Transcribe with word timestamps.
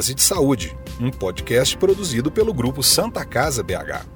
Dose 0.00 0.14
de 0.14 0.22
Saúde, 0.22 0.74
um 0.98 1.10
podcast 1.10 1.76
produzido 1.76 2.30
pelo 2.30 2.54
grupo 2.54 2.82
Santa 2.82 3.22
Casa 3.22 3.62
BH. 3.62 4.06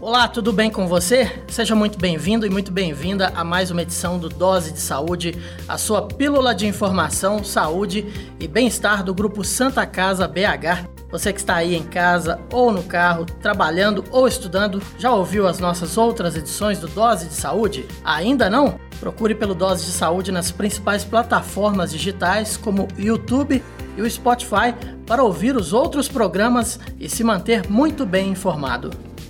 Olá, 0.00 0.26
tudo 0.28 0.50
bem 0.50 0.70
com 0.70 0.88
você? 0.88 1.30
Seja 1.48 1.74
muito 1.74 1.98
bem-vindo 1.98 2.46
e 2.46 2.48
muito 2.48 2.72
bem-vinda 2.72 3.34
a 3.36 3.44
mais 3.44 3.70
uma 3.70 3.82
edição 3.82 4.18
do 4.18 4.30
Dose 4.30 4.72
de 4.72 4.80
Saúde, 4.80 5.38
a 5.68 5.76
sua 5.76 6.08
pílula 6.08 6.54
de 6.54 6.66
informação, 6.66 7.44
saúde 7.44 8.06
e 8.40 8.48
bem-estar 8.48 9.04
do 9.04 9.12
grupo 9.12 9.44
Santa 9.44 9.84
Casa 9.84 10.26
BH. 10.26 10.88
Você 11.10 11.30
que 11.30 11.38
está 11.38 11.56
aí 11.56 11.74
em 11.74 11.82
casa 11.82 12.40
ou 12.50 12.72
no 12.72 12.82
carro, 12.82 13.26
trabalhando 13.26 14.02
ou 14.10 14.26
estudando, 14.26 14.82
já 14.98 15.12
ouviu 15.12 15.46
as 15.46 15.58
nossas 15.58 15.98
outras 15.98 16.34
edições 16.34 16.78
do 16.78 16.88
Dose 16.88 17.28
de 17.28 17.34
Saúde? 17.34 17.86
Ainda 18.02 18.48
não? 18.48 18.80
Procure 19.04 19.34
pelo 19.34 19.54
Dose 19.54 19.84
de 19.84 19.90
Saúde 19.90 20.32
nas 20.32 20.50
principais 20.50 21.04
plataformas 21.04 21.90
digitais 21.90 22.56
como 22.56 22.88
YouTube 22.96 23.62
e 23.98 24.00
o 24.00 24.10
Spotify 24.10 24.74
para 25.06 25.22
ouvir 25.22 25.54
os 25.56 25.74
outros 25.74 26.08
programas 26.08 26.80
e 26.98 27.06
se 27.06 27.22
manter 27.22 27.68
muito 27.68 28.06
bem 28.06 28.30
informado. 28.30 28.88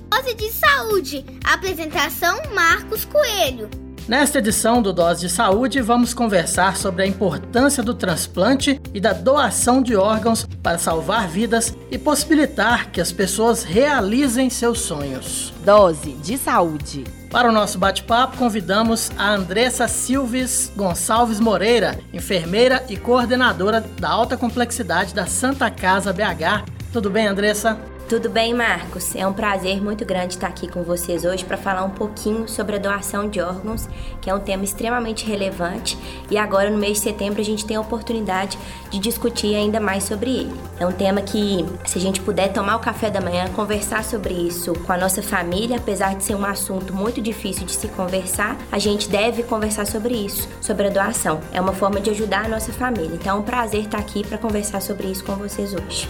Dose 0.09 0.33
de 0.33 0.49
Saúde. 0.53 1.27
Apresentação 1.43 2.41
Marcos 2.55 3.05
Coelho. 3.05 3.69
Nesta 4.07 4.39
edição 4.39 4.81
do 4.81 4.93
Dose 4.93 5.23
de 5.23 5.29
Saúde, 5.29 5.81
vamos 5.81 6.15
conversar 6.15 6.77
sobre 6.77 7.03
a 7.03 7.07
importância 7.07 7.83
do 7.83 7.95
transplante 7.95 8.81
e 8.95 9.01
da 9.01 9.13
doação 9.13 9.83
de 9.83 9.97
órgãos 9.97 10.47
para 10.63 10.79
salvar 10.79 11.27
vidas 11.27 11.77
e 11.91 11.99
possibilitar 11.99 12.93
que 12.93 13.01
as 13.01 13.11
pessoas 13.11 13.65
realizem 13.65 14.49
seus 14.49 14.83
sonhos. 14.83 15.53
Dose 15.65 16.13
de 16.13 16.39
Saúde. 16.39 17.24
Para 17.35 17.49
o 17.49 17.53
nosso 17.53 17.79
bate-papo, 17.79 18.37
convidamos 18.37 19.11
a 19.19 19.33
Andressa 19.33 19.89
Silves 19.89 20.71
Gonçalves 20.77 21.41
Moreira, 21.41 21.99
enfermeira 22.13 22.85
e 22.89 22.97
coordenadora 22.97 23.81
da 23.99 24.09
alta 24.09 24.37
complexidade 24.37 25.13
da 25.13 25.27
Santa 25.27 25.69
Casa 25.69 26.13
BH. 26.13 26.65
Tudo 26.93 27.11
bem, 27.11 27.27
Andressa? 27.27 27.77
Tudo 28.07 28.29
bem, 28.29 28.53
Marcos? 28.53 29.17
É 29.17 29.27
um 29.27 29.33
prazer 29.33 29.83
muito 29.83 30.05
grande 30.05 30.35
estar 30.35 30.49
aqui 30.49 30.69
com 30.69 30.83
vocês 30.83 31.25
hoje 31.25 31.43
para 31.43 31.57
falar 31.57 31.85
um 31.85 31.91
pouquinho 31.91 32.47
sobre 32.47 32.77
a 32.77 32.79
doação 32.79 33.31
de 33.31 33.41
órgãos, 33.41 33.89
que 34.21 34.29
é 34.29 34.35
um 34.35 34.41
tema 34.41 34.63
extremamente 34.63 35.25
relevante 35.25 35.97
e 36.31 36.37
agora 36.37 36.69
no 36.69 36.77
mês 36.77 36.99
de 36.99 37.05
setembro 37.05 37.41
a 37.41 37.45
gente 37.45 37.65
tem 37.65 37.79
a 37.79 37.81
oportunidade 37.81 38.59
de 38.91 38.99
discutir 38.99 39.55
ainda 39.55 39.81
mais 39.81 40.05
sobre 40.05 40.31
ele. 40.31 40.55
É 40.79 40.87
um 40.87 40.93
tema 40.93 41.23
que, 41.23 41.65
se 41.87 41.97
a 41.97 42.01
gente 42.01 42.21
puder 42.21 42.53
tomar 42.53 42.77
o 42.77 42.81
café 42.81 43.11
da 43.11 43.23
manhã, 43.23 43.49
conversar 43.49 44.05
sobre 44.05 44.35
isso 44.35 44.75
com 44.81 44.93
a 44.93 44.99
nossa 44.99 45.23
família, 45.23 45.79
apesar 45.79 46.15
de 46.15 46.25
ser 46.25 46.35
um 46.35 46.45
assunto 46.45 46.93
muito 46.95 47.23
difícil 47.23 47.65
de 47.65 47.73
se 47.73 47.89
conversar, 47.89 48.59
a 48.71 48.79
gente 48.79 49.09
deve 49.09 49.43
conversar 49.45 49.87
sobre 49.87 50.15
isso, 50.15 50.47
sobre 50.61 50.89
a 50.89 50.91
doação. 50.91 51.41
É 51.53 51.61
uma 51.61 51.73
forma 51.73 52.01
de 52.01 52.11
ajudar 52.11 52.45
a 52.45 52.49
nossa 52.49 52.71
família. 52.71 53.15
Então 53.15 53.39
é 53.39 53.41
um 53.41 53.43
prazer 53.43 53.81
estar 53.81 53.99
aqui 53.99 54.23
para 54.27 54.37
conversar 54.37 54.83
sobre 54.83 55.07
isso 55.07 55.25
com 55.25 55.37
vocês 55.37 55.73
hoje. 55.73 56.07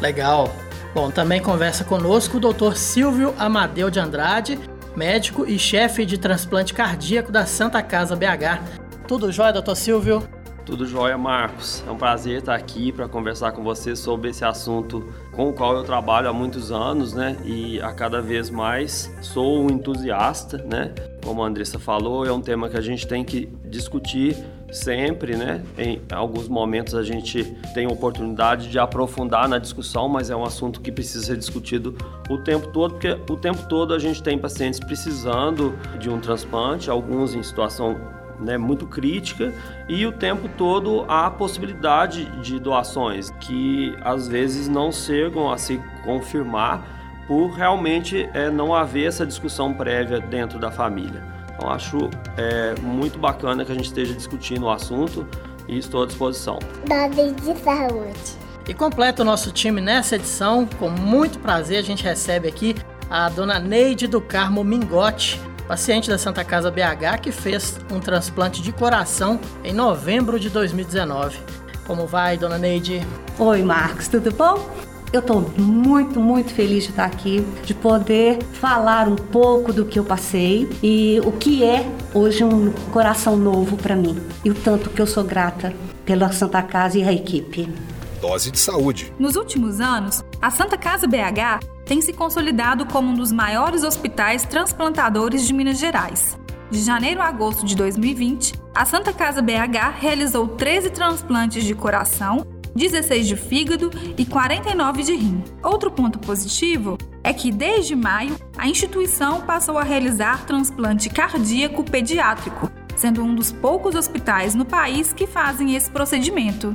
Legal. 0.00 0.50
Bom, 0.94 1.10
também 1.10 1.42
conversa 1.42 1.82
conosco 1.82 2.36
o 2.36 2.40
Dr. 2.40 2.76
Silvio 2.76 3.34
Amadeu 3.36 3.90
de 3.90 3.98
Andrade, 3.98 4.56
médico 4.94 5.44
e 5.44 5.58
chefe 5.58 6.06
de 6.06 6.16
transplante 6.16 6.72
cardíaco 6.72 7.32
da 7.32 7.44
Santa 7.44 7.82
Casa 7.82 8.14
BH. 8.14 8.62
Tudo 9.08 9.32
jóia, 9.32 9.52
doutor 9.52 9.74
Silvio? 9.74 10.22
Tudo 10.64 10.86
jóia, 10.86 11.18
Marcos. 11.18 11.84
É 11.86 11.90
um 11.90 11.96
prazer 11.96 12.38
estar 12.38 12.54
aqui 12.54 12.90
para 12.90 13.06
conversar 13.06 13.52
com 13.52 13.62
você 13.62 13.94
sobre 13.94 14.30
esse 14.30 14.46
assunto 14.46 15.12
com 15.30 15.50
o 15.50 15.52
qual 15.52 15.76
eu 15.76 15.84
trabalho 15.84 16.26
há 16.26 16.32
muitos 16.32 16.72
anos, 16.72 17.12
né? 17.12 17.36
E 17.44 17.78
a 17.82 17.92
cada 17.92 18.22
vez 18.22 18.48
mais 18.48 19.14
sou 19.20 19.62
um 19.62 19.70
entusiasta, 19.70 20.56
né? 20.58 20.94
Como 21.22 21.42
a 21.42 21.46
Andressa 21.46 21.78
falou, 21.78 22.24
é 22.24 22.32
um 22.32 22.40
tema 22.40 22.70
que 22.70 22.78
a 22.78 22.80
gente 22.80 23.06
tem 23.06 23.22
que 23.22 23.46
discutir 23.66 24.36
sempre, 24.72 25.36
né? 25.36 25.62
Em 25.76 26.00
alguns 26.10 26.48
momentos 26.48 26.94
a 26.94 27.02
gente 27.02 27.44
tem 27.74 27.86
oportunidade 27.86 28.70
de 28.70 28.78
aprofundar 28.78 29.46
na 29.46 29.58
discussão, 29.58 30.08
mas 30.08 30.30
é 30.30 30.36
um 30.36 30.44
assunto 30.44 30.80
que 30.80 30.90
precisa 30.90 31.26
ser 31.26 31.36
discutido 31.36 31.94
o 32.30 32.38
tempo 32.38 32.68
todo, 32.68 32.92
porque 32.92 33.10
o 33.30 33.36
tempo 33.36 33.68
todo 33.68 33.92
a 33.92 33.98
gente 33.98 34.22
tem 34.22 34.38
pacientes 34.38 34.80
precisando 34.80 35.74
de 35.98 36.08
um 36.08 36.18
transplante, 36.18 36.88
alguns 36.88 37.34
em 37.34 37.42
situação 37.42 38.23
né, 38.38 38.58
muito 38.58 38.86
crítica 38.86 39.52
e 39.88 40.06
o 40.06 40.12
tempo 40.12 40.48
todo 40.56 41.04
há 41.08 41.30
possibilidade 41.30 42.24
de 42.40 42.58
doações 42.58 43.30
que 43.40 43.96
às 44.02 44.28
vezes 44.28 44.68
não 44.68 44.90
chegam 44.90 45.50
a 45.50 45.58
se 45.58 45.80
confirmar 46.04 46.94
por 47.26 47.48
realmente 47.48 48.28
é, 48.34 48.50
não 48.50 48.74
haver 48.74 49.06
essa 49.06 49.26
discussão 49.26 49.72
prévia 49.72 50.20
dentro 50.20 50.58
da 50.58 50.70
família. 50.70 51.22
Então 51.54 51.70
acho 51.70 52.10
é, 52.36 52.74
muito 52.80 53.18
bacana 53.18 53.64
que 53.64 53.72
a 53.72 53.74
gente 53.74 53.86
esteja 53.86 54.12
discutindo 54.14 54.64
o 54.66 54.70
assunto 54.70 55.26
e 55.68 55.78
estou 55.78 56.02
à 56.02 56.06
disposição. 56.06 56.58
Dose 56.86 57.32
de 57.32 57.58
Saúde. 57.60 58.44
E 58.66 58.74
completa 58.74 59.22
o 59.22 59.24
nosso 59.24 59.52
time 59.52 59.80
nessa 59.80 60.16
edição. 60.16 60.66
Com 60.78 60.90
muito 60.90 61.38
prazer 61.38 61.78
a 61.78 61.82
gente 61.82 62.02
recebe 62.02 62.48
aqui 62.48 62.74
a 63.10 63.28
dona 63.28 63.58
Neide 63.58 64.06
do 64.06 64.20
Carmo 64.20 64.64
Mingote, 64.64 65.40
paciente 65.66 66.08
da 66.08 66.18
Santa 66.18 66.44
Casa 66.44 66.70
BH 66.70 67.20
que 67.22 67.32
fez 67.32 67.78
um 67.90 68.00
transplante 68.00 68.62
de 68.62 68.72
coração 68.72 69.40
em 69.62 69.72
novembro 69.72 70.38
de 70.38 70.50
2019. 70.50 71.38
Como 71.86 72.06
vai, 72.06 72.36
dona 72.36 72.58
Neide? 72.58 73.06
Oi, 73.38 73.62
Marcos, 73.62 74.08
tudo 74.08 74.32
bom? 74.32 74.68
Eu 75.12 75.20
estou 75.20 75.40
muito, 75.56 76.18
muito 76.18 76.52
feliz 76.52 76.84
de 76.84 76.90
estar 76.90 77.04
aqui, 77.04 77.46
de 77.64 77.72
poder 77.72 78.42
falar 78.54 79.06
um 79.06 79.14
pouco 79.14 79.72
do 79.72 79.84
que 79.84 79.98
eu 79.98 80.04
passei 80.04 80.68
e 80.82 81.20
o 81.24 81.30
que 81.30 81.62
é 81.62 81.88
hoje 82.12 82.42
um 82.42 82.72
coração 82.92 83.36
novo 83.36 83.76
para 83.76 83.94
mim. 83.94 84.20
E 84.44 84.50
o 84.50 84.54
tanto 84.54 84.90
que 84.90 85.00
eu 85.00 85.06
sou 85.06 85.22
grata 85.22 85.72
pela 86.04 86.32
Santa 86.32 86.62
Casa 86.62 86.98
e 86.98 87.04
a 87.04 87.12
equipe. 87.12 87.72
Dose 88.20 88.50
de 88.50 88.58
saúde. 88.58 89.12
Nos 89.18 89.36
últimos 89.36 89.80
anos, 89.80 90.24
a 90.42 90.50
Santa 90.50 90.76
Casa 90.76 91.06
BH 91.06 91.73
tem 91.84 92.00
se 92.00 92.12
consolidado 92.12 92.86
como 92.86 93.10
um 93.10 93.14
dos 93.14 93.32
maiores 93.32 93.82
hospitais 93.82 94.44
transplantadores 94.44 95.46
de 95.46 95.52
Minas 95.52 95.78
Gerais. 95.78 96.38
De 96.70 96.80
janeiro 96.80 97.20
a 97.20 97.26
agosto 97.26 97.64
de 97.64 97.76
2020, 97.76 98.54
a 98.74 98.84
Santa 98.84 99.12
Casa 99.12 99.42
BH 99.42 99.98
realizou 100.00 100.48
13 100.48 100.90
transplantes 100.90 101.64
de 101.64 101.74
coração 101.74 102.46
16 102.74 103.28
de 103.28 103.36
fígado 103.36 103.90
e 104.18 104.26
49 104.26 105.02
de 105.04 105.14
rim. 105.14 105.42
Outro 105.62 105.90
ponto 105.90 106.18
positivo 106.18 106.98
é 107.22 107.32
que 107.32 107.52
desde 107.52 107.94
maio 107.94 108.36
a 108.56 108.68
instituição 108.68 109.42
passou 109.42 109.78
a 109.78 109.84
realizar 109.84 110.44
transplante 110.44 111.08
cardíaco 111.08 111.84
pediátrico, 111.84 112.70
sendo 112.96 113.22
um 113.22 113.34
dos 113.34 113.52
poucos 113.52 113.94
hospitais 113.94 114.54
no 114.54 114.64
país 114.64 115.12
que 115.12 115.26
fazem 115.26 115.76
esse 115.76 115.90
procedimento. 115.90 116.72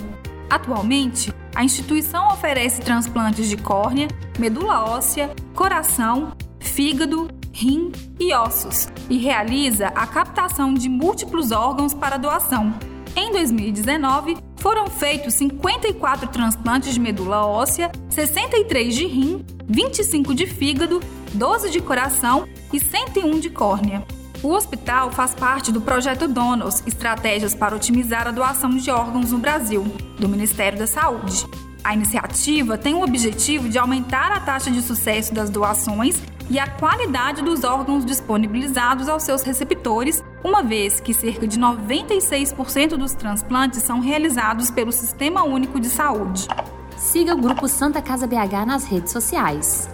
Atualmente, 0.50 1.32
a 1.56 1.64
instituição 1.64 2.28
oferece 2.30 2.82
transplantes 2.82 3.48
de 3.48 3.58
córnea, 3.58 4.08
medula 4.40 4.84
óssea, 4.84 5.30
coração, 5.54 6.34
fígado, 6.60 7.30
rim 7.52 7.92
e 8.20 8.34
ossos 8.34 8.88
e 9.10 9.18
realiza 9.18 9.88
a 9.88 10.08
captação 10.08 10.74
de 10.74 10.88
múltiplos 10.88 11.52
órgãos 11.52 11.94
para 11.94 12.18
doação. 12.18 12.74
Em 13.16 13.32
2019, 13.32 14.38
foram 14.58 14.88
feitos 14.88 15.34
54 15.36 16.28
transplantes 16.30 16.94
de 16.94 17.00
medula 17.00 17.46
óssea, 17.46 17.92
63 18.10 18.96
de 18.96 19.06
rim, 19.06 19.46
25 19.68 20.34
de 20.34 20.48
fígado, 20.48 21.00
12 21.34 21.70
de 21.70 21.82
coração 21.82 22.48
e 22.72 22.80
101 22.80 23.40
de 23.40 23.50
córnea. 23.50 24.04
O 24.42 24.52
hospital 24.52 25.12
faz 25.12 25.36
parte 25.36 25.70
do 25.70 25.82
projeto 25.82 26.26
Donos 26.26 26.82
Estratégias 26.88 27.54
para 27.54 27.76
Otimizar 27.76 28.26
a 28.26 28.32
Doação 28.32 28.70
de 28.70 28.90
Órgãos 28.90 29.32
no 29.32 29.38
Brasil, 29.38 29.84
do 30.18 30.30
Ministério 30.30 30.80
da 30.80 30.88
Saúde. 30.88 31.46
A 31.84 31.94
iniciativa 31.94 32.78
tem 32.78 32.94
o 32.94 33.04
objetivo 33.04 33.68
de 33.68 33.78
aumentar 33.78 34.32
a 34.32 34.40
taxa 34.40 34.72
de 34.72 34.82
sucesso 34.82 35.34
das 35.34 35.50
doações 35.50 36.22
e 36.50 36.58
a 36.58 36.68
qualidade 36.68 37.42
dos 37.42 37.66
órgãos 37.66 38.06
disponibilizados 38.06 39.10
aos 39.10 39.24
seus 39.24 39.44
receptores, 39.44 40.24
uma 40.42 40.64
vez 40.64 41.02
que 41.02 41.14
cerca 41.14 41.46
de 41.46 41.60
96% 41.60 42.96
dos 42.96 43.14
transplantes 43.14 43.84
são 43.84 44.00
realizados 44.00 44.72
pelo 44.72 44.94
Sistema 44.94 45.44
Único 45.44 45.82
de 45.82 45.90
Saúde. 45.90 46.48
Siga 46.96 47.36
o 47.36 47.42
grupo 47.42 47.68
Santa 47.68 48.02
Casa 48.02 48.26
BH 48.26 48.66
nas 48.66 48.86
redes 48.86 49.12
sociais. 49.12 49.90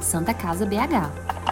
Santa 0.00 0.34
Casa 0.34 0.66
BH. 0.66 1.43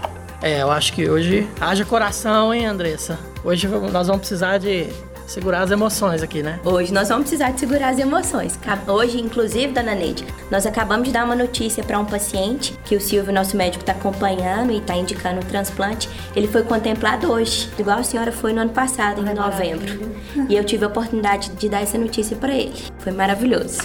É, 0.43 0.61
eu 0.61 0.71
acho 0.73 0.93
que 0.93 1.09
hoje 1.09 1.49
haja 1.61 1.85
coração, 1.85 2.53
hein, 2.53 2.67
Andressa? 2.67 3.17
Hoje 3.45 3.69
nós 3.69 4.09
vamos 4.09 4.21
precisar 4.21 4.59
de 4.59 4.89
segurar 5.25 5.63
as 5.63 5.71
emoções 5.71 6.21
aqui, 6.21 6.43
né? 6.43 6.59
Hoje 6.65 6.93
nós 6.93 7.09
vamos 7.09 7.23
precisar 7.23 7.53
de 7.53 7.61
segurar 7.61 7.91
as 7.91 7.99
emoções. 7.99 8.59
Hoje, 8.89 9.21
inclusive, 9.21 9.73
dona 9.73 9.95
Neide, 9.95 10.27
nós 10.51 10.67
acabamos 10.67 11.07
de 11.07 11.13
dar 11.15 11.25
uma 11.25 11.37
notícia 11.37 11.85
para 11.85 11.99
um 11.99 12.05
paciente 12.05 12.77
que 12.85 12.97
o 12.97 13.01
Silvio, 13.01 13.33
nosso 13.33 13.57
médico, 13.57 13.83
está 13.83 13.93
acompanhando 13.93 14.73
e 14.73 14.79
está 14.79 14.97
indicando 14.97 15.41
o 15.41 15.45
transplante. 15.45 16.11
Ele 16.35 16.49
foi 16.49 16.65
contemplado 16.65 17.31
hoje, 17.31 17.71
igual 17.79 18.01
a 18.01 18.03
senhora 18.03 18.33
foi 18.33 18.53
no 18.53 18.63
ano 18.63 18.71
passado, 18.71 19.21
em 19.21 19.35
novembro. 19.35 20.13
E 20.49 20.57
eu 20.57 20.65
tive 20.65 20.85
a 20.85 20.89
oportunidade 20.89 21.51
de 21.51 21.69
dar 21.69 21.83
essa 21.83 21.97
notícia 21.97 22.37
para 22.37 22.53
ele. 22.53 22.75
Foi 22.99 23.13
maravilhoso. 23.13 23.79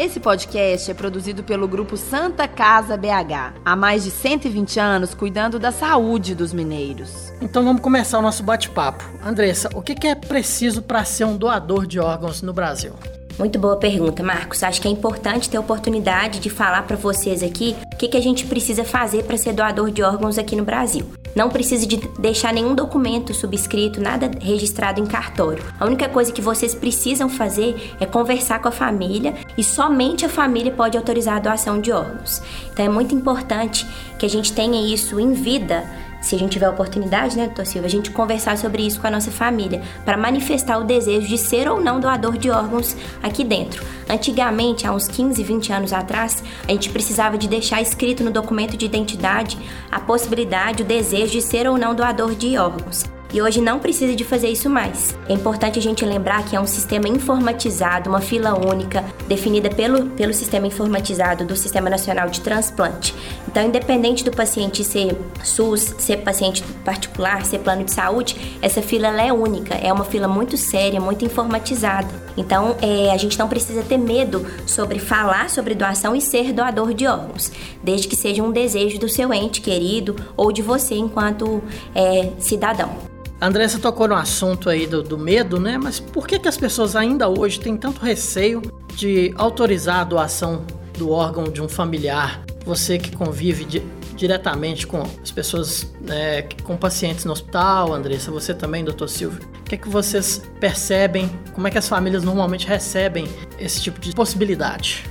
Esse 0.00 0.18
podcast 0.18 0.90
é 0.90 0.94
produzido 0.94 1.44
pelo 1.44 1.68
grupo 1.68 1.94
Santa 1.94 2.48
Casa 2.48 2.96
BH, 2.96 3.60
há 3.62 3.76
mais 3.76 4.02
de 4.02 4.10
120 4.10 4.80
anos 4.80 5.12
cuidando 5.12 5.58
da 5.58 5.70
saúde 5.70 6.34
dos 6.34 6.54
mineiros. 6.54 7.30
Então 7.38 7.62
vamos 7.62 7.82
começar 7.82 8.18
o 8.18 8.22
nosso 8.22 8.42
bate-papo. 8.42 9.04
Andressa, 9.22 9.68
o 9.74 9.82
que 9.82 10.06
é 10.06 10.14
preciso 10.14 10.80
para 10.80 11.04
ser 11.04 11.26
um 11.26 11.36
doador 11.36 11.86
de 11.86 12.00
órgãos 12.00 12.40
no 12.40 12.54
Brasil? 12.54 12.94
Muito 13.38 13.58
boa 13.58 13.76
pergunta, 13.76 14.22
Marcos. 14.22 14.62
Acho 14.62 14.80
que 14.80 14.88
é 14.88 14.90
importante 14.90 15.50
ter 15.50 15.58
a 15.58 15.60
oportunidade 15.60 16.40
de 16.40 16.48
falar 16.48 16.86
para 16.86 16.96
vocês 16.96 17.42
aqui 17.42 17.76
o 17.92 17.96
que, 17.98 18.08
que 18.08 18.16
a 18.16 18.22
gente 18.22 18.46
precisa 18.46 18.84
fazer 18.84 19.24
para 19.24 19.36
ser 19.36 19.52
doador 19.52 19.90
de 19.90 20.02
órgãos 20.02 20.38
aqui 20.38 20.56
no 20.56 20.64
Brasil. 20.64 21.04
Não 21.34 21.48
precisa 21.48 21.86
de 21.86 21.96
deixar 22.18 22.52
nenhum 22.52 22.74
documento 22.74 23.32
subscrito, 23.32 24.00
nada 24.00 24.30
registrado 24.40 25.00
em 25.00 25.06
cartório. 25.06 25.62
A 25.78 25.86
única 25.86 26.08
coisa 26.08 26.32
que 26.32 26.40
vocês 26.40 26.74
precisam 26.74 27.28
fazer 27.28 27.94
é 28.00 28.06
conversar 28.06 28.60
com 28.60 28.68
a 28.68 28.72
família 28.72 29.34
e 29.56 29.62
somente 29.62 30.24
a 30.24 30.28
família 30.28 30.72
pode 30.72 30.96
autorizar 30.96 31.36
a 31.36 31.40
doação 31.40 31.80
de 31.80 31.92
órgãos. 31.92 32.42
Então 32.72 32.84
é 32.84 32.88
muito 32.88 33.14
importante 33.14 33.86
que 34.18 34.26
a 34.26 34.28
gente 34.28 34.52
tenha 34.52 34.92
isso 34.92 35.18
em 35.20 35.32
vida 35.32 35.84
se 36.20 36.34
a 36.34 36.38
gente 36.38 36.52
tiver 36.52 36.68
oportunidade, 36.68 37.36
né, 37.36 37.46
doutor 37.46 37.66
Silva, 37.66 37.86
a 37.86 37.90
gente 37.90 38.10
conversar 38.10 38.56
sobre 38.58 38.86
isso 38.86 39.00
com 39.00 39.06
a 39.06 39.10
nossa 39.10 39.30
família, 39.30 39.82
para 40.04 40.16
manifestar 40.16 40.78
o 40.78 40.84
desejo 40.84 41.26
de 41.26 41.38
ser 41.38 41.68
ou 41.68 41.80
não 41.80 42.00
doador 42.00 42.36
de 42.36 42.50
órgãos 42.50 42.96
aqui 43.22 43.44
dentro. 43.44 43.84
Antigamente, 44.08 44.86
há 44.86 44.92
uns 44.92 45.08
15, 45.08 45.42
20 45.42 45.72
anos 45.72 45.92
atrás, 45.92 46.42
a 46.66 46.72
gente 46.72 46.90
precisava 46.90 47.38
de 47.38 47.48
deixar 47.48 47.80
escrito 47.80 48.24
no 48.24 48.30
documento 48.30 48.76
de 48.76 48.84
identidade 48.84 49.58
a 49.90 50.00
possibilidade, 50.00 50.82
o 50.82 50.86
desejo 50.86 51.32
de 51.32 51.42
ser 51.42 51.66
ou 51.68 51.78
não 51.78 51.94
doador 51.94 52.34
de 52.34 52.56
órgãos 52.58 53.04
e 53.32 53.40
hoje 53.40 53.60
não 53.60 53.78
precisa 53.78 54.14
de 54.14 54.24
fazer 54.24 54.48
isso 54.48 54.68
mais. 54.68 55.16
É 55.28 55.32
importante 55.32 55.78
a 55.78 55.82
gente 55.82 56.04
lembrar 56.04 56.44
que 56.44 56.56
é 56.56 56.60
um 56.60 56.66
sistema 56.66 57.08
informatizado, 57.08 58.10
uma 58.10 58.20
fila 58.20 58.54
única, 58.54 59.04
definida 59.28 59.70
pelo, 59.70 60.06
pelo 60.10 60.34
sistema 60.34 60.66
informatizado 60.66 61.44
do 61.44 61.56
Sistema 61.56 61.88
Nacional 61.88 62.28
de 62.28 62.40
Transplante. 62.40 63.14
Então, 63.46 63.64
independente 63.64 64.24
do 64.24 64.30
paciente 64.30 64.84
ser 64.84 65.16
SUS, 65.42 65.94
ser 65.98 66.18
paciente 66.18 66.62
particular, 66.84 67.44
ser 67.44 67.60
plano 67.60 67.84
de 67.84 67.92
saúde, 67.92 68.58
essa 68.60 68.82
fila 68.82 69.08
é 69.20 69.32
única, 69.32 69.74
é 69.74 69.92
uma 69.92 70.04
fila 70.04 70.26
muito 70.26 70.56
séria, 70.56 71.00
muito 71.00 71.24
informatizada. 71.24 72.08
Então, 72.36 72.76
é, 72.80 73.12
a 73.12 73.16
gente 73.16 73.38
não 73.38 73.48
precisa 73.48 73.82
ter 73.82 73.98
medo 73.98 74.46
sobre 74.66 74.98
falar 74.98 75.50
sobre 75.50 75.74
doação 75.74 76.14
e 76.14 76.20
ser 76.20 76.52
doador 76.52 76.94
de 76.94 77.06
órgãos, 77.06 77.50
desde 77.82 78.08
que 78.08 78.16
seja 78.16 78.42
um 78.42 78.50
desejo 78.50 78.98
do 78.98 79.08
seu 79.08 79.32
ente 79.32 79.60
querido 79.60 80.16
ou 80.36 80.52
de 80.52 80.62
você 80.62 80.94
enquanto 80.94 81.62
é, 81.94 82.30
cidadão. 82.38 83.10
A 83.40 83.46
Andressa 83.46 83.78
tocou 83.78 84.06
no 84.06 84.14
assunto 84.14 84.68
aí 84.68 84.86
do, 84.86 85.02
do, 85.02 85.16
medo, 85.16 85.58
né? 85.58 85.78
Mas 85.78 85.98
por 85.98 86.26
que, 86.26 86.38
que 86.38 86.46
as 86.46 86.58
pessoas 86.58 86.94
ainda 86.94 87.26
hoje 87.26 87.58
têm 87.58 87.74
tanto 87.74 87.98
receio 88.00 88.60
de 88.94 89.32
autorizar 89.34 90.00
a 90.00 90.04
doação 90.04 90.66
do 90.98 91.10
órgão 91.10 91.44
de 91.44 91.62
um 91.62 91.68
familiar? 91.68 92.44
Você 92.66 92.98
que 92.98 93.16
convive 93.16 93.64
de, 93.64 93.82
diretamente 94.14 94.86
com 94.86 95.02
as 95.22 95.30
pessoas, 95.30 95.90
né, 96.02 96.42
com 96.62 96.76
pacientes 96.76 97.24
no 97.24 97.32
hospital, 97.32 97.94
Andressa, 97.94 98.30
você 98.30 98.52
também, 98.52 98.84
doutor 98.84 99.08
Silvio. 99.08 99.40
O 99.60 99.62
que 99.64 99.74
é 99.74 99.78
que 99.78 99.88
vocês 99.88 100.42
percebem? 100.60 101.30
Como 101.54 101.66
é 101.66 101.70
que 101.70 101.78
as 101.78 101.88
famílias 101.88 102.22
normalmente 102.22 102.66
recebem 102.66 103.26
esse 103.58 103.80
tipo 103.80 103.98
de 103.98 104.12
possibilidade? 104.12 105.02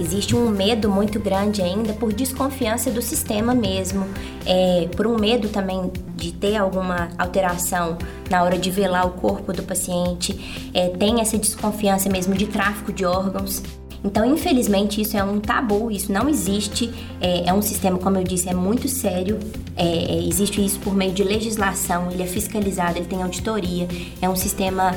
Existe 0.00 0.34
um 0.34 0.48
medo 0.48 0.88
muito 0.88 1.18
grande 1.20 1.60
ainda 1.60 1.92
por 1.92 2.12
desconfiança 2.12 2.90
do 2.90 3.02
sistema 3.02 3.54
mesmo, 3.54 4.06
é, 4.46 4.88
por 4.96 5.06
um 5.06 5.18
medo 5.18 5.48
também 5.48 5.92
de 6.16 6.32
ter 6.32 6.56
alguma 6.56 7.10
alteração 7.18 7.98
na 8.30 8.42
hora 8.42 8.58
de 8.58 8.70
velar 8.70 9.06
o 9.06 9.10
corpo 9.10 9.52
do 9.52 9.62
paciente, 9.62 10.70
é, 10.72 10.88
tem 10.88 11.20
essa 11.20 11.36
desconfiança 11.36 12.08
mesmo 12.08 12.34
de 12.34 12.46
tráfico 12.46 12.92
de 12.92 13.04
órgãos. 13.04 13.62
Então, 14.04 14.24
infelizmente, 14.24 15.00
isso 15.00 15.16
é 15.16 15.24
um 15.24 15.40
tabu, 15.40 15.90
isso 15.90 16.12
não 16.12 16.28
existe. 16.28 16.92
É, 17.20 17.48
é 17.48 17.52
um 17.52 17.60
sistema, 17.60 17.98
como 17.98 18.16
eu 18.16 18.24
disse, 18.24 18.48
é 18.48 18.54
muito 18.54 18.88
sério. 18.88 19.38
É, 19.76 19.86
é 19.86 20.22
existe 20.26 20.64
isso 20.64 20.78
por 20.78 20.94
meio 20.94 21.12
de 21.12 21.24
legislação, 21.24 22.10
ele 22.10 22.22
é 22.22 22.26
fiscalizado, 22.26 22.98
ele 22.98 23.06
tem 23.06 23.22
auditoria. 23.22 23.88
É 24.22 24.28
um 24.28 24.36
sistema 24.36 24.94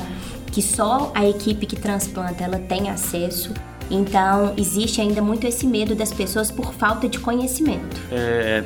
que 0.52 0.62
só 0.62 1.10
a 1.14 1.26
equipe 1.26 1.66
que 1.66 1.76
transplanta 1.76 2.44
ela 2.44 2.58
tem 2.58 2.90
acesso. 2.90 3.52
Então, 3.92 4.54
existe 4.56 5.02
ainda 5.02 5.20
muito 5.20 5.46
esse 5.46 5.66
medo 5.66 5.94
das 5.94 6.10
pessoas 6.10 6.50
por 6.50 6.72
falta 6.72 7.06
de 7.06 7.18
conhecimento. 7.18 7.94
É, 8.10 8.64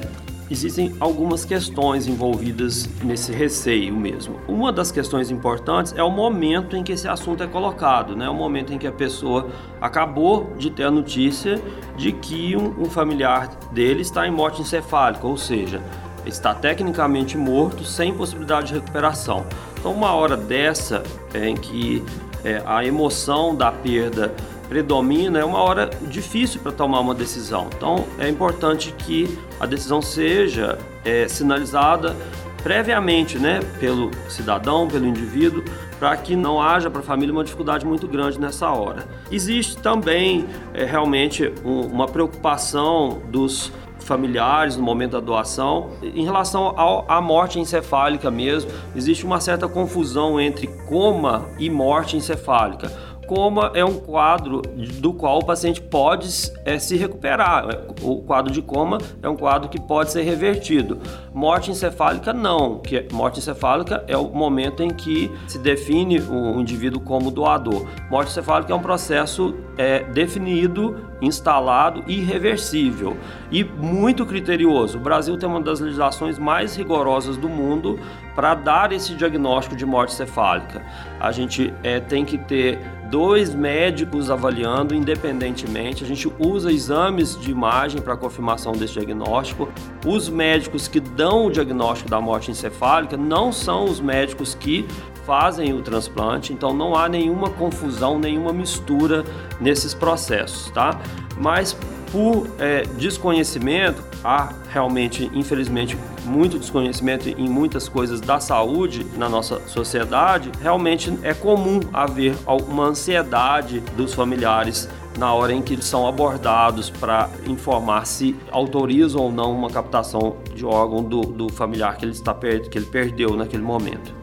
existem 0.48 0.94
algumas 1.00 1.44
questões 1.44 2.06
envolvidas 2.06 2.88
nesse 3.02 3.32
receio 3.32 3.92
mesmo. 3.96 4.36
Uma 4.46 4.72
das 4.72 4.92
questões 4.92 5.28
importantes 5.28 5.92
é 5.96 6.02
o 6.02 6.10
momento 6.12 6.76
em 6.76 6.84
que 6.84 6.92
esse 6.92 7.08
assunto 7.08 7.42
é 7.42 7.46
colocado, 7.48 8.14
né? 8.14 8.28
O 8.28 8.34
momento 8.34 8.72
em 8.72 8.78
que 8.78 8.86
a 8.86 8.92
pessoa 8.92 9.48
acabou 9.80 10.52
de 10.56 10.70
ter 10.70 10.84
a 10.84 10.92
notícia 10.92 11.60
de 11.96 12.12
que 12.12 12.56
um, 12.56 12.82
um 12.82 12.84
familiar 12.84 13.48
dele 13.72 14.02
está 14.02 14.28
em 14.28 14.30
morte 14.30 14.62
encefálica, 14.62 15.26
ou 15.26 15.36
seja, 15.36 15.82
está 16.24 16.54
tecnicamente 16.54 17.36
morto 17.36 17.82
sem 17.82 18.14
possibilidade 18.14 18.68
de 18.68 18.74
recuperação. 18.74 19.44
Então, 19.76 19.92
uma 19.92 20.12
hora 20.12 20.36
dessa 20.36 21.02
é, 21.34 21.48
em 21.48 21.56
que 21.56 22.04
é, 22.44 22.62
a 22.64 22.84
emoção 22.84 23.56
da 23.56 23.72
perda 23.72 24.32
predomina, 24.68 25.38
é 25.38 25.44
uma 25.44 25.60
hora 25.60 25.90
difícil 26.02 26.60
para 26.60 26.72
tomar 26.72 27.00
uma 27.00 27.14
decisão. 27.14 27.68
Então 27.76 28.04
é 28.18 28.28
importante 28.28 28.92
que 28.92 29.38
a 29.58 29.66
decisão 29.66 30.02
seja 30.02 30.78
é, 31.04 31.28
sinalizada 31.28 32.14
previamente 32.62 33.38
né, 33.38 33.60
pelo 33.78 34.10
cidadão, 34.28 34.88
pelo 34.88 35.06
indivíduo, 35.06 35.62
para 36.00 36.16
que 36.16 36.34
não 36.34 36.60
haja 36.60 36.90
para 36.90 37.00
a 37.00 37.04
família 37.04 37.32
uma 37.32 37.44
dificuldade 37.44 37.86
muito 37.86 38.08
grande 38.08 38.40
nessa 38.40 38.68
hora. 38.70 39.06
Existe 39.30 39.76
também 39.78 40.46
é, 40.74 40.84
realmente 40.84 41.52
um, 41.64 41.82
uma 41.82 42.08
preocupação 42.08 43.22
dos 43.28 43.72
familiares 44.00 44.76
no 44.76 44.82
momento 44.82 45.12
da 45.12 45.20
doação. 45.20 45.90
Em 46.02 46.24
relação 46.24 46.74
ao, 46.76 47.04
à 47.08 47.20
morte 47.20 47.60
encefálica 47.60 48.30
mesmo, 48.30 48.70
existe 48.94 49.24
uma 49.24 49.40
certa 49.40 49.68
confusão 49.68 50.40
entre 50.40 50.66
coma 50.88 51.46
e 51.58 51.70
morte 51.70 52.16
encefálica 52.16 52.90
coma 53.26 53.70
é 53.74 53.84
um 53.84 53.98
quadro 53.98 54.62
do 55.00 55.12
qual 55.12 55.38
o 55.38 55.44
paciente 55.44 55.80
pode 55.80 56.28
é, 56.64 56.78
se 56.78 56.96
recuperar. 56.96 57.66
O 58.02 58.22
quadro 58.22 58.52
de 58.52 58.62
coma 58.62 58.98
é 59.22 59.28
um 59.28 59.36
quadro 59.36 59.68
que 59.68 59.80
pode 59.80 60.12
ser 60.12 60.22
revertido. 60.22 60.98
Morte 61.34 61.70
encefálica 61.70 62.32
não, 62.32 62.78
que 62.78 62.96
é, 62.96 63.06
morte 63.12 63.38
encefálica 63.38 64.04
é 64.06 64.16
o 64.16 64.28
momento 64.28 64.82
em 64.82 64.90
que 64.90 65.30
se 65.46 65.58
define 65.58 66.20
o 66.20 66.60
indivíduo 66.60 67.00
como 67.00 67.30
doador. 67.30 67.86
Morte 68.10 68.30
encefálica 68.30 68.72
é 68.72 68.76
um 68.76 68.80
processo 68.80 69.54
é, 69.76 70.04
definido, 70.04 70.96
instalado 71.20 72.04
e 72.06 72.18
irreversível 72.18 73.16
e 73.50 73.64
muito 73.64 74.24
criterioso. 74.24 74.98
O 74.98 75.00
Brasil 75.00 75.36
tem 75.38 75.48
uma 75.48 75.60
das 75.60 75.80
legislações 75.80 76.38
mais 76.38 76.76
rigorosas 76.76 77.36
do 77.36 77.48
mundo 77.48 77.98
para 78.34 78.54
dar 78.54 78.92
esse 78.92 79.14
diagnóstico 79.14 79.74
de 79.74 79.86
morte 79.86 80.12
cefálica. 80.12 80.84
A 81.18 81.32
gente 81.32 81.72
é, 81.82 82.00
tem 82.00 82.24
que 82.24 82.36
ter 82.36 82.78
dois 83.10 83.54
médicos 83.54 84.30
avaliando 84.30 84.94
independentemente. 84.94 86.04
A 86.04 86.06
gente 86.06 86.30
usa 86.38 86.72
exames 86.72 87.38
de 87.40 87.50
imagem 87.50 88.00
para 88.00 88.16
confirmação 88.16 88.72
desse 88.72 88.94
diagnóstico. 88.94 89.68
Os 90.04 90.28
médicos 90.28 90.88
que 90.88 91.00
dão 91.00 91.46
o 91.46 91.50
diagnóstico 91.50 92.10
da 92.10 92.20
morte 92.20 92.50
encefálica 92.50 93.16
não 93.16 93.52
são 93.52 93.84
os 93.84 94.00
médicos 94.00 94.54
que 94.54 94.86
fazem 95.26 95.74
o 95.74 95.82
transplante, 95.82 96.52
então 96.52 96.72
não 96.72 96.94
há 96.94 97.08
nenhuma 97.08 97.50
confusão, 97.50 98.18
nenhuma 98.18 98.52
mistura 98.52 99.24
nesses 99.60 99.92
processos, 99.92 100.70
tá? 100.70 101.00
Mas 101.36 101.76
por 102.12 102.48
é, 102.58 102.82
desconhecimento, 102.96 104.02
há 104.24 104.52
realmente, 104.72 105.30
infelizmente, 105.34 105.98
muito 106.24 106.58
desconhecimento 106.58 107.28
em 107.28 107.48
muitas 107.48 107.88
coisas 107.88 108.20
da 108.20 108.38
saúde 108.38 109.04
na 109.16 109.28
nossa 109.28 109.60
sociedade, 109.68 110.50
realmente 110.62 111.12
é 111.22 111.34
comum 111.34 111.80
haver 111.92 112.34
uma 112.68 112.84
ansiedade 112.84 113.80
dos 113.96 114.14
familiares 114.14 114.88
na 115.18 115.32
hora 115.32 115.52
em 115.52 115.62
que 115.62 115.82
são 115.82 116.06
abordados 116.06 116.90
para 116.90 117.28
informar 117.46 118.06
se 118.06 118.36
autorizam 118.50 119.22
ou 119.22 119.32
não 119.32 119.52
uma 119.52 119.70
captação 119.70 120.36
de 120.54 120.64
órgão 120.64 121.02
do, 121.02 121.22
do 121.22 121.48
familiar 121.50 121.96
que 121.96 122.04
ele, 122.04 122.12
está 122.12 122.34
que 122.34 122.78
ele 122.78 122.86
perdeu 122.86 123.36
naquele 123.36 123.62
momento. 123.62 124.15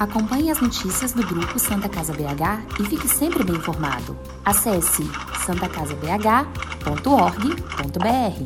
Acompanhe 0.00 0.50
as 0.50 0.58
notícias 0.62 1.12
do 1.12 1.22
grupo 1.26 1.58
Santa 1.58 1.86
Casa 1.86 2.14
BH 2.14 2.80
e 2.80 2.84
fique 2.86 3.06
sempre 3.06 3.44
bem 3.44 3.56
informado. 3.56 4.16
Acesse 4.42 5.02
santacasabh.org.br. 5.44 8.44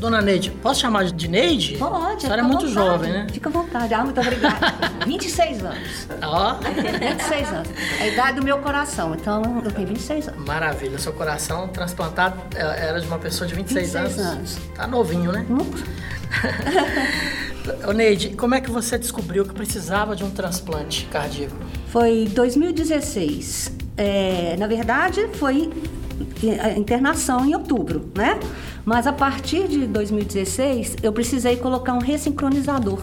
Dona 0.00 0.20
Neide, 0.20 0.50
posso 0.50 0.80
chamar 0.80 1.04
de 1.06 1.28
Neide? 1.28 1.76
Pode. 1.76 2.16
A 2.16 2.20
senhora 2.20 2.40
é 2.40 2.44
muito 2.44 2.66
vontade. 2.66 2.74
jovem, 2.74 3.12
né? 3.12 3.26
Fica 3.32 3.48
à 3.48 3.52
vontade. 3.52 3.94
Ah, 3.94 4.02
muito 4.04 4.20
obrigada. 4.20 4.74
26 5.06 5.64
anos. 5.64 6.08
Ó. 6.22 6.54
26 6.54 7.48
anos. 7.52 7.68
É 8.00 8.02
a 8.02 8.06
idade 8.08 8.40
do 8.40 8.44
meu 8.44 8.58
coração, 8.58 9.14
então 9.14 9.62
eu 9.64 9.70
tenho 9.70 9.86
26 9.88 10.28
anos. 10.28 10.44
Maravilha. 10.44 10.98
Seu 10.98 11.12
coração 11.12 11.68
transplantado 11.68 12.36
é, 12.56 12.88
era 12.88 13.00
de 13.00 13.06
uma 13.06 13.18
pessoa 13.18 13.46
de 13.46 13.54
26, 13.54 13.92
26 13.92 14.18
anos. 14.18 14.32
anos. 14.36 14.58
Tá 14.74 14.88
novinho, 14.88 15.30
né? 15.30 15.46
Muito. 15.48 15.84
Ô 17.86 17.92
Neide, 17.92 18.30
como 18.30 18.54
é 18.54 18.60
que 18.60 18.70
você 18.70 18.98
descobriu 18.98 19.44
que 19.44 19.54
precisava 19.54 20.16
de 20.16 20.24
um 20.24 20.30
transplante 20.30 21.06
cardíaco? 21.06 21.56
Foi 21.88 22.28
2016. 22.32 23.72
É, 23.96 24.56
na 24.58 24.66
verdade, 24.66 25.28
foi 25.34 25.70
a 26.60 26.70
internação 26.78 27.44
em 27.44 27.54
outubro, 27.54 28.10
né? 28.14 28.38
Mas 28.84 29.06
a 29.06 29.12
partir 29.12 29.68
de 29.68 29.86
2016, 29.86 30.96
eu 31.02 31.12
precisei 31.12 31.56
colocar 31.56 31.92
um 31.94 31.98
ressincronizador, 31.98 33.00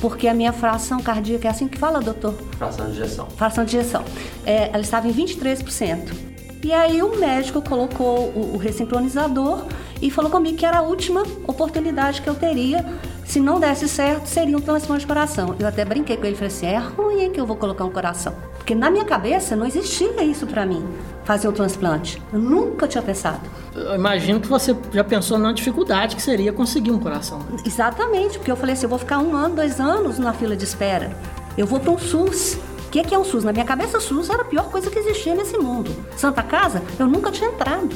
porque 0.00 0.26
a 0.26 0.34
minha 0.34 0.52
fração 0.52 1.00
cardíaca 1.00 1.48
é 1.48 1.50
assim 1.50 1.68
que 1.68 1.78
fala, 1.78 2.00
doutor? 2.00 2.34
Fração 2.58 2.86
de 2.86 2.92
injeção. 2.92 3.26
Fração 3.30 3.64
de 3.64 3.76
injeção. 3.76 4.04
É, 4.44 4.68
ela 4.68 4.80
estava 4.80 5.06
em 5.08 5.12
23%. 5.12 6.30
E 6.62 6.72
aí 6.72 7.02
o 7.02 7.18
médico 7.18 7.62
colocou 7.62 8.28
o, 8.34 8.54
o 8.54 8.56
ressincronizador 8.58 9.64
e 10.02 10.10
falou 10.10 10.30
comigo 10.30 10.58
que 10.58 10.66
era 10.66 10.78
a 10.78 10.82
última 10.82 11.22
oportunidade 11.46 12.20
que 12.20 12.28
eu 12.28 12.34
teria. 12.34 12.84
Se 13.30 13.38
não 13.38 13.60
desse 13.60 13.88
certo, 13.88 14.26
seria 14.26 14.56
um 14.56 14.60
transplante 14.60 15.02
de 15.02 15.06
coração. 15.06 15.54
Eu 15.56 15.68
até 15.68 15.84
brinquei 15.84 16.16
com 16.16 16.26
ele, 16.26 16.34
falei 16.34 16.48
assim, 16.48 16.66
é 16.66 16.78
ruim 16.78 17.30
que 17.30 17.40
eu 17.40 17.46
vou 17.46 17.54
colocar 17.54 17.84
um 17.84 17.90
coração. 17.90 18.34
Porque 18.56 18.74
na 18.74 18.90
minha 18.90 19.04
cabeça 19.04 19.54
não 19.54 19.64
existia 19.64 20.20
isso 20.24 20.48
para 20.48 20.66
mim, 20.66 20.84
fazer 21.22 21.46
o 21.46 21.52
um 21.52 21.54
transplante. 21.54 22.20
Eu 22.32 22.40
nunca 22.40 22.88
tinha 22.88 23.00
pensado. 23.00 23.48
Eu 23.72 23.94
imagino 23.94 24.40
que 24.40 24.48
você 24.48 24.76
já 24.92 25.04
pensou 25.04 25.38
na 25.38 25.52
dificuldade 25.52 26.16
que 26.16 26.22
seria 26.22 26.52
conseguir 26.52 26.90
um 26.90 26.98
coração. 26.98 27.38
Exatamente, 27.64 28.36
porque 28.36 28.50
eu 28.50 28.56
falei 28.56 28.72
assim, 28.72 28.86
eu 28.86 28.90
vou 28.90 28.98
ficar 28.98 29.20
um 29.20 29.32
ano, 29.36 29.54
dois 29.54 29.78
anos 29.78 30.18
na 30.18 30.32
fila 30.32 30.56
de 30.56 30.64
espera. 30.64 31.16
Eu 31.56 31.68
vou 31.68 31.78
para 31.78 31.92
um 31.92 31.98
SUS. 31.98 32.54
O 32.88 32.90
que 32.90 32.98
é, 32.98 33.04
que 33.04 33.14
é 33.14 33.18
um 33.18 33.22
SUS? 33.22 33.44
Na 33.44 33.52
minha 33.52 33.64
cabeça, 33.64 33.98
o 33.98 34.00
SUS 34.00 34.28
era 34.28 34.42
a 34.42 34.44
pior 34.44 34.68
coisa 34.72 34.90
que 34.90 34.98
existia 34.98 35.36
nesse 35.36 35.56
mundo. 35.56 35.94
Santa 36.16 36.42
Casa, 36.42 36.82
eu 36.98 37.06
nunca 37.06 37.30
tinha 37.30 37.48
entrado. 37.48 37.94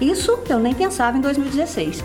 Isso 0.00 0.40
eu 0.48 0.58
nem 0.58 0.74
pensava 0.74 1.16
em 1.16 1.20
2016. 1.20 2.02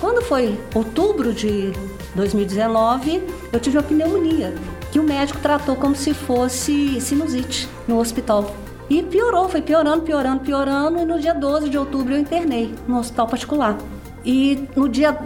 Quando 0.00 0.22
foi 0.22 0.60
outubro 0.74 1.32
de 1.32 1.72
2019, 2.16 3.22
eu 3.52 3.60
tive 3.60 3.76
uma 3.76 3.82
pneumonia, 3.82 4.54
que 4.90 4.98
o 4.98 5.02
médico 5.02 5.38
tratou 5.38 5.76
como 5.76 5.94
se 5.94 6.14
fosse 6.14 7.00
sinusite 7.00 7.68
no 7.86 7.98
hospital. 7.98 8.50
E 8.88 9.02
piorou, 9.02 9.48
foi 9.48 9.60
piorando, 9.60 10.02
piorando, 10.02 10.40
piorando, 10.40 10.98
e 10.98 11.04
no 11.04 11.20
dia 11.20 11.34
12 11.34 11.68
de 11.68 11.76
outubro 11.76 12.14
eu 12.14 12.18
internei 12.18 12.74
no 12.88 12.98
hospital 12.98 13.26
particular. 13.26 13.76
E 14.24 14.66
no 14.74 14.88
dia 14.88 15.16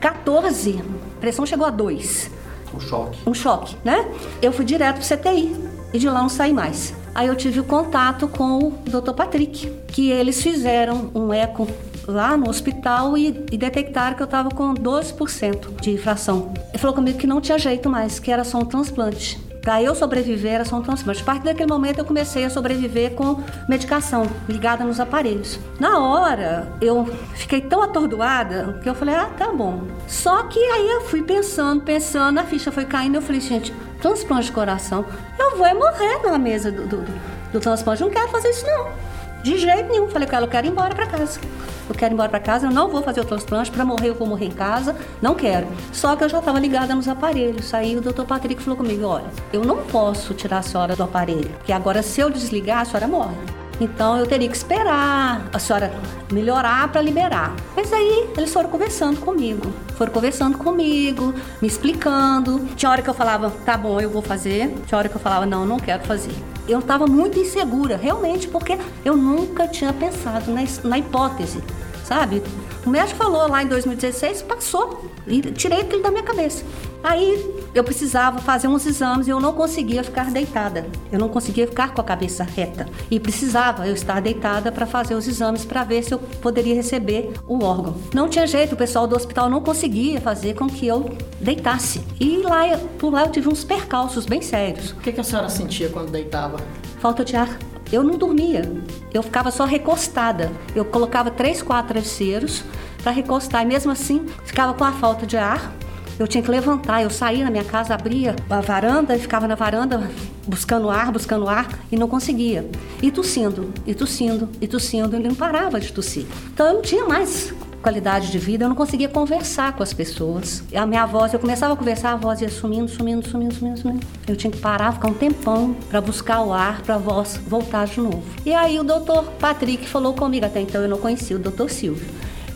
14, 0.00 0.82
a 1.16 1.20
pressão 1.20 1.44
chegou 1.44 1.66
a 1.66 1.70
2. 1.70 2.30
Um 2.74 2.80
choque. 2.80 3.18
Um 3.26 3.34
choque, 3.34 3.76
né? 3.84 4.08
Eu 4.40 4.52
fui 4.52 4.64
direto 4.64 4.96
pro 4.96 5.16
CTI 5.16 5.54
e 5.92 5.98
de 5.98 6.08
lá 6.08 6.20
não 6.20 6.28
saí 6.28 6.52
mais. 6.52 6.94
Aí 7.14 7.26
eu 7.26 7.34
tive 7.34 7.60
o 7.60 7.64
contato 7.64 8.28
com 8.28 8.58
o 8.58 8.70
Dr. 8.84 9.12
Patrick, 9.12 9.72
que 9.88 10.10
eles 10.10 10.42
fizeram 10.42 11.10
um 11.14 11.32
eco 11.32 11.66
lá 12.06 12.36
no 12.36 12.48
hospital 12.48 13.16
e, 13.16 13.44
e 13.50 13.58
detectaram 13.58 14.16
que 14.16 14.22
eu 14.22 14.26
estava 14.26 14.48
com 14.50 14.74
12% 14.74 15.80
de 15.80 15.98
fração. 15.98 16.52
Ele 16.70 16.78
falou 16.78 16.94
comigo 16.94 17.18
que 17.18 17.26
não 17.26 17.40
tinha 17.40 17.58
jeito 17.58 17.88
mais, 17.88 18.18
que 18.18 18.30
era 18.30 18.44
só 18.44 18.58
um 18.58 18.64
transplante. 18.64 19.44
Para 19.66 19.82
eu 19.82 19.96
sobreviver 19.96 20.52
era 20.52 20.64
só 20.64 20.76
um 20.76 20.82
transplante. 20.82 21.22
A 21.22 21.24
partir 21.24 21.44
daquele 21.44 21.68
momento 21.68 21.98
eu 21.98 22.04
comecei 22.04 22.44
a 22.44 22.50
sobreviver 22.50 23.14
com 23.14 23.42
medicação 23.68 24.24
ligada 24.48 24.84
nos 24.84 25.00
aparelhos. 25.00 25.58
Na 25.80 25.98
hora 25.98 26.72
eu 26.80 27.04
fiquei 27.34 27.60
tão 27.60 27.82
atordoada 27.82 28.78
que 28.80 28.88
eu 28.88 28.94
falei, 28.94 29.16
ah, 29.16 29.28
tá 29.36 29.50
bom. 29.50 29.82
Só 30.06 30.44
que 30.44 30.60
aí 30.60 30.88
eu 30.88 31.00
fui 31.00 31.24
pensando, 31.24 31.82
pensando, 31.82 32.38
a 32.38 32.44
ficha 32.44 32.70
foi 32.70 32.84
caindo, 32.84 33.16
eu 33.16 33.22
falei, 33.22 33.40
gente, 33.40 33.74
transplante 34.00 34.46
de 34.46 34.52
coração, 34.52 35.04
eu 35.36 35.56
vou 35.56 35.74
morrer 35.74 36.22
na 36.22 36.38
mesa 36.38 36.70
do, 36.70 36.86
do, 36.86 37.04
do 37.52 37.58
transplante, 37.58 38.02
não 38.02 38.10
quero 38.10 38.28
fazer 38.28 38.50
isso 38.50 38.64
não. 38.64 39.15
De 39.42 39.58
jeito 39.58 39.90
nenhum. 39.90 40.08
Falei 40.08 40.28
com 40.28 40.36
ela, 40.36 40.46
eu 40.46 40.50
quero 40.50 40.66
ir 40.66 40.70
embora 40.70 40.94
para 40.94 41.06
casa. 41.06 41.40
Eu 41.88 41.94
quero 41.94 42.12
ir 42.12 42.14
embora 42.14 42.28
para 42.28 42.40
casa, 42.40 42.66
eu 42.66 42.70
não 42.70 42.88
vou 42.88 43.02
fazer 43.02 43.20
o 43.20 43.24
transplante, 43.24 43.70
para 43.70 43.84
morrer 43.84 44.08
eu 44.08 44.14
vou 44.14 44.26
morrer 44.26 44.46
em 44.46 44.50
casa, 44.50 44.96
não 45.22 45.34
quero. 45.34 45.68
Só 45.92 46.16
que 46.16 46.24
eu 46.24 46.28
já 46.28 46.40
estava 46.40 46.58
ligada 46.58 46.94
nos 46.94 47.06
aparelhos. 47.06 47.72
Aí 47.72 47.96
o 47.96 48.00
doutor 48.00 48.26
Patrick 48.26 48.60
falou 48.60 48.76
comigo, 48.76 49.06
olha, 49.06 49.26
eu 49.52 49.64
não 49.64 49.78
posso 49.78 50.34
tirar 50.34 50.58
a 50.58 50.62
senhora 50.62 50.96
do 50.96 51.04
aparelho, 51.04 51.48
porque 51.58 51.72
agora 51.72 52.02
se 52.02 52.20
eu 52.20 52.28
desligar, 52.28 52.80
a 52.80 52.84
senhora 52.84 53.06
morre. 53.06 53.36
Então 53.80 54.16
eu 54.16 54.26
teria 54.26 54.48
que 54.48 54.56
esperar 54.56 55.48
a 55.52 55.58
senhora 55.58 55.92
melhorar 56.32 56.88
para 56.88 57.00
liberar. 57.00 57.54
Mas 57.74 57.92
aí 57.92 58.30
eles 58.36 58.52
foram 58.52 58.70
conversando 58.70 59.20
comigo. 59.20 59.72
Foram 59.96 60.12
conversando 60.12 60.58
comigo, 60.58 61.34
me 61.60 61.68
explicando. 61.68 62.66
Tinha 62.76 62.90
hora 62.90 63.02
que 63.02 63.10
eu 63.10 63.14
falava, 63.14 63.50
tá 63.64 63.76
bom, 63.76 64.00
eu 64.00 64.10
vou 64.10 64.22
fazer. 64.22 64.74
Tinha 64.86 64.98
hora 64.98 65.08
que 65.08 65.16
eu 65.16 65.20
falava, 65.20 65.46
não, 65.46 65.66
não 65.66 65.78
quero 65.78 66.04
fazer. 66.04 66.34
Eu 66.68 66.80
estava 66.80 67.06
muito 67.06 67.38
insegura, 67.38 67.96
realmente, 67.96 68.48
porque 68.48 68.78
eu 69.04 69.16
nunca 69.16 69.68
tinha 69.68 69.92
pensado 69.92 70.50
na, 70.50 70.62
na 70.82 70.98
hipótese, 70.98 71.62
sabe? 72.04 72.42
O 72.86 72.88
médico 72.88 73.18
falou 73.18 73.48
lá 73.48 73.64
em 73.64 73.66
2016, 73.66 74.42
passou. 74.42 75.10
E 75.26 75.42
tirei 75.42 75.80
aquilo 75.80 76.02
da 76.02 76.10
minha 76.10 76.22
cabeça. 76.22 76.64
Aí 77.02 77.44
eu 77.74 77.82
precisava 77.82 78.38
fazer 78.38 78.68
uns 78.68 78.86
exames 78.86 79.26
e 79.26 79.30
eu 79.30 79.40
não 79.40 79.52
conseguia 79.52 80.04
ficar 80.04 80.30
deitada. 80.30 80.86
Eu 81.10 81.18
não 81.18 81.28
conseguia 81.28 81.66
ficar 81.66 81.92
com 81.92 82.00
a 82.00 82.04
cabeça 82.04 82.44
reta. 82.44 82.88
E 83.10 83.18
precisava 83.18 83.88
eu 83.88 83.94
estar 83.94 84.20
deitada 84.20 84.70
para 84.70 84.86
fazer 84.86 85.16
os 85.16 85.26
exames 85.26 85.64
para 85.64 85.82
ver 85.82 86.04
se 86.04 86.14
eu 86.14 86.18
poderia 86.18 86.76
receber 86.76 87.32
o 87.46 87.62
órgão. 87.64 87.96
Não 88.14 88.28
tinha 88.28 88.46
jeito, 88.46 88.74
o 88.74 88.78
pessoal 88.78 89.08
do 89.08 89.16
hospital 89.16 89.50
não 89.50 89.60
conseguia 89.60 90.20
fazer 90.20 90.54
com 90.54 90.68
que 90.68 90.86
eu 90.86 91.10
deitasse. 91.40 92.00
E 92.20 92.38
lá, 92.38 92.78
por 92.98 93.12
lá 93.12 93.22
eu 93.22 93.30
tive 93.32 93.48
uns 93.48 93.64
percalços 93.64 94.26
bem 94.26 94.40
sérios. 94.40 94.92
O 94.92 94.96
que, 94.96 95.10
que 95.10 95.20
a 95.20 95.24
senhora 95.24 95.48
sentia 95.48 95.88
quando 95.88 96.10
deitava? 96.10 96.56
Falta 97.00 97.24
de 97.24 97.34
ar. 97.34 97.58
Eu 97.92 98.02
não 98.02 98.18
dormia, 98.18 98.70
eu 99.12 99.22
ficava 99.22 99.50
só 99.50 99.64
recostada. 99.64 100.50
Eu 100.74 100.84
colocava 100.84 101.30
três, 101.30 101.62
quatro 101.62 101.92
travesseiros 101.92 102.64
para 103.02 103.12
recostar 103.12 103.62
e 103.62 103.66
mesmo 103.66 103.92
assim 103.92 104.26
ficava 104.44 104.74
com 104.74 104.84
a 104.84 104.92
falta 104.92 105.26
de 105.26 105.36
ar 105.36 105.72
eu 106.18 106.26
tinha 106.26 106.42
que 106.42 106.50
levantar. 106.50 107.02
Eu 107.02 107.10
saía 107.10 107.44
na 107.44 107.50
minha 107.50 107.64
casa, 107.64 107.94
abria 107.94 108.34
a 108.48 108.60
varanda 108.60 109.14
e 109.14 109.18
ficava 109.18 109.46
na 109.46 109.54
varanda 109.54 110.10
buscando 110.46 110.88
ar, 110.88 111.12
buscando 111.12 111.48
ar 111.48 111.68
e 111.90 111.96
não 111.96 112.08
conseguia. 112.08 112.68
E 113.02 113.10
tossindo, 113.10 113.72
e 113.86 113.94
tossindo, 113.94 114.48
e 114.60 114.66
tossindo, 114.66 115.16
e 115.16 115.20
não 115.20 115.34
parava 115.34 115.78
de 115.78 115.92
tossir. 115.92 116.26
Então 116.52 116.66
eu 116.66 116.74
não 116.74 116.82
tinha 116.82 117.04
mais 117.04 117.52
qualidade 117.86 118.32
de 118.32 118.38
vida, 118.40 118.64
eu 118.64 118.68
não 118.68 118.74
conseguia 118.74 119.08
conversar 119.08 119.76
com 119.76 119.80
as 119.80 119.92
pessoas. 119.92 120.64
A 120.74 120.84
minha 120.84 121.06
voz, 121.06 121.32
eu 121.32 121.38
começava 121.38 121.74
a 121.74 121.76
conversar, 121.76 122.14
a 122.14 122.16
voz 122.16 122.40
ia 122.40 122.48
sumindo, 122.48 122.88
sumindo, 122.88 123.24
sumindo, 123.24 123.54
sumindo, 123.54 123.78
sumindo. 123.78 124.06
Eu 124.26 124.34
tinha 124.34 124.50
que 124.50 124.58
parar, 124.58 124.92
ficar 124.94 125.06
um 125.06 125.14
tempão 125.14 125.72
para 125.88 126.00
buscar 126.00 126.42
o 126.42 126.52
ar, 126.52 126.82
para 126.82 126.96
a 126.96 126.98
voz 126.98 127.40
voltar 127.46 127.86
de 127.86 128.00
novo. 128.00 128.24
E 128.44 128.52
aí 128.52 128.80
o 128.80 128.82
doutor 128.82 129.22
Patrick 129.38 129.86
falou 129.86 130.14
comigo, 130.14 130.44
até 130.44 130.60
então 130.60 130.82
eu 130.82 130.88
não 130.88 130.98
conhecia 130.98 131.36
o 131.36 131.38
doutor 131.38 131.70
Silvio. 131.70 132.08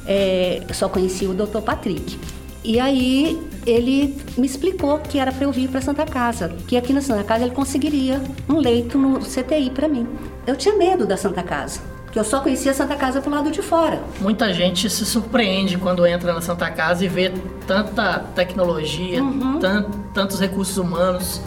É, 0.04 0.66
só 0.72 0.88
conhecia 0.88 1.30
o 1.30 1.34
doutor 1.34 1.62
Patrick. 1.62 2.18
E 2.64 2.80
aí 2.80 3.40
ele 3.64 4.18
me 4.36 4.46
explicou 4.46 4.98
que 4.98 5.16
era 5.16 5.30
para 5.30 5.44
eu 5.44 5.52
vir 5.52 5.68
para 5.68 5.80
Santa 5.80 6.04
Casa, 6.04 6.48
que 6.66 6.76
aqui 6.76 6.92
na 6.92 7.00
Santa 7.00 7.22
Casa 7.22 7.44
ele 7.44 7.54
conseguiria 7.54 8.20
um 8.48 8.56
leito 8.56 8.98
no 8.98 9.20
CTI 9.20 9.70
para 9.70 9.86
mim. 9.86 10.08
Eu 10.44 10.56
tinha 10.56 10.76
medo 10.76 11.06
da 11.06 11.16
Santa 11.16 11.44
Casa, 11.44 11.80
que 12.12 12.18
eu 12.18 12.24
só 12.24 12.40
conhecia 12.40 12.72
a 12.72 12.74
Santa 12.74 12.96
Casa 12.96 13.20
do 13.20 13.30
lado 13.30 13.50
de 13.50 13.62
fora. 13.62 14.02
Muita 14.20 14.52
gente 14.52 14.90
se 14.90 15.06
surpreende 15.06 15.78
quando 15.78 16.06
entra 16.06 16.32
na 16.32 16.40
Santa 16.40 16.70
Casa 16.70 17.04
e 17.04 17.08
vê 17.08 17.32
tanta 17.66 18.18
tecnologia, 18.34 19.22
uhum. 19.22 19.58
tant, 19.58 19.86
tantos 20.12 20.40
recursos 20.40 20.76
humanos 20.76 21.40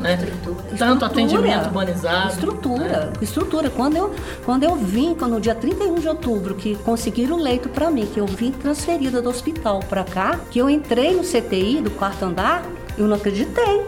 né? 0.00 0.14
Estrutura. 0.14 0.76
Tanto 0.78 1.04
atendimento 1.04 1.68
humanizado. 1.68 2.32
Estrutura, 2.32 3.06
né? 3.06 3.12
estrutura. 3.20 3.70
Quando 3.70 3.96
eu, 3.96 4.14
quando 4.44 4.64
eu 4.64 4.74
vim, 4.74 5.14
no 5.14 5.40
dia 5.40 5.54
31 5.54 5.96
de 5.96 6.08
outubro, 6.08 6.54
que 6.54 6.74
conseguiram 6.76 7.36
o 7.36 7.42
leito 7.42 7.68
para 7.68 7.90
mim, 7.90 8.06
que 8.06 8.18
eu 8.18 8.26
vim 8.26 8.50
transferida 8.50 9.20
do 9.20 9.28
hospital 9.28 9.80
para 9.80 10.02
cá, 10.02 10.40
que 10.50 10.58
eu 10.58 10.70
entrei 10.70 11.14
no 11.14 11.22
CTI 11.22 11.82
do 11.82 11.90
quarto 11.90 12.24
andar, 12.24 12.64
eu 12.96 13.06
não 13.06 13.16
acreditei. 13.16 13.84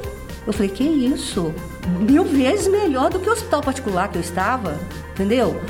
Eu 0.47 0.53
falei, 0.53 0.69
que 0.69 0.85
isso? 0.85 1.53
Mil 2.01 2.25
vezes 2.25 2.69
melhor 2.69 3.11
do 3.11 3.19
que 3.19 3.29
o 3.29 3.33
hospital 3.33 3.63
particular 3.63 4.09
que 4.09 4.19
eu 4.19 4.21
estava, 4.21 4.79
entendeu? 5.13 5.61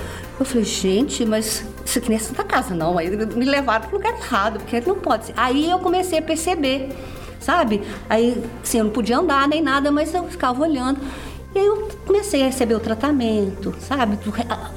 Eu 0.42 0.46
falei, 0.46 0.64
gente, 0.64 1.25
mas 1.25 1.64
isso 1.84 1.99
aqui 1.99 2.08
não 2.08 2.16
é 2.16 2.18
Santa 2.18 2.42
Casa, 2.42 2.75
não. 2.75 2.99
Aí 2.99 3.08
me 3.08 3.44
levaram 3.44 3.87
para 3.87 3.94
o 3.94 3.99
lugar 3.99 4.12
errado, 4.12 4.58
porque 4.58 4.80
não 4.80 4.96
pode 4.96 5.26
ser. 5.26 5.34
Aí 5.37 5.70
eu 5.70 5.78
comecei 5.78 6.18
a 6.18 6.22
perceber 6.22 6.88
sabe? 7.38 7.82
Aí, 8.08 8.40
assim, 8.62 8.78
eu 8.78 8.84
não 8.84 8.92
podia 8.92 9.18
andar 9.18 9.49
nem 9.49 9.61
nada, 9.61 9.90
mas 9.90 10.14
eu 10.14 10.25
ficava 10.28 10.62
olhando. 10.62 11.00
E 11.54 11.58
aí 11.58 11.66
eu 11.66 11.88
comecei 12.06 12.42
a 12.42 12.46
receber 12.46 12.75
o 12.75 12.80
tratamento, 12.80 13.75
sabe? 13.80 14.18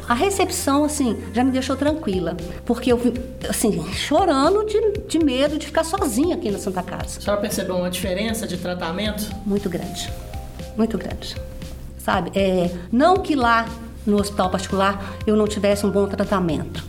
A 0.09 0.13
recepção, 0.13 0.83
assim, 0.83 1.17
já 1.31 1.43
me 1.43 1.51
deixou 1.51 1.75
tranquila. 1.75 2.35
Porque 2.65 2.91
eu, 2.91 2.99
assim, 3.47 3.85
chorando 3.93 4.65
de, 4.65 5.07
de 5.07 5.19
medo 5.23 5.57
de 5.57 5.67
ficar 5.67 5.83
sozinha 5.83 6.35
aqui 6.35 6.51
na 6.51 6.57
Santa 6.57 6.83
Casa. 6.83 7.19
A 7.19 7.21
senhora 7.21 7.41
percebeu 7.41 7.75
uma 7.75 7.89
diferença 7.89 8.45
de 8.45 8.57
tratamento? 8.57 9.31
Muito 9.45 9.69
grande. 9.69 10.11
Muito 10.75 10.97
grande. 10.97 11.35
Sabe? 11.99 12.31
É, 12.35 12.69
não 12.91 13.17
que 13.17 13.35
lá 13.35 13.65
no 14.05 14.19
hospital 14.19 14.49
particular 14.49 15.01
eu 15.25 15.35
não 15.35 15.47
tivesse 15.47 15.85
um 15.85 15.91
bom 15.91 16.07
tratamento. 16.07 16.83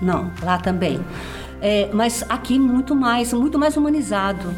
Não, 0.00 0.30
lá 0.42 0.58
também. 0.58 1.00
É, 1.60 1.88
mas 1.92 2.24
aqui 2.28 2.58
muito 2.58 2.94
mais, 2.94 3.32
muito 3.32 3.58
mais 3.58 3.76
humanizado 3.76 4.52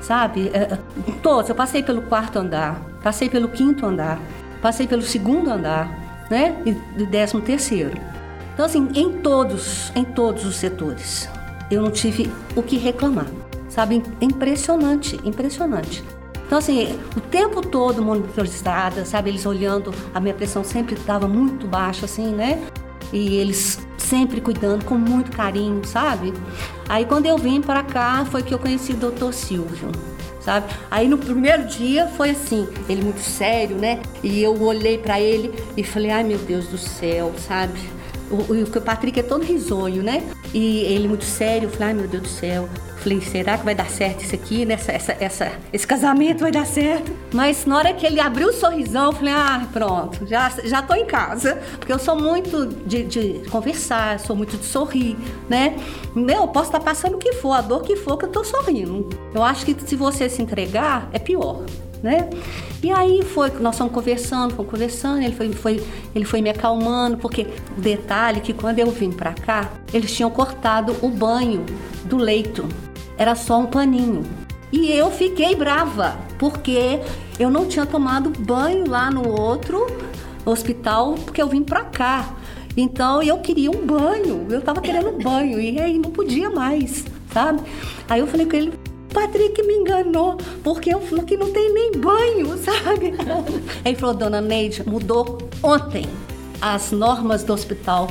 sabe? 0.00 0.50
É, 0.52 0.78
todos, 1.22 1.48
eu 1.48 1.54
passei 1.54 1.82
pelo 1.82 2.02
quarto 2.02 2.38
andar, 2.38 2.80
passei 3.02 3.28
pelo 3.28 3.48
quinto 3.48 3.86
andar, 3.86 4.18
passei 4.60 4.86
pelo 4.86 5.02
segundo 5.02 5.50
andar, 5.50 6.26
né? 6.30 6.60
E 6.64 6.72
do 6.72 7.06
décimo 7.06 7.40
terceiro. 7.40 7.96
Então, 8.54 8.66
assim, 8.66 8.88
em 8.94 9.20
todos, 9.20 9.92
em 9.94 10.04
todos 10.04 10.44
os 10.44 10.56
setores, 10.56 11.28
eu 11.70 11.82
não 11.82 11.90
tive 11.90 12.30
o 12.56 12.62
que 12.62 12.76
reclamar, 12.76 13.26
sabe? 13.68 14.02
Impressionante, 14.20 15.18
impressionante. 15.24 16.04
Então, 16.50 16.58
assim, 16.58 16.98
o 17.16 17.20
tempo 17.20 17.62
todo 17.62 18.02
monitorizada, 18.02 19.04
sabe? 19.04 19.30
Eles 19.30 19.46
olhando, 19.46 19.94
a 20.12 20.18
minha 20.18 20.34
pressão 20.34 20.64
sempre 20.64 20.96
estava 20.96 21.28
muito 21.28 21.64
baixa, 21.64 22.06
assim, 22.06 22.34
né? 22.34 22.60
E 23.12 23.36
eles 23.36 23.78
sempre 23.96 24.40
cuidando 24.40 24.84
com 24.84 24.96
muito 24.96 25.30
carinho, 25.30 25.80
sabe? 25.86 26.34
Aí 26.88 27.04
quando 27.04 27.26
eu 27.26 27.38
vim 27.38 27.60
para 27.60 27.84
cá 27.84 28.24
foi 28.24 28.42
que 28.42 28.52
eu 28.52 28.58
conheci 28.58 28.90
o 28.90 28.96
Dr. 28.96 29.30
Silvio. 29.32 29.92
sabe? 30.40 30.66
Aí 30.90 31.06
no 31.06 31.18
primeiro 31.18 31.68
dia 31.68 32.08
foi 32.08 32.30
assim, 32.30 32.66
ele 32.88 33.02
muito 33.04 33.20
sério, 33.20 33.76
né? 33.76 34.02
E 34.20 34.42
eu 34.42 34.60
olhei 34.60 34.98
para 34.98 35.20
ele 35.20 35.54
e 35.76 35.84
falei, 35.84 36.10
ai 36.10 36.24
meu 36.24 36.38
Deus 36.38 36.66
do 36.66 36.78
céu, 36.78 37.32
sabe? 37.38 37.78
O, 38.30 38.78
o, 38.78 38.80
Patrick 38.80 39.18
é 39.18 39.22
todo 39.22 39.44
risonho, 39.44 40.02
né? 40.02 40.22
E 40.54 40.80
ele 40.80 41.08
muito 41.08 41.24
sério, 41.24 41.66
eu 41.66 41.70
falei, 41.70 41.88
ai 41.88 41.94
meu 41.94 42.08
Deus 42.08 42.22
do 42.22 42.28
céu. 42.28 42.68
Falei, 42.98 43.20
será 43.22 43.56
que 43.56 43.64
vai 43.64 43.74
dar 43.74 43.88
certo 43.88 44.22
isso 44.22 44.34
aqui, 44.34 44.64
né? 44.64 44.74
Essa, 44.74 44.92
essa, 44.92 45.16
essa, 45.18 45.52
esse 45.72 45.86
casamento 45.86 46.40
vai 46.40 46.52
dar 46.52 46.66
certo? 46.66 47.10
Mas 47.32 47.64
na 47.64 47.78
hora 47.78 47.94
que 47.94 48.06
ele 48.06 48.20
abriu 48.20 48.48
o 48.48 48.52
sorrisão, 48.52 49.06
eu 49.06 49.12
falei, 49.12 49.32
ah, 49.32 49.66
pronto, 49.72 50.26
já, 50.26 50.50
já 50.64 50.82
tô 50.82 50.94
em 50.94 51.06
casa. 51.06 51.58
Porque 51.78 51.92
eu 51.92 51.98
sou 51.98 52.16
muito 52.16 52.66
de, 52.66 53.04
de 53.04 53.48
conversar, 53.50 54.20
sou 54.20 54.36
muito 54.36 54.56
de 54.56 54.64
sorrir, 54.66 55.16
né? 55.48 55.76
Eu 56.14 56.46
posso 56.48 56.66
estar 56.66 56.80
passando 56.80 57.14
o 57.14 57.18
que 57.18 57.32
for, 57.34 57.52
a 57.52 57.60
dor 57.62 57.82
que 57.82 57.96
for, 57.96 58.18
que 58.18 58.26
eu 58.26 58.30
tô 58.30 58.44
sorrindo. 58.44 59.08
Eu 59.34 59.42
acho 59.42 59.64
que 59.64 59.74
se 59.86 59.96
você 59.96 60.28
se 60.28 60.42
entregar, 60.42 61.08
é 61.12 61.18
pior 61.18 61.64
né? 62.02 62.28
E 62.82 62.90
aí 62.90 63.22
foi, 63.22 63.50
nós 63.60 63.76
fomos 63.76 63.92
conversando, 63.92 64.54
fomos 64.54 64.70
conversando, 64.70 65.22
ele 65.22 65.34
foi, 65.34 65.52
foi, 65.52 65.82
ele 66.14 66.24
foi 66.24 66.40
me 66.40 66.50
acalmando, 66.50 67.16
porque 67.18 67.46
o 67.76 67.80
detalhe 67.80 68.38
é 68.38 68.40
que 68.40 68.52
quando 68.52 68.78
eu 68.78 68.90
vim 68.90 69.10
para 69.10 69.32
cá, 69.32 69.70
eles 69.92 70.14
tinham 70.14 70.30
cortado 70.30 70.96
o 71.02 71.08
banho 71.08 71.64
do 72.04 72.16
leito. 72.16 72.66
Era 73.18 73.34
só 73.34 73.58
um 73.58 73.66
paninho. 73.66 74.22
E 74.72 74.90
eu 74.92 75.10
fiquei 75.10 75.54
brava, 75.54 76.16
porque 76.38 77.00
eu 77.38 77.50
não 77.50 77.66
tinha 77.66 77.84
tomado 77.84 78.30
banho 78.30 78.88
lá 78.88 79.10
no 79.10 79.28
outro 79.28 79.86
hospital, 80.44 81.14
porque 81.14 81.42
eu 81.42 81.48
vim 81.48 81.62
para 81.62 81.84
cá. 81.84 82.34
Então 82.76 83.22
eu 83.22 83.38
queria 83.38 83.70
um 83.70 83.84
banho, 83.84 84.46
eu 84.48 84.62
tava 84.62 84.80
querendo 84.80 85.08
um 85.08 85.18
banho 85.18 85.60
e 85.60 85.78
aí 85.80 85.98
não 85.98 86.10
podia 86.10 86.48
mais, 86.50 87.04
sabe? 87.32 87.60
Aí 88.08 88.20
eu 88.20 88.26
falei 88.28 88.46
com 88.46 88.56
ele, 88.56 88.72
Patrick 89.12 89.62
me 89.62 89.74
enganou, 89.74 90.36
porque 90.62 90.94
eu 90.94 91.00
falei 91.00 91.24
que 91.24 91.36
não 91.36 91.50
tem 91.52 91.72
nem 91.72 91.92
banho, 91.92 92.56
sabe? 92.62 93.14
Ele 93.84 93.96
falou, 93.96 94.14
dona 94.14 94.40
Neide, 94.40 94.82
mudou 94.88 95.38
ontem. 95.62 96.06
As 96.60 96.92
normas 96.92 97.42
do 97.42 97.52
hospital, 97.52 98.08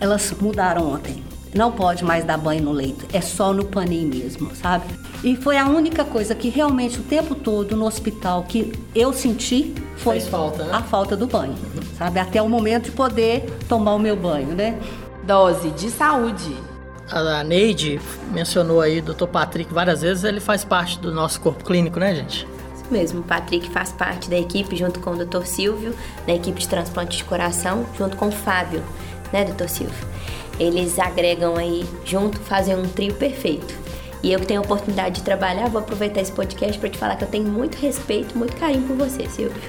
elas 0.00 0.32
mudaram 0.40 0.92
ontem. 0.92 1.22
Não 1.54 1.70
pode 1.70 2.02
mais 2.02 2.24
dar 2.24 2.38
banho 2.38 2.62
no 2.62 2.72
leito, 2.72 3.06
é 3.12 3.20
só 3.20 3.52
no 3.52 3.64
paninho 3.64 4.08
mesmo, 4.08 4.54
sabe? 4.56 4.86
E 5.22 5.36
foi 5.36 5.58
a 5.58 5.66
única 5.66 6.02
coisa 6.02 6.34
que 6.34 6.48
realmente 6.48 6.98
o 6.98 7.02
tempo 7.02 7.34
todo 7.34 7.76
no 7.76 7.84
hospital 7.86 8.44
que 8.48 8.72
eu 8.94 9.12
senti 9.12 9.74
foi 9.98 10.18
falta, 10.18 10.64
né? 10.64 10.70
a 10.72 10.82
falta 10.82 11.14
do 11.14 11.26
banho, 11.26 11.54
sabe? 11.98 12.18
Até 12.18 12.40
o 12.40 12.48
momento 12.48 12.86
de 12.86 12.92
poder 12.92 13.44
tomar 13.68 13.94
o 13.94 13.98
meu 13.98 14.16
banho, 14.16 14.48
né? 14.48 14.80
Dose 15.24 15.70
de 15.70 15.90
saúde 15.90 16.56
a 17.12 17.44
Neide 17.44 18.00
mencionou 18.32 18.80
aí 18.80 19.00
o 19.00 19.02
Dr. 19.02 19.26
Patrick 19.26 19.72
várias 19.72 20.00
vezes, 20.02 20.24
ele 20.24 20.40
faz 20.40 20.64
parte 20.64 20.98
do 20.98 21.12
nosso 21.12 21.40
corpo 21.40 21.64
clínico, 21.64 22.00
né, 22.00 22.14
gente? 22.14 22.46
Isso 22.74 22.86
mesmo, 22.90 23.20
o 23.20 23.22
Patrick 23.22 23.70
faz 23.70 23.92
parte 23.92 24.30
da 24.30 24.36
equipe 24.38 24.74
junto 24.76 25.00
com 25.00 25.10
o 25.10 25.24
Dr. 25.24 25.44
Silvio, 25.44 25.94
da 26.26 26.32
equipe 26.32 26.60
de 26.60 26.68
transplante 26.68 27.18
de 27.18 27.24
coração, 27.24 27.86
junto 27.96 28.16
com 28.16 28.28
o 28.28 28.32
Fábio, 28.32 28.82
né, 29.32 29.44
Dr. 29.44 29.68
Silvio? 29.68 30.08
Eles 30.58 30.98
agregam 30.98 31.56
aí 31.56 31.84
junto, 32.04 32.38
fazem 32.40 32.74
um 32.74 32.88
trio 32.88 33.14
perfeito. 33.14 33.74
E 34.22 34.32
eu 34.32 34.38
que 34.38 34.46
tenho 34.46 34.60
a 34.60 34.64
oportunidade 34.64 35.16
de 35.16 35.22
trabalhar, 35.22 35.68
vou 35.68 35.80
aproveitar 35.80 36.20
esse 36.20 36.30
podcast 36.30 36.78
para 36.78 36.88
te 36.88 36.96
falar 36.96 37.16
que 37.16 37.24
eu 37.24 37.28
tenho 37.28 37.44
muito 37.44 37.76
respeito, 37.76 38.38
muito 38.38 38.56
carinho 38.56 38.86
por 38.86 38.96
você, 38.96 39.28
Silvio. 39.28 39.60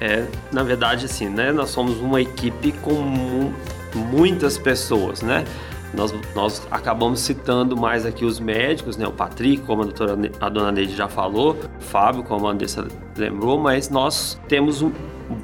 É, 0.00 0.26
na 0.50 0.64
verdade, 0.64 1.06
assim, 1.06 1.28
né? 1.28 1.52
Nós 1.52 1.70
somos 1.70 1.98
uma 1.98 2.20
equipe 2.20 2.72
com 2.72 2.94
mu 2.94 3.54
muitas 3.94 4.58
pessoas, 4.58 5.22
né? 5.22 5.44
Nós, 5.94 6.14
nós 6.34 6.66
acabamos 6.70 7.20
citando 7.20 7.76
mais 7.76 8.06
aqui 8.06 8.24
os 8.24 8.40
médicos, 8.40 8.96
né? 8.96 9.06
O 9.06 9.12
Patrick, 9.12 9.62
como 9.64 9.82
a, 9.82 9.84
doutora, 9.84 10.18
a 10.40 10.48
dona 10.48 10.72
Neide 10.72 10.96
já 10.96 11.08
falou, 11.08 11.56
o 11.78 11.82
Fábio, 11.82 12.22
como 12.22 12.46
a 12.48 12.52
Andressa 12.52 12.86
lembrou, 13.16 13.58
mas 13.58 13.90
nós 13.90 14.40
temos 14.48 14.80
um, 14.80 14.90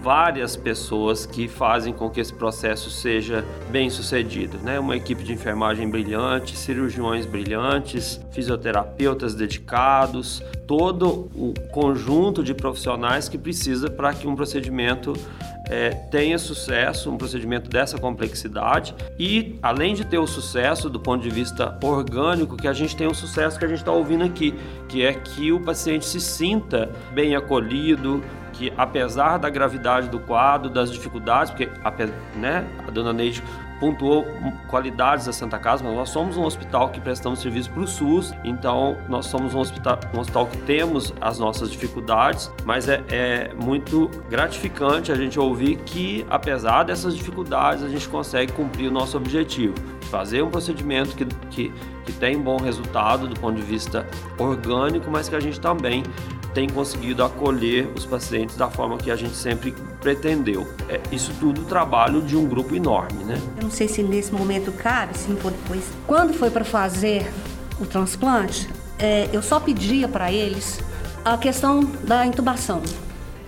várias 0.03 0.57
pessoas 0.57 1.27
que 1.27 1.49
fazem 1.49 1.93
com 1.93 2.09
que 2.09 2.21
esse 2.21 2.33
processo 2.33 2.91
seja 2.91 3.45
bem 3.71 3.91
sucedido, 3.91 4.59
né? 4.59 4.79
Uma 4.79 4.97
equipe 4.97 5.23
de 5.23 5.33
enfermagem 5.33 5.89
brilhante, 5.89 6.57
cirurgiões 6.57 7.27
brilhantes, 7.27 8.21
fisioterapeutas 8.33 9.35
dedicados, 9.35 10.43
todo 10.67 11.31
o 11.35 11.53
conjunto 11.71 12.43
de 12.43 12.55
profissionais 12.55 13.29
que 13.29 13.37
precisa 13.37 13.91
para 13.91 14.15
que 14.15 14.27
um 14.27 14.35
procedimento 14.35 15.13
é, 15.69 15.91
tenha 15.91 16.39
sucesso, 16.39 17.11
um 17.11 17.19
procedimento 17.19 17.69
dessa 17.69 17.99
complexidade 17.99 18.95
e, 19.19 19.59
além 19.63 19.95
de 19.95 20.05
ter 20.05 20.19
o 20.19 20.27
sucesso 20.27 20.89
do 20.89 20.99
ponto 20.99 21.23
de 21.23 21.31
vista 21.31 21.79
orgânico, 21.83 22.57
que 22.57 22.69
a 22.69 22.73
gente 22.73 22.97
tem 22.97 23.07
o 23.07 23.15
sucesso 23.15 23.59
que 23.59 23.65
a 23.65 23.69
gente 23.69 23.79
está 23.79 23.93
ouvindo 23.93 24.25
aqui, 24.25 24.55
que 24.89 25.05
é 25.05 25.13
que 25.13 25.53
o 25.53 25.61
paciente 25.61 26.07
se 26.07 26.21
sinta 26.21 26.91
bem 27.13 27.37
acolhido, 27.37 28.23
que 28.53 28.73
apesar 28.77 29.39
da 29.39 29.49
gravidade 29.49 30.09
do 30.09 30.19
quadro, 30.19 30.71
das 30.71 30.91
dificuldades, 30.91 31.51
porque 31.51 31.69
né, 32.37 32.67
a 32.87 32.91
dona 32.91 33.13
Neide 33.13 33.43
pontuou 33.81 34.27
qualidades 34.69 35.27
da 35.27 35.33
Santa 35.33 35.59
Casa, 35.59 35.85
mas 35.85 35.95
nós 35.95 36.11
somos 36.11 36.37
um 36.37 36.45
hospital 36.45 36.91
que 36.91 37.01
prestamos 37.01 37.41
serviço 37.41 37.71
para 37.71 37.83
o 37.83 37.87
SUS, 37.87 38.35
então 38.45 38.97
nós 39.09 39.27
somos 39.27 39.55
um 39.55 39.59
hospital, 39.59 39.99
um 40.15 40.21
hospital 40.21 40.47
que 40.47 40.59
temos 40.59 41.15
as 41.21 41.39
nossas 41.39 41.71
dificuldades, 41.71 42.51
mas 42.65 42.89
é, 42.89 43.03
é 43.09 43.55
muito 43.55 44.11
gratificante 44.29 45.13
a 45.13 45.15
gente 45.15 45.39
ouvir 45.39 45.77
que, 45.79 46.27
apesar 46.29 46.85
dessas 46.85 47.17
dificuldades, 47.17 47.83
a 47.83 47.89
gente 47.89 48.09
consegue 48.09 48.53
cumprir 48.53 48.89
o 48.89 48.93
nosso 48.93 49.17
objetivo, 49.17 49.75
fazer 50.07 50.43
um 50.43 50.51
procedimento 50.51 51.15
que, 51.15 51.25
que, 51.51 51.73
que 52.05 52.13
tem 52.13 52.39
bom 52.39 52.57
resultado 52.57 53.29
do 53.29 53.39
ponto 53.39 53.57
de 53.57 53.63
vista 53.63 54.07
orgânico, 54.39 55.11
mas 55.11 55.29
que 55.29 55.37
a 55.37 55.41
gente 55.41 55.61
também 55.61 56.03
tem 56.55 56.69
conseguido 56.69 57.23
acolher 57.23 57.89
os 57.95 58.07
pacientes 58.07 58.57
da 58.57 58.69
forma 58.69 58.97
que 58.97 59.11
a 59.11 59.17
gente 59.17 59.37
sempre 59.37 59.75
pretendeu. 60.01 60.67
É, 60.89 61.01
isso 61.13 61.33
tudo 61.39 61.65
trabalho 61.65 62.23
de 62.23 62.37
um 62.37 62.47
grupo 62.47 62.75
enorme, 62.75 63.25
né? 63.25 63.41
Eu 63.57 63.65
não 63.65 63.71
sei 63.71 63.87
se 63.87 64.03
nesse 64.03 64.33
momento 64.33 64.73
cabe, 64.73 65.17
se 65.17 65.29
não 65.29 65.37
for 65.37 65.53
depois. 65.53 65.85
Quando 66.07 66.33
foi 66.33 66.51
para 66.51 66.65
fazer 66.65 67.31
o 67.81 67.87
transplante, 67.87 68.69
é, 68.99 69.29
eu 69.33 69.43
só 69.43 69.61
pedia 69.61 70.09
para 70.09 70.33
eles 70.33 70.81
a 71.25 71.37
questão 71.37 71.85
da 72.03 72.27
intubação, 72.27 72.83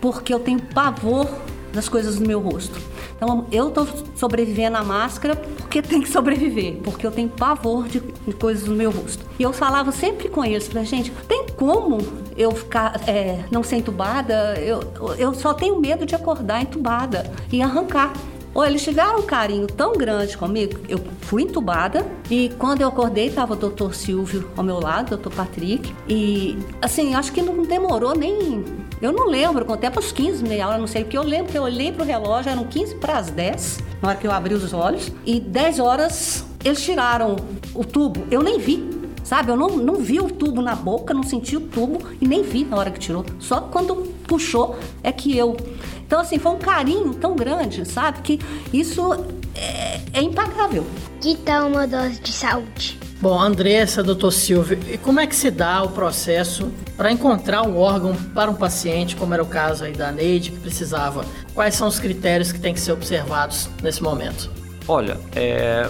porque 0.01 0.33
eu 0.33 0.39
tenho 0.39 0.61
pavor 0.61 1.29
das 1.73 1.89
coisas 1.89 2.19
no 2.19 2.27
meu 2.27 2.41
rosto. 2.41 2.79
Então 3.21 3.45
eu 3.53 3.69
estou 3.69 3.87
sobrevivendo 4.17 4.79
à 4.79 4.83
máscara 4.83 5.37
porque 5.37 5.83
tem 5.83 6.01
que 6.01 6.09
sobreviver, 6.09 6.77
porque 6.83 7.07
eu 7.07 7.11
tenho 7.11 7.29
pavor 7.29 7.87
de, 7.87 8.01
coisas 8.41 8.67
no 8.67 8.75
meu 8.75 8.91
rosto. 8.91 9.25
E 9.39 9.43
eu 9.43 9.53
falava 9.53 9.93
sempre 9.93 10.31
com 10.31 10.43
eles, 10.43 10.67
falei, 10.67 10.87
gente, 10.87 11.11
tem 11.29 11.45
como 11.55 11.99
eu 12.35 12.53
ficar 12.53 12.99
é, 13.07 13.45
não 13.51 13.63
ser 13.63 13.77
entubada? 13.77 14.55
Eu, 14.59 14.81
eu 15.19 15.35
só 15.35 15.53
tenho 15.53 15.79
medo 15.79 16.07
de 16.07 16.15
acordar 16.15 16.63
entubada 16.63 17.31
e 17.53 17.61
arrancar. 17.61 18.15
Ou 18.53 18.65
eles 18.65 18.83
tiveram 18.83 19.21
um 19.21 19.23
carinho 19.23 19.67
tão 19.67 19.93
grande 19.93 20.37
comigo, 20.37 20.81
eu 20.89 20.99
fui 21.21 21.43
entubada 21.43 22.05
e 22.29 22.51
quando 22.59 22.81
eu 22.81 22.89
acordei 22.89 23.29
estava 23.29 23.53
o 23.53 23.57
doutor 23.57 23.95
Silvio 23.95 24.51
ao 24.57 24.65
meu 24.65 24.81
lado, 24.81 25.11
doutor 25.11 25.33
Patrick, 25.33 25.95
e 26.09 26.59
assim, 26.83 27.15
acho 27.15 27.33
que 27.33 27.41
não 27.41 27.63
demorou 27.63 28.17
nem 28.17 28.65
eu 29.01 29.13
não 29.13 29.27
lembro, 29.29 29.65
contei 29.65 29.89
para 29.89 30.01
os 30.01 30.13
15, 30.13 30.43
meia 30.45 30.69
hora, 30.69 30.79
não 30.79 30.87
sei, 30.87 31.05
porque 31.05 31.17
eu 31.17 31.23
lembro 31.23 31.51
que 31.51 31.59
eu 31.59 31.63
olhei 31.63 31.91
pro 31.91 32.05
relógio, 32.05 32.51
eram 32.51 32.65
15 32.65 32.97
para 32.97 33.19
as 33.19 33.31
10, 33.31 33.79
na 34.03 34.11
hora 34.11 34.19
que 34.19 34.27
eu 34.27 34.31
abri 34.31 34.55
os 34.55 34.73
olhos, 34.73 35.11
e 35.25 35.41
10 35.41 35.79
horas 35.79 36.45
eles 36.65 36.83
tiraram 36.83 37.37
o 37.75 37.85
tubo. 37.85 38.27
Eu 38.31 38.43
nem 38.43 38.59
vi, 38.59 38.89
sabe? 39.25 39.51
Eu 39.51 39.57
não, 39.57 39.69
não 39.77 39.97
vi 39.97 40.21
o 40.21 40.29
tubo 40.29 40.61
na 40.61 40.75
boca, 40.75 41.15
não 41.15 41.23
senti 41.23 41.57
o 41.57 41.61
tubo 41.61 42.01
e 42.21 42.29
nem 42.29 42.43
vi 42.43 42.65
na 42.65 42.77
hora 42.77 42.91
que 42.91 42.99
tirou. 42.99 43.25
Só 43.39 43.63
quando 43.63 43.97
puxou 44.27 44.77
é 45.03 45.11
que 45.11 45.37
eu. 45.37 45.57
Então, 46.07 46.21
assim, 46.21 46.39
foi 46.39 46.53
um 46.53 46.59
carinho 46.59 47.15
tão 47.15 47.35
grande, 47.35 47.87
sabe? 47.89 48.21
Que 48.21 48.39
isso 48.73 49.01
é, 49.55 50.01
é 50.13 50.23
impagável. 50.23 50.87
Que 51.21 51.37
tal 51.37 51.69
uma 51.69 51.87
dose 51.87 52.21
de 52.21 52.33
saúde? 52.33 52.99
Bom, 53.21 53.39
Andressa, 53.39 54.03
doutor 54.03 54.31
Silvio, 54.31 54.79
e 54.91 54.97
como 54.97 55.21
é 55.21 55.27
que 55.27 55.37
se 55.37 55.51
dá 55.51 55.83
o 55.83 55.91
processo 55.91 56.73
para 56.97 57.13
encontrar 57.13 57.63
um 57.67 57.77
órgão 57.77 58.15
para 58.35 58.51
um 58.51 58.55
paciente, 58.55 59.15
como 59.15 59.35
era 59.35 59.43
o 59.43 59.47
caso 59.47 59.85
aí 59.85 59.93
da 59.93 60.11
Neide, 60.11 60.53
que 60.53 60.59
precisava? 60.59 61.23
Quais 61.55 61.75
são 61.75 61.87
os 61.87 61.99
critérios 61.99 62.51
que 62.51 62.59
têm 62.59 62.73
que 62.73 62.81
ser 62.81 62.93
observados 62.93 63.69
nesse 63.83 64.03
momento? 64.03 64.51
Olha, 64.89 65.19
é, 65.37 65.87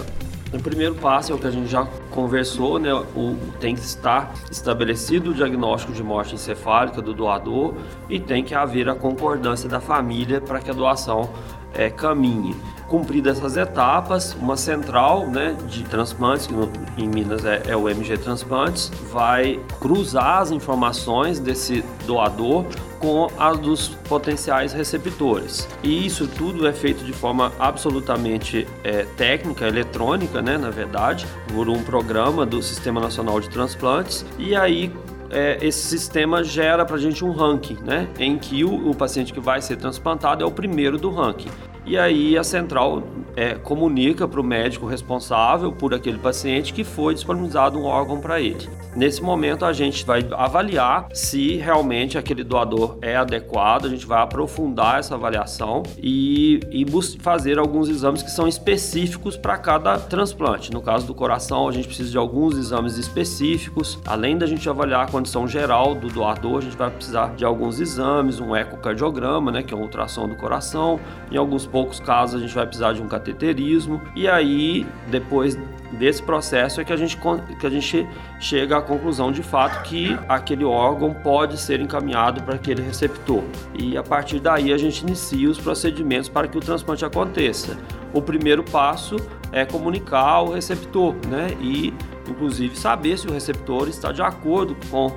o 0.53 0.59
primeiro 0.59 0.95
passo 0.95 1.31
é 1.31 1.35
o 1.35 1.37
que 1.37 1.47
a 1.47 1.51
gente 1.51 1.69
já 1.69 1.85
conversou, 2.09 2.77
né? 2.77 2.93
O, 2.93 3.37
tem 3.61 3.75
que 3.75 3.81
estar 3.81 4.33
estabelecido 4.51 5.31
o 5.31 5.33
diagnóstico 5.33 5.93
de 5.93 6.03
morte 6.03 6.35
encefálica 6.35 7.01
do 7.01 7.13
doador 7.13 7.75
e 8.09 8.19
tem 8.19 8.43
que 8.43 8.53
haver 8.53 8.89
a 8.89 8.95
concordância 8.95 9.69
da 9.69 9.79
família 9.79 10.41
para 10.41 10.59
que 10.59 10.69
a 10.69 10.73
doação 10.73 11.29
é, 11.73 11.89
caminhe. 11.89 12.53
Cumpridas 12.91 13.37
essas 13.37 13.55
etapas, 13.55 14.33
uma 14.33 14.57
central 14.57 15.25
né, 15.25 15.55
de 15.65 15.81
transplantes, 15.85 16.45
que 16.45 16.53
no, 16.53 16.69
em 16.97 17.07
Minas 17.07 17.45
é, 17.45 17.63
é, 17.69 17.73
o 17.73 17.87
MG 17.87 18.17
Transplantes, 18.17 18.91
vai 19.09 19.61
cruzar 19.79 20.39
as 20.39 20.51
informações 20.51 21.39
desse 21.39 21.85
doador 22.05 22.65
com 22.99 23.29
as 23.39 23.57
dos 23.59 23.87
potenciais 23.87 24.73
receptores. 24.73 25.69
E 25.81 26.05
isso 26.05 26.27
tudo 26.27 26.67
é 26.67 26.73
feito 26.73 27.05
de 27.05 27.13
forma 27.13 27.53
absolutamente 27.57 28.67
é, 28.83 29.05
técnica, 29.15 29.65
eletrônica, 29.65 30.41
né, 30.41 30.57
na 30.57 30.69
verdade, 30.69 31.25
por 31.53 31.69
um 31.69 31.81
programa 31.83 32.45
do 32.45 32.61
Sistema 32.61 32.99
Nacional 32.99 33.39
de 33.39 33.49
Transplantes. 33.49 34.25
E 34.37 34.53
aí 34.53 34.93
é, 35.29 35.57
esse 35.61 35.87
sistema 35.87 36.43
gera 36.43 36.83
para 36.83 36.97
a 36.97 36.99
gente 36.99 37.23
um 37.23 37.31
ranking, 37.31 37.77
né? 37.85 38.09
Em 38.19 38.37
que 38.37 38.65
o, 38.65 38.89
o 38.89 38.93
paciente 38.93 39.31
que 39.31 39.39
vai 39.39 39.61
ser 39.61 39.77
transplantado 39.77 40.43
é 40.43 40.45
o 40.45 40.51
primeiro 40.51 40.97
do 40.97 41.09
ranking. 41.09 41.49
E 41.85 41.97
aí 41.97 42.37
a 42.37 42.43
central 42.43 43.03
é, 43.35 43.55
comunica 43.55 44.27
para 44.27 44.39
o 44.39 44.43
médico 44.43 44.85
responsável 44.85 45.71
por 45.71 45.93
aquele 45.93 46.17
paciente 46.17 46.73
que 46.73 46.83
foi 46.83 47.13
disponibilizado 47.13 47.79
um 47.79 47.85
órgão 47.85 48.19
para 48.19 48.39
ele. 48.39 48.69
Nesse 48.95 49.23
momento 49.23 49.63
a 49.63 49.71
gente 49.71 50.05
vai 50.05 50.27
avaliar 50.33 51.07
se 51.13 51.55
realmente 51.55 52.17
aquele 52.17 52.43
doador 52.43 52.97
é 53.01 53.15
adequado, 53.15 53.85
a 53.85 53.89
gente 53.89 54.05
vai 54.05 54.21
aprofundar 54.21 54.99
essa 54.99 55.15
avaliação 55.15 55.81
e, 55.97 56.59
e 56.69 56.85
fazer 57.19 57.57
alguns 57.57 57.87
exames 57.87 58.21
que 58.21 58.29
são 58.29 58.47
específicos 58.47 59.37
para 59.37 59.57
cada 59.57 59.97
transplante. 59.97 60.71
No 60.71 60.81
caso 60.81 61.07
do 61.07 61.15
coração, 61.15 61.69
a 61.69 61.71
gente 61.71 61.87
precisa 61.87 62.11
de 62.11 62.17
alguns 62.17 62.57
exames 62.57 62.97
específicos. 62.97 63.97
Além 64.05 64.37
da 64.37 64.45
gente 64.45 64.69
avaliar 64.69 65.07
a 65.07 65.11
condição 65.11 65.47
geral 65.47 65.95
do 65.95 66.09
doador, 66.09 66.57
a 66.57 66.61
gente 66.61 66.75
vai 66.75 66.91
precisar 66.91 67.33
de 67.35 67.45
alguns 67.45 67.79
exames, 67.79 68.41
um 68.41 68.53
ecocardiograma, 68.53 69.51
né, 69.51 69.63
que 69.63 69.73
é 69.73 69.77
um 69.77 69.83
ultrassom 69.83 70.27
do 70.27 70.35
coração. 70.35 70.99
Em 71.31 71.37
alguns 71.37 71.65
poucos 71.71 71.99
casos 71.99 72.35
a 72.35 72.39
gente 72.39 72.53
vai 72.53 72.65
precisar 72.65 72.93
de 72.93 73.01
um 73.01 73.07
cateterismo. 73.07 74.01
E 74.15 74.27
aí, 74.27 74.85
depois 75.07 75.57
desse 75.93 76.23
processo 76.23 76.79
é 76.79 76.85
que 76.85 76.93
a 76.93 76.95
gente, 76.95 77.17
que 77.59 77.67
a 77.67 77.69
gente 77.69 78.07
chega 78.39 78.77
à 78.77 78.81
conclusão 78.81 79.31
de 79.31 79.43
fato 79.43 79.83
que 79.83 80.17
aquele 80.27 80.63
órgão 80.63 81.13
pode 81.13 81.59
ser 81.59 81.79
encaminhado 81.79 82.41
para 82.43 82.55
aquele 82.55 82.81
receptor. 82.81 83.43
E 83.77 83.97
a 83.97 84.03
partir 84.03 84.39
daí 84.39 84.71
a 84.71 84.77
gente 84.77 85.01
inicia 85.01 85.49
os 85.49 85.59
procedimentos 85.59 86.29
para 86.29 86.47
que 86.47 86.57
o 86.57 86.61
transplante 86.61 87.03
aconteça. 87.03 87.77
O 88.13 88.21
primeiro 88.21 88.63
passo 88.63 89.17
é 89.51 89.65
comunicar 89.65 90.29
ao 90.29 90.53
receptor, 90.53 91.13
né? 91.27 91.49
E 91.59 91.93
inclusive 92.27 92.77
saber 92.77 93.17
se 93.17 93.27
o 93.27 93.33
receptor 93.33 93.89
está 93.89 94.11
de 94.11 94.21
acordo 94.21 94.75
com 94.89 95.11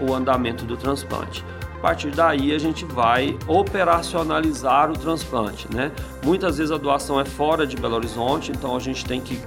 o 0.00 0.14
andamento 0.14 0.64
do 0.64 0.76
transplante. 0.76 1.44
Partir 1.84 2.12
daí 2.12 2.50
a 2.54 2.58
gente 2.58 2.82
vai 2.82 3.36
operacionalizar 3.46 4.90
o 4.90 4.94
transplante, 4.94 5.68
né? 5.70 5.92
Muitas 6.24 6.56
vezes 6.56 6.72
a 6.72 6.78
doação 6.78 7.20
é 7.20 7.26
fora 7.26 7.66
de 7.66 7.76
Belo 7.76 7.96
Horizonte, 7.96 8.50
então 8.50 8.74
a 8.74 8.80
gente 8.80 9.04
tem 9.04 9.20
que 9.20 9.38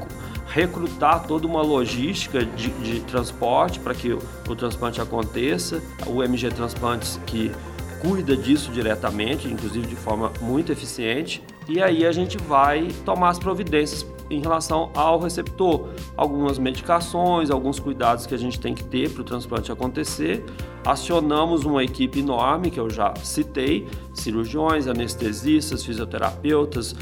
recrutar 0.45 1.25
toda 1.25 1.47
uma 1.47 1.63
logística 1.63 2.45
de, 2.45 2.69
de 2.69 2.99
transporte 2.99 3.79
para 3.79 3.95
que 3.95 4.13
o, 4.13 4.19
o, 4.47 4.55
transplante 4.55 5.01
aconteça. 5.01 5.81
O 6.05 6.21
MG 6.21 6.51
Transplantes 6.51 7.19
que 7.25 7.51
cuida 7.99 8.37
disso 8.37 8.69
diretamente, 8.71 9.47
inclusive 9.47 9.87
de 9.87 9.95
forma 9.95 10.31
muito 10.39 10.71
eficiente. 10.71 11.43
E 11.67 11.81
aí 11.81 12.05
a 12.05 12.11
gente 12.11 12.37
vai 12.37 12.89
tomar 13.03 13.29
as 13.29 13.39
providências 13.39 14.05
em 14.29 14.39
relação 14.39 14.91
ao 14.93 15.19
receptor, 15.19 15.89
algumas 16.15 16.57
medicações, 16.57 17.49
alguns 17.49 17.79
cuidados 17.79 18.25
que 18.25 18.35
a 18.35 18.37
gente 18.37 18.59
tem 18.59 18.73
que 18.73 18.83
ter 18.83 19.09
para 19.09 19.21
o 19.21 19.23
transplante 19.23 19.71
acontecer. 19.71 20.43
Acionamos 20.85 21.65
uma 21.65 21.83
equipe 21.83 22.19
enorme 22.19 22.71
que 22.71 22.79
eu 22.79 22.89
já 22.89 23.13
citei, 23.17 23.87
cirurgiões, 24.13 24.87
anestesistas, 24.87 25.83
fisioterapeutas, 25.83 26.95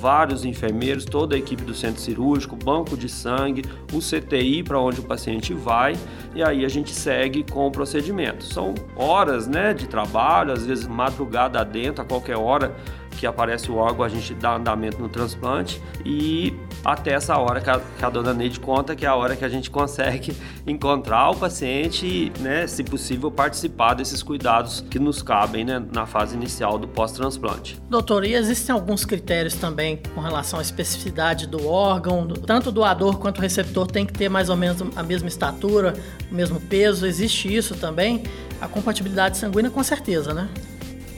vários 0.00 0.46
enfermeiros, 0.46 1.04
toda 1.04 1.36
a 1.36 1.38
equipe 1.38 1.62
do 1.62 1.74
centro 1.74 2.00
cirúrgico, 2.00 2.56
banco 2.56 2.96
de 2.96 3.06
sangue, 3.06 3.62
o 3.92 3.98
CTI 3.98 4.62
para 4.62 4.80
onde 4.80 5.00
o 5.00 5.02
paciente 5.02 5.52
vai 5.52 5.94
e 6.34 6.42
aí 6.42 6.64
a 6.64 6.68
gente 6.68 6.90
segue 6.90 7.44
com 7.44 7.66
o 7.66 7.70
procedimento. 7.70 8.44
São 8.44 8.74
horas 8.96 9.46
né, 9.46 9.74
de 9.74 9.86
trabalho, 9.86 10.52
às 10.52 10.64
vezes 10.64 10.86
madrugada 10.86 11.62
dentro, 11.62 12.02
a 12.02 12.04
qualquer 12.06 12.38
hora 12.38 12.74
que 13.18 13.26
aparece 13.26 13.70
o 13.70 13.76
órgão, 13.76 14.02
a 14.02 14.08
gente 14.08 14.32
dá 14.32 14.56
andamento 14.56 14.98
no 14.98 15.08
transplante 15.08 15.82
e 16.04 16.54
até 16.84 17.12
essa 17.12 17.36
hora 17.36 17.60
que 17.60 17.70
a, 17.70 17.80
que 17.80 18.04
a, 18.04 18.10
dona 18.10 18.32
Neide 18.32 18.60
conta 18.60 18.96
que 18.96 19.04
é 19.04 19.08
a 19.08 19.14
hora 19.14 19.36
que 19.36 19.44
a 19.44 19.48
gente 19.48 19.70
consegue 19.70 20.34
encontrar 20.66 21.30
o 21.30 21.36
paciente 21.36 22.06
e, 22.06 22.32
né, 22.40 22.66
se 22.66 22.82
possível, 22.82 23.30
participar 23.30 23.94
desses 23.94 24.22
cuidados 24.22 24.84
que 24.90 24.98
nos 24.98 25.22
cabem 25.22 25.64
né, 25.64 25.82
na 25.92 26.06
fase 26.06 26.34
inicial 26.34 26.78
do 26.78 26.88
pós-transplante. 26.88 27.80
Doutor, 27.88 28.24
e 28.24 28.34
existem 28.34 28.74
alguns 28.74 29.04
critérios 29.04 29.54
também 29.54 30.00
com 30.14 30.20
relação 30.20 30.58
à 30.58 30.62
especificidade 30.62 31.46
do 31.46 31.66
órgão? 31.66 32.26
Tanto 32.28 32.70
o 32.70 32.72
doador 32.72 33.18
quanto 33.18 33.38
o 33.38 33.40
receptor 33.40 33.86
tem 33.86 34.06
que 34.06 34.12
ter 34.12 34.28
mais 34.28 34.48
ou 34.48 34.56
menos 34.56 34.82
a 34.96 35.02
mesma 35.02 35.28
estatura, 35.28 35.94
o 36.30 36.34
mesmo 36.34 36.60
peso? 36.60 37.06
Existe 37.06 37.54
isso 37.54 37.74
também? 37.74 38.22
A 38.60 38.68
compatibilidade 38.68 39.36
sanguínea, 39.36 39.70
com 39.70 39.82
certeza, 39.82 40.34
né? 40.34 40.48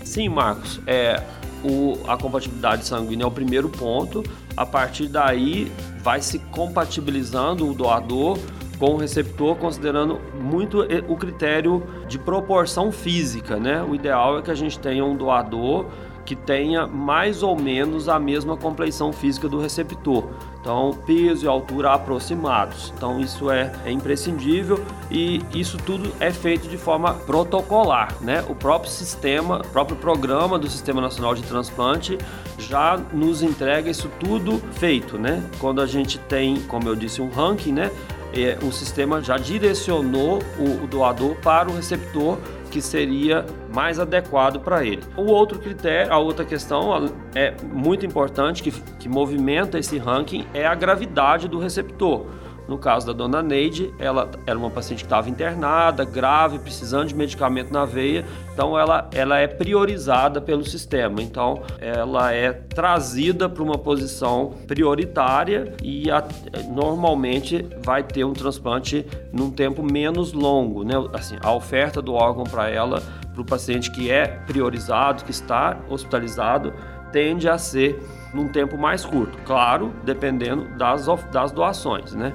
Sim, 0.04 0.28
Marcos. 0.28 0.80
É, 0.86 1.22
o, 1.64 1.98
a 2.08 2.16
compatibilidade 2.16 2.84
sanguínea 2.84 3.24
é 3.24 3.26
o 3.26 3.30
primeiro 3.30 3.68
ponto. 3.68 4.22
A 4.56 4.66
partir 4.66 5.06
daí, 5.08 5.70
vai 6.02 6.20
se 6.20 6.38
compatibilizando 6.38 7.68
o 7.68 7.74
doador 7.74 8.38
com 8.78 8.94
o 8.94 8.96
receptor, 8.96 9.56
considerando 9.56 10.20
muito 10.34 10.80
o 11.08 11.16
critério 11.16 11.86
de 12.08 12.18
proporção 12.18 12.90
física, 12.90 13.56
né? 13.56 13.82
O 13.82 13.94
ideal 13.94 14.38
é 14.38 14.42
que 14.42 14.50
a 14.50 14.54
gente 14.54 14.78
tenha 14.78 15.04
um 15.04 15.16
doador 15.16 15.86
que 16.24 16.36
tenha 16.36 16.86
mais 16.86 17.42
ou 17.42 17.58
menos 17.58 18.08
a 18.08 18.18
mesma 18.18 18.56
compleição 18.56 19.12
física 19.12 19.48
do 19.48 19.58
receptor. 19.58 20.28
Então, 20.60 20.96
peso 21.04 21.44
e 21.44 21.48
altura 21.48 21.92
aproximados. 21.92 22.92
Então, 22.96 23.18
isso 23.18 23.50
é, 23.50 23.72
é, 23.84 23.90
imprescindível 23.90 24.84
e 25.10 25.42
isso 25.52 25.76
tudo 25.78 26.12
é 26.20 26.30
feito 26.30 26.68
de 26.68 26.78
forma 26.78 27.14
protocolar, 27.14 28.14
né? 28.20 28.44
O 28.48 28.54
próprio 28.54 28.88
sistema, 28.88 29.58
o 29.58 29.68
próprio 29.68 29.96
programa 29.96 30.60
do 30.60 30.70
Sistema 30.70 31.00
Nacional 31.00 31.34
de 31.34 31.42
Transplante 31.42 32.16
já 32.58 32.96
nos 33.12 33.42
entrega 33.42 33.90
isso 33.90 34.08
tudo 34.20 34.62
feito, 34.74 35.18
né? 35.18 35.42
Quando 35.58 35.80
a 35.80 35.86
gente 35.86 36.16
tem, 36.20 36.60
como 36.62 36.88
eu 36.88 36.94
disse, 36.94 37.20
um 37.20 37.28
ranking, 37.28 37.72
né? 37.72 37.90
É, 38.32 38.56
o 38.62 38.70
sistema 38.70 39.20
já 39.20 39.36
direcionou 39.36 40.38
o, 40.56 40.84
o 40.84 40.86
doador 40.86 41.34
para 41.42 41.68
o 41.68 41.74
receptor 41.74 42.38
que 42.72 42.80
seria 42.80 43.44
mais 43.72 44.00
adequado 44.00 44.58
para 44.58 44.82
ele. 44.82 45.02
O 45.14 45.24
outro 45.24 45.58
critério, 45.58 46.10
a 46.10 46.16
outra 46.16 46.42
questão 46.42 47.12
é 47.34 47.54
muito 47.70 48.06
importante 48.06 48.62
que, 48.62 48.72
que 48.98 49.10
movimenta 49.10 49.78
esse 49.78 49.98
ranking 49.98 50.46
é 50.54 50.66
a 50.66 50.74
gravidade 50.74 51.46
do 51.48 51.58
receptor. 51.58 52.24
No 52.68 52.78
caso 52.78 53.06
da 53.06 53.12
dona 53.12 53.42
Neide, 53.42 53.92
ela 53.98 54.30
era 54.46 54.58
uma 54.58 54.70
paciente 54.70 55.00
que 55.00 55.06
estava 55.06 55.28
internada, 55.28 56.04
grave, 56.04 56.58
precisando 56.58 57.08
de 57.08 57.14
medicamento 57.14 57.72
na 57.72 57.84
veia, 57.84 58.24
então 58.52 58.78
ela, 58.78 59.08
ela 59.12 59.38
é 59.38 59.46
priorizada 59.46 60.40
pelo 60.40 60.64
sistema. 60.64 61.20
Então 61.22 61.62
ela 61.80 62.32
é 62.32 62.52
trazida 62.52 63.48
para 63.48 63.62
uma 63.62 63.78
posição 63.78 64.54
prioritária 64.66 65.74
e 65.82 66.10
a, 66.10 66.24
normalmente 66.68 67.66
vai 67.84 68.02
ter 68.02 68.24
um 68.24 68.32
transplante 68.32 69.06
num 69.32 69.50
tempo 69.50 69.82
menos 69.82 70.32
longo. 70.32 70.84
Né? 70.84 70.94
Assim, 71.12 71.36
a 71.42 71.52
oferta 71.52 72.00
do 72.00 72.14
órgão 72.14 72.44
para 72.44 72.68
ela, 72.68 73.02
para 73.32 73.42
o 73.42 73.44
paciente 73.44 73.90
que 73.90 74.10
é 74.10 74.26
priorizado, 74.26 75.24
que 75.24 75.30
está 75.30 75.78
hospitalizado, 75.88 76.72
tende 77.12 77.48
a 77.48 77.58
ser 77.58 78.00
num 78.32 78.48
tempo 78.48 78.78
mais 78.78 79.04
curto, 79.04 79.38
claro, 79.44 79.92
dependendo 80.04 80.64
das, 80.76 81.06
das 81.30 81.52
doações, 81.52 82.14
né? 82.14 82.32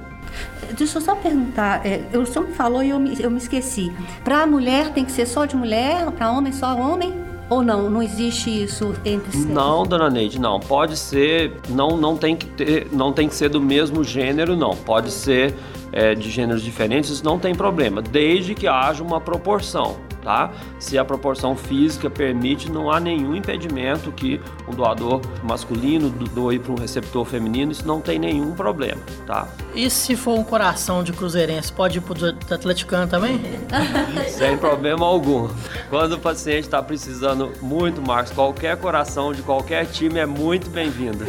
Deixa 0.78 0.98
eu 0.98 1.02
só 1.02 1.16
perguntar, 1.16 1.86
é, 1.86 2.06
o 2.18 2.26
senhor 2.26 2.48
me 2.48 2.54
falou 2.54 2.84
e 2.84 2.90
eu 2.90 3.00
me, 3.00 3.20
eu 3.22 3.32
me 3.32 3.38
esqueci. 3.38 3.92
Para 4.24 4.46
mulher 4.46 4.92
tem 4.94 5.06
que 5.06 5.12
ser 5.12 5.26
só 5.26 5.46
de 5.46 5.56
mulher, 5.56 6.12
para 6.12 6.32
homem 6.32 6.52
só 6.52 6.76
homem? 6.76 7.14
Ou 7.50 7.64
não? 7.64 7.90
Não 7.90 8.04
existe 8.04 8.50
isso 8.50 8.94
entre 9.06 9.32
sexos? 9.32 9.46
Não, 9.46 9.84
dona 9.84 10.10
Neide, 10.10 10.38
não. 10.38 10.60
Pode 10.60 10.98
ser, 10.98 11.54
não, 11.70 11.96
não 11.96 12.18
tem 12.18 12.36
que 12.36 12.46
ter, 12.46 12.88
não 12.92 13.14
tem 13.14 13.30
que 13.30 13.36
ser 13.36 13.48
do 13.48 13.62
mesmo 13.62 14.04
gênero, 14.04 14.58
não. 14.58 14.76
Pode 14.76 15.10
ser 15.12 15.56
é, 15.94 16.14
de 16.14 16.30
gêneros 16.30 16.62
diferentes, 16.62 17.10
isso 17.10 17.24
não 17.24 17.40
tem 17.40 17.56
problema, 17.56 18.02
desde 18.02 18.54
que 18.54 18.68
haja 18.68 19.02
uma 19.02 19.22
proporção 19.22 19.96
tá? 20.28 20.52
Se 20.78 20.98
a 20.98 21.06
proporção 21.06 21.56
física 21.56 22.10
permite, 22.10 22.70
não 22.70 22.92
há 22.92 23.00
nenhum 23.00 23.34
impedimento 23.34 24.12
que 24.12 24.42
um 24.68 24.76
doador 24.76 25.22
masculino 25.42 26.10
doe 26.10 26.60
para 26.60 26.74
um 26.74 26.76
receptor 26.76 27.24
feminino, 27.24 27.72
isso 27.72 27.88
não 27.88 28.02
tem 28.02 28.20
nenhum 28.20 28.52
problema, 28.52 29.00
tá? 29.26 29.48
E 29.74 29.90
se 29.90 30.18
for 30.18 30.38
um 30.38 30.44
coração 30.44 31.02
de 31.02 31.13
cruzeirense, 31.13 31.72
pode 31.72 32.00
ir 32.00 32.02
para 32.02 32.26
o 32.26 32.54
atleticano 32.54 33.08
também? 33.10 33.40
Sem 34.28 34.58
problema 34.58 35.06
algum. 35.06 35.48
Quando 35.90 36.13
o 36.13 36.20
paciente 36.20 36.66
está 36.66 36.84
precisando 36.84 37.54
muito, 37.62 38.02
Marcos, 38.02 38.34
qualquer 38.34 38.76
coração 38.76 39.32
de 39.32 39.42
qualquer 39.42 39.86
time 39.86 40.20
é 40.20 40.26
muito 40.26 40.70
bem-vindo. 40.70 41.24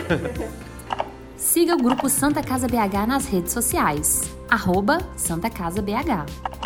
Siga 1.38 1.74
o 1.74 1.78
Grupo 1.78 2.08
Santa 2.08 2.42
Casa 2.42 2.66
BH 2.66 3.06
nas 3.06 3.26
redes 3.26 3.52
sociais. 3.52 4.28
Arroba 4.50 4.98
Santa 5.16 5.48
Casa 5.48 5.80
BH. 5.80 6.58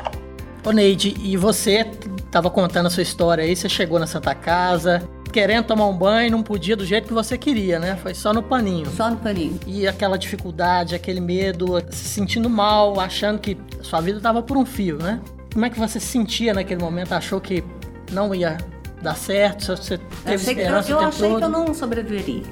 Ô 0.65 0.71
Neide, 0.71 1.17
e 1.21 1.37
você 1.37 1.85
estava 2.33 2.49
contando 2.49 2.87
a 2.87 2.91
sua 2.91 3.03
história 3.03 3.45
aí, 3.45 3.55
você 3.55 3.69
chegou 3.69 3.99
na 3.99 4.07
Santa 4.07 4.35
Casa, 4.35 5.07
querendo 5.31 5.67
tomar 5.67 5.87
um 5.87 5.95
banho, 5.95 6.31
não 6.31 6.43
podia 6.43 6.75
do 6.75 6.83
jeito 6.83 7.07
que 7.07 7.13
você 7.13 7.37
queria, 7.37 7.79
né? 7.79 7.95
Foi 7.97 8.15
só 8.15 8.33
no 8.33 8.43
paninho. 8.43 8.91
Só 8.91 9.11
no 9.11 9.19
paninho. 9.19 9.61
E 9.67 9.87
aquela 9.87 10.17
dificuldade, 10.17 10.95
aquele 10.95 11.21
medo, 11.21 11.79
se 11.91 12.09
sentindo 12.09 12.49
mal, 12.49 12.99
achando 12.99 13.39
que 13.39 13.59
sua 13.83 14.01
vida 14.01 14.17
estava 14.17 14.43
por 14.43 14.57
um 14.57 14.65
fio, 14.65 14.97
né? 14.97 15.21
Como 15.53 15.67
é 15.67 15.69
que 15.69 15.79
você 15.79 16.01
se 16.01 16.07
sentia 16.07 16.55
naquele 16.55 16.81
momento? 16.81 17.13
Achou 17.13 17.39
que 17.39 17.63
não 18.11 18.35
ia 18.35 18.57
dar 19.03 19.15
certo? 19.15 19.77
Você 19.77 19.99
teve 19.99 20.33
eu, 20.33 20.35
esperança 20.37 20.91
eu, 20.91 21.01
eu 21.03 21.09
achei 21.09 21.29
todo? 21.29 21.39
que 21.39 21.45
eu 21.45 21.51
não 21.51 21.75
sobreviveria. 21.75 22.45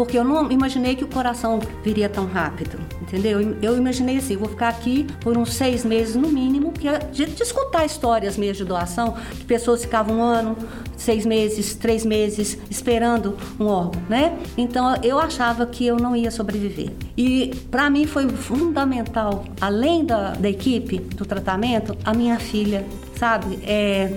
Porque 0.00 0.16
eu 0.16 0.24
não 0.24 0.50
imaginei 0.50 0.96
que 0.96 1.04
o 1.04 1.06
coração 1.06 1.60
viria 1.84 2.08
tão 2.08 2.24
rápido, 2.24 2.80
entendeu? 3.02 3.38
Eu 3.60 3.76
imaginei 3.76 4.16
assim, 4.16 4.34
vou 4.34 4.48
ficar 4.48 4.70
aqui 4.70 5.06
por 5.20 5.36
uns 5.36 5.52
seis 5.52 5.84
meses 5.84 6.16
no 6.16 6.28
mínimo, 6.28 6.72
que 6.72 6.88
é 6.88 7.00
de, 7.00 7.26
de 7.26 7.42
escutar 7.42 7.84
histórias 7.84 8.38
mesmo 8.38 8.54
de 8.54 8.64
doação, 8.64 9.14
que 9.30 9.44
pessoas 9.44 9.82
ficavam 9.82 10.20
um 10.20 10.22
ano, 10.22 10.56
seis 10.96 11.26
meses, 11.26 11.74
três 11.74 12.06
meses 12.06 12.56
esperando 12.70 13.36
um 13.58 13.66
órgão, 13.66 14.00
né? 14.08 14.38
Então 14.56 14.96
eu 15.02 15.18
achava 15.18 15.66
que 15.66 15.86
eu 15.86 15.96
não 15.96 16.16
ia 16.16 16.30
sobreviver. 16.30 16.92
E 17.14 17.54
para 17.70 17.90
mim 17.90 18.06
foi 18.06 18.26
fundamental, 18.26 19.44
além 19.60 20.06
da, 20.06 20.30
da 20.30 20.48
equipe 20.48 20.98
do 20.98 21.26
tratamento, 21.26 21.94
a 22.02 22.14
minha 22.14 22.38
filha, 22.38 22.86
sabe? 23.16 23.58
É, 23.64 24.16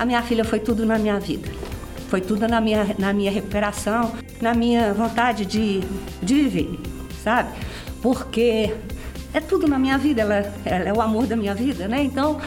a 0.00 0.04
minha 0.04 0.20
filha 0.20 0.44
foi 0.44 0.58
tudo 0.58 0.84
na 0.84 0.98
minha 0.98 1.20
vida. 1.20 1.48
Foi 2.12 2.20
tudo 2.20 2.46
na 2.46 2.60
minha, 2.60 2.94
na 2.98 3.10
minha 3.10 3.30
recuperação, 3.30 4.12
na 4.38 4.52
minha 4.52 4.92
vontade 4.92 5.46
de, 5.46 5.80
de 6.22 6.34
viver, 6.34 6.78
sabe? 7.24 7.48
Porque 8.02 8.76
é 9.32 9.40
tudo 9.40 9.66
na 9.66 9.78
minha 9.78 9.96
vida, 9.96 10.20
ela, 10.20 10.54
ela 10.62 10.84
é 10.90 10.92
o 10.92 11.00
amor 11.00 11.26
da 11.26 11.34
minha 11.34 11.54
vida, 11.54 11.88
né? 11.88 12.02
Então, 12.02 12.38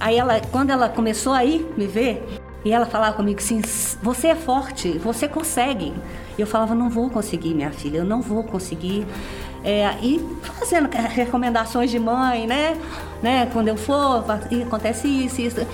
aí 0.00 0.16
ela, 0.16 0.40
quando 0.50 0.70
ela 0.70 0.88
começou 0.88 1.34
a 1.34 1.42
me 1.42 1.86
ver, 1.86 2.26
e 2.64 2.72
ela 2.72 2.86
falava 2.86 3.14
comigo 3.14 3.38
assim: 3.40 3.60
você 4.02 4.28
é 4.28 4.34
forte, 4.34 4.96
você 4.96 5.28
consegue. 5.28 5.92
Eu 6.38 6.46
falava: 6.46 6.74
não 6.74 6.88
vou 6.88 7.10
conseguir, 7.10 7.52
minha 7.52 7.72
filha, 7.72 7.98
eu 7.98 8.06
não 8.06 8.22
vou 8.22 8.42
conseguir. 8.42 9.06
É, 9.62 9.86
e 10.00 10.18
fazendo 10.40 10.88
recomendações 10.90 11.90
de 11.90 11.98
mãe, 11.98 12.46
né? 12.46 12.74
né? 13.22 13.50
Quando 13.52 13.68
eu 13.68 13.76
for, 13.76 14.24
acontece 14.66 15.08
isso, 15.08 15.42
isso. 15.42 15.66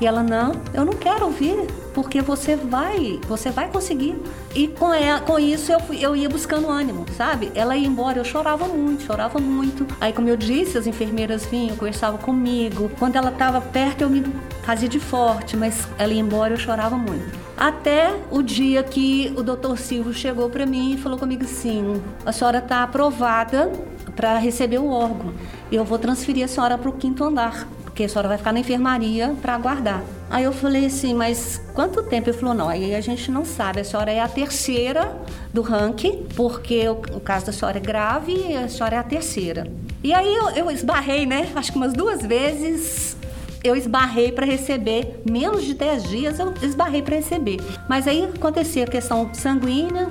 E 0.00 0.06
ela, 0.06 0.22
não, 0.22 0.52
eu 0.74 0.84
não 0.84 0.92
quero 0.92 1.24
ouvir, 1.24 1.66
porque 1.94 2.20
você 2.20 2.54
vai, 2.54 3.18
você 3.26 3.50
vai 3.50 3.68
conseguir. 3.70 4.20
E 4.54 4.68
com, 4.68 4.92
ela, 4.92 5.20
com 5.20 5.38
isso 5.38 5.72
eu, 5.72 5.80
fui, 5.80 5.98
eu 6.04 6.14
ia 6.14 6.28
buscando 6.28 6.68
ânimo, 6.68 7.06
sabe? 7.16 7.50
Ela 7.54 7.76
ia 7.76 7.86
embora, 7.86 8.18
eu 8.18 8.24
chorava 8.24 8.66
muito, 8.66 9.04
chorava 9.04 9.38
muito. 9.38 9.86
Aí, 9.98 10.12
como 10.12 10.28
eu 10.28 10.36
disse, 10.36 10.76
as 10.76 10.86
enfermeiras 10.86 11.46
vinham, 11.46 11.76
conversavam 11.76 12.18
comigo. 12.18 12.90
Quando 12.98 13.16
ela 13.16 13.30
estava 13.30 13.60
perto, 13.60 14.02
eu 14.02 14.10
me 14.10 14.22
fazia 14.62 14.88
de 14.88 15.00
forte, 15.00 15.56
mas 15.56 15.88
ela 15.96 16.12
ia 16.12 16.20
embora, 16.20 16.52
eu 16.52 16.58
chorava 16.58 16.96
muito. 16.98 17.46
Até 17.56 18.14
o 18.30 18.42
dia 18.42 18.82
que 18.82 19.32
o 19.34 19.42
doutor 19.42 19.78
Silvio 19.78 20.12
chegou 20.12 20.50
para 20.50 20.66
mim 20.66 20.92
e 20.92 20.98
falou 20.98 21.18
comigo 21.18 21.44
assim: 21.44 22.02
a 22.24 22.32
senhora 22.32 22.58
está 22.58 22.82
aprovada 22.82 23.72
para 24.14 24.36
receber 24.36 24.78
o 24.78 24.90
órgão. 24.90 25.32
Eu 25.72 25.82
vou 25.82 25.98
transferir 25.98 26.44
a 26.44 26.48
senhora 26.48 26.76
para 26.76 26.90
o 26.90 26.92
quinto 26.92 27.24
andar 27.24 27.66
porque 27.96 28.04
a 28.04 28.08
senhora 28.10 28.28
vai 28.28 28.36
ficar 28.36 28.52
na 28.52 28.60
enfermaria 28.60 29.34
para 29.40 29.54
aguardar. 29.54 30.04
Aí 30.28 30.44
eu 30.44 30.52
falei 30.52 30.84
assim, 30.84 31.14
mas 31.14 31.58
quanto 31.72 32.02
tempo? 32.02 32.28
Ele 32.28 32.36
falou, 32.36 32.54
não, 32.54 32.68
aí 32.68 32.94
a 32.94 33.00
gente 33.00 33.30
não 33.30 33.42
sabe, 33.42 33.80
a 33.80 33.84
senhora 33.84 34.12
é 34.12 34.20
a 34.20 34.28
terceira 34.28 35.16
do 35.50 35.62
ranking, 35.62 36.26
porque 36.36 36.86
o, 36.90 36.96
caso 37.20 37.46
da 37.46 37.52
senhora 37.52 37.78
é 37.78 37.80
grave 37.80 38.32
e 38.32 38.54
a 38.54 38.68
senhora 38.68 38.96
é 38.96 38.98
a 38.98 39.02
terceira. 39.02 39.66
E 40.04 40.12
aí 40.12 40.28
eu, 40.30 40.50
eu 40.50 40.70
esbarrei, 40.70 41.24
né? 41.24 41.50
Acho 41.56 41.72
que 41.72 41.78
umas 41.78 41.94
duas 41.94 42.20
vezes 42.20 43.16
eu 43.64 43.74
esbarrei 43.74 44.30
para 44.30 44.44
receber, 44.44 45.22
menos 45.26 45.64
de 45.64 45.72
10 45.72 46.02
dias 46.10 46.38
eu 46.38 46.52
esbarrei 46.60 47.00
para 47.00 47.16
receber. 47.16 47.60
Mas 47.88 48.06
aí 48.06 48.24
acontecia 48.24 48.84
a 48.84 48.86
questão 48.86 49.32
sanguínea, 49.32 50.06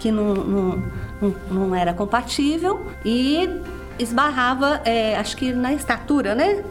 que 0.00 0.10
não, 0.10 0.34
não, 0.34 0.82
não, 1.20 1.34
não 1.50 1.74
era 1.74 1.92
compatível, 1.92 2.86
e 3.04 3.46
esbarrava, 3.98 4.80
é, 4.86 5.16
acho 5.16 5.36
que 5.36 5.52
na 5.52 5.74
estatura, 5.74 6.34
né? 6.34 6.64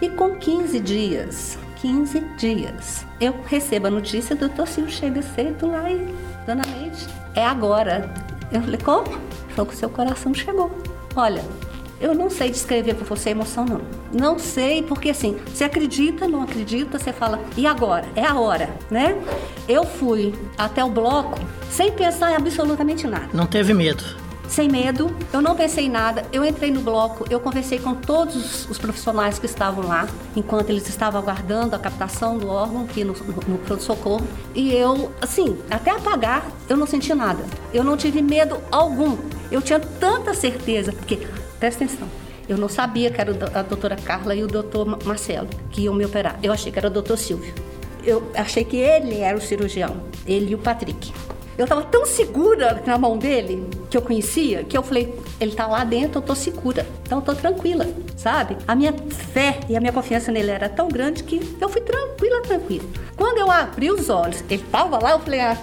E 0.00 0.08
com 0.08 0.36
15 0.36 0.80
dias, 0.80 1.58
15 1.76 2.20
dias, 2.38 3.04
eu 3.20 3.34
recebo 3.46 3.88
a 3.88 3.90
notícia, 3.90 4.34
do 4.34 4.48
doutor 4.48 4.66
Silvio 4.66 4.92
chega 4.92 5.20
cedo 5.20 5.70
lá 5.70 5.90
e, 5.90 6.14
dona 6.46 6.62
Leite, 6.78 7.06
é 7.34 7.44
agora. 7.44 8.12
Eu 8.50 8.62
falei, 8.62 8.80
como? 8.82 9.06
Falou 9.50 9.66
que 9.66 9.74
o 9.74 9.76
seu 9.76 9.90
coração 9.90 10.32
chegou. 10.32 10.70
Olha, 11.14 11.44
eu 12.00 12.14
não 12.14 12.30
sei 12.30 12.50
descrever 12.50 12.94
para 12.94 13.04
você 13.04 13.28
a 13.28 13.32
emoção, 13.32 13.66
não. 13.66 13.82
Não 14.10 14.38
sei, 14.38 14.82
porque 14.82 15.10
assim, 15.10 15.36
você 15.46 15.64
acredita, 15.64 16.26
não 16.26 16.42
acredita, 16.42 16.98
você 16.98 17.12
fala, 17.12 17.38
e 17.54 17.66
agora? 17.66 18.06
É 18.16 18.24
a 18.24 18.40
hora, 18.40 18.70
né? 18.90 19.22
Eu 19.68 19.84
fui 19.84 20.34
até 20.56 20.82
o 20.82 20.88
bloco 20.88 21.38
sem 21.70 21.92
pensar 21.92 22.32
em 22.32 22.36
absolutamente 22.36 23.06
nada. 23.06 23.28
Não 23.34 23.46
teve 23.46 23.74
medo? 23.74 24.02
Sem 24.50 24.68
medo, 24.68 25.14
eu 25.32 25.40
não 25.40 25.54
pensei 25.54 25.86
em 25.86 25.88
nada, 25.88 26.24
eu 26.32 26.44
entrei 26.44 26.72
no 26.72 26.80
bloco, 26.80 27.24
eu 27.30 27.38
conversei 27.38 27.78
com 27.78 27.94
todos 27.94 28.68
os 28.68 28.78
profissionais 28.78 29.38
que 29.38 29.46
estavam 29.46 29.86
lá, 29.86 30.08
enquanto 30.34 30.70
eles 30.70 30.88
estavam 30.88 31.20
aguardando 31.20 31.76
a 31.76 31.78
captação 31.78 32.36
do 32.36 32.48
órgão 32.48 32.82
aqui 32.82 33.04
no, 33.04 33.12
no, 33.12 33.34
no 33.46 33.58
pronto-socorro, 33.58 34.26
e 34.52 34.74
eu, 34.74 35.12
assim, 35.20 35.56
até 35.70 35.92
apagar, 35.92 36.50
eu 36.68 36.76
não 36.76 36.86
senti 36.86 37.14
nada, 37.14 37.44
eu 37.72 37.84
não 37.84 37.96
tive 37.96 38.20
medo 38.20 38.58
algum, 38.72 39.16
eu 39.52 39.62
tinha 39.62 39.78
tanta 39.78 40.34
certeza, 40.34 40.92
porque, 40.92 41.18
presta 41.60 41.84
atenção, 41.84 42.08
eu 42.48 42.58
não 42.58 42.68
sabia 42.68 43.08
que 43.12 43.20
era 43.20 43.30
a 43.54 43.62
doutora 43.62 43.94
Carla 43.94 44.34
e 44.34 44.42
o 44.42 44.48
doutor 44.48 44.84
Marcelo 45.04 45.48
que 45.70 45.82
iam 45.82 45.94
me 45.94 46.04
operar. 46.04 46.36
Eu 46.42 46.52
achei 46.52 46.72
que 46.72 46.78
era 46.80 46.88
o 46.88 46.90
doutor 46.90 47.16
Silvio. 47.16 47.54
Eu 48.02 48.28
achei 48.34 48.64
que 48.64 48.76
ele 48.76 49.20
era 49.20 49.38
o 49.38 49.40
cirurgião, 49.40 50.02
ele 50.26 50.50
e 50.50 50.54
o 50.56 50.58
Patrick. 50.58 51.12
Eu 51.60 51.64
estava 51.64 51.82
tão 51.82 52.06
segura 52.06 52.82
na 52.86 52.96
mão 52.96 53.18
dele, 53.18 53.68
que 53.90 53.94
eu 53.94 54.00
conhecia, 54.00 54.64
que 54.64 54.78
eu 54.78 54.82
falei, 54.82 55.14
ele 55.38 55.50
está 55.50 55.66
lá 55.66 55.84
dentro, 55.84 56.16
eu 56.16 56.22
tô 56.22 56.34
segura. 56.34 56.86
Então 57.02 57.18
eu 57.18 57.22
tô 57.22 57.34
tranquila, 57.34 57.86
sabe? 58.16 58.56
A 58.66 58.74
minha 58.74 58.94
fé 59.34 59.60
e 59.68 59.76
a 59.76 59.80
minha 59.80 59.92
confiança 59.92 60.32
nele 60.32 60.50
era 60.50 60.70
tão 60.70 60.88
grande 60.88 61.22
que 61.22 61.38
eu 61.60 61.68
fui 61.68 61.82
tranquila, 61.82 62.40
tranquila. 62.40 62.88
Quando 63.14 63.36
eu 63.36 63.50
abri 63.50 63.90
os 63.90 64.08
olhos, 64.08 64.42
ele 64.48 64.62
estava 64.62 64.98
lá, 64.98 65.10
eu 65.10 65.20
falei, 65.20 65.40
ah, 65.40 65.54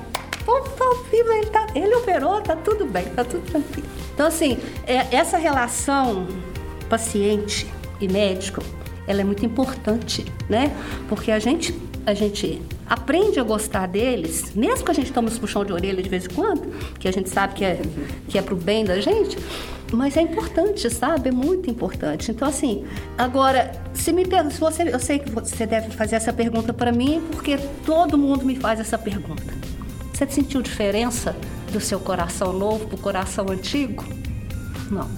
tá 0.46 0.86
vivo, 1.10 1.32
ele, 1.32 1.48
tá, 1.48 1.66
ele 1.74 1.96
operou, 1.96 2.42
tá 2.42 2.56
tudo 2.56 2.86
bem, 2.86 3.06
tá 3.06 3.24
tudo 3.24 3.42
tranquilo. 3.50 3.88
Então, 4.14 4.28
assim, 4.28 4.60
é, 4.86 5.16
essa 5.16 5.40
relação 5.40 6.28
paciente 6.88 7.66
e 8.00 8.08
médico, 8.08 8.62
ela 9.08 9.22
é 9.22 9.24
muito 9.24 9.44
importante, 9.44 10.32
né? 10.48 10.72
Porque 11.10 11.32
a 11.32 11.40
gente 11.40 11.74
a 12.08 12.14
gente 12.14 12.62
aprende 12.90 13.38
a 13.38 13.44
gostar 13.44 13.86
deles, 13.86 14.56
mesmo 14.56 14.86
que 14.86 14.92
a 14.92 14.94
gente 14.94 15.12
tome 15.12 15.28
os 15.28 15.38
puxão 15.38 15.66
de 15.66 15.74
orelha 15.74 16.02
de 16.02 16.08
vez 16.08 16.24
em 16.24 16.30
quando, 16.30 16.62
que 16.98 17.06
a 17.06 17.12
gente 17.12 17.30
sabe 17.30 17.54
que 17.56 17.66
é, 17.66 17.82
que 18.30 18.38
é 18.38 18.42
pro 18.42 18.56
bem 18.56 18.86
da 18.86 19.02
gente, 19.02 19.38
mas 19.92 20.16
é 20.16 20.22
importante, 20.22 20.90
sabe? 20.90 21.28
É 21.28 21.32
muito 21.34 21.70
importante. 21.70 22.32
Então, 22.32 22.48
assim, 22.48 22.86
agora, 23.18 23.74
se 23.94 24.14
me 24.14 24.24
se 24.24 24.58
você, 24.58 24.84
eu 24.84 25.00
sei 25.02 25.20
que 25.20 25.30
você 25.30 25.66
deve 25.66 25.92
fazer 25.92 26.16
essa 26.16 26.32
pergunta 26.32 26.74
para 26.74 26.94
mim, 26.94 27.22
porque 27.30 27.58
todo 27.86 28.18
mundo 28.18 28.46
me 28.46 28.56
faz 28.56 28.80
essa 28.80 28.98
pergunta. 28.98 29.54
Você 30.14 30.26
sentiu 30.28 30.62
diferença 30.62 31.36
do 31.74 31.82
seu 31.82 32.00
coração 32.00 32.54
novo 32.54 32.88
pro 32.88 32.98
coração 32.98 33.48
antigo? 33.50 34.06
Não, 34.90 35.10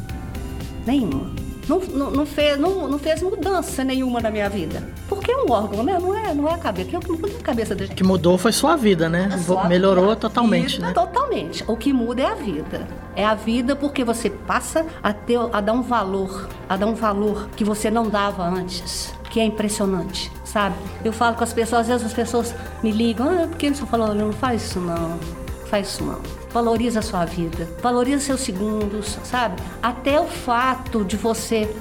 nenhuma 0.88 1.49
não, 1.70 1.80
não, 1.80 2.12
não, 2.12 2.26
fez, 2.26 2.60
não, 2.60 2.88
não 2.88 2.98
fez 2.98 3.22
mudança 3.22 3.84
nenhuma 3.84 4.20
na 4.20 4.32
minha 4.32 4.50
vida. 4.50 4.84
Porque 5.08 5.32
é 5.32 5.38
um 5.38 5.52
órgão, 5.52 5.84
né? 5.84 6.00
Não 6.02 6.18
é, 6.18 6.34
não 6.34 6.50
é 6.50 6.56
a 6.56 6.58
cabeça. 6.58 6.98
O 6.98 7.00
que 7.00 7.12
muda 7.12 7.30
é 7.30 7.36
a 7.38 7.44
cabeça 7.44 7.76
da 7.76 7.86
gente. 7.86 7.94
O 7.94 7.96
que 7.96 8.04
mudou 8.04 8.38
foi 8.40 8.52
sua 8.52 8.76
vida, 8.76 9.08
né? 9.08 9.30
Sua 9.46 9.68
Melhorou 9.68 10.06
vida, 10.06 10.16
totalmente, 10.16 10.78
vida, 10.78 10.88
né? 10.88 10.94
Totalmente. 10.94 11.64
O 11.68 11.78
que 11.78 11.94
muda 11.94 12.24
é 12.24 12.26
a 12.26 12.34
vida. 12.34 12.88
É 13.16 13.24
a 13.24 13.36
vida 13.36 13.76
porque 13.76 14.04
você 14.04 14.32
passa 14.32 14.84
a, 15.04 15.14
ter, 15.14 15.38
a 15.54 15.62
dar 15.62 15.74
um 15.74 15.84
valor, 15.84 16.50
a 16.68 16.76
dar 16.76 16.88
um 16.88 16.96
valor 16.96 17.48
que 17.56 17.64
você 17.64 17.92
não 17.92 18.10
dava 18.10 18.44
antes. 18.44 19.14
Que 19.30 19.40
é 19.40 19.46
impressionante, 19.46 20.32
sabe? 20.44 20.76
Eu 21.06 21.14
falo 21.14 21.36
com 21.36 21.44
as 21.44 21.54
pessoas, 21.54 21.82
às 21.82 21.88
vezes 21.88 22.06
as 22.08 22.14
pessoas 22.14 22.56
me 22.82 22.92
ligam, 22.92 23.30
ah, 23.30 23.48
por 23.48 23.58
que 23.58 23.70
você 23.70 23.86
falou? 23.86 24.16
Não 24.16 24.34
faz 24.34 24.64
isso 24.64 24.80
não, 24.80 25.20
faz 25.68 25.88
isso 25.88 26.04
não 26.04 26.39
valoriza 26.52 27.00
a 27.00 27.02
sua 27.02 27.26
vida, 27.26 27.68
valoriza 27.82 28.20
seus 28.20 28.42
segundos, 28.42 29.18
sabe? 29.24 29.62
Até 29.82 30.20
o 30.20 30.28
fato 30.28 31.04
de 31.04 31.16
você 31.16 31.74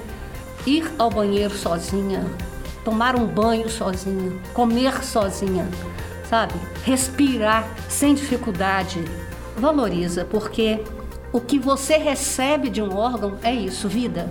ir 0.65 0.91
ao 0.97 1.09
banheiro 1.09 1.55
sozinha, 1.55 2.25
tomar 2.83 3.15
um 3.15 3.25
banho 3.25 3.69
sozinha, 3.69 4.31
comer 4.53 5.03
sozinha, 5.03 5.67
sabe? 6.29 6.53
Respirar 6.83 7.67
sem 7.87 8.13
dificuldade, 8.13 9.03
valoriza, 9.57 10.25
porque 10.25 10.79
o 11.31 11.39
que 11.39 11.59
você 11.59 11.97
recebe 11.97 12.69
de 12.69 12.81
um 12.81 12.95
órgão 12.95 13.37
é 13.43 13.53
isso, 13.53 13.87
vida. 13.87 14.29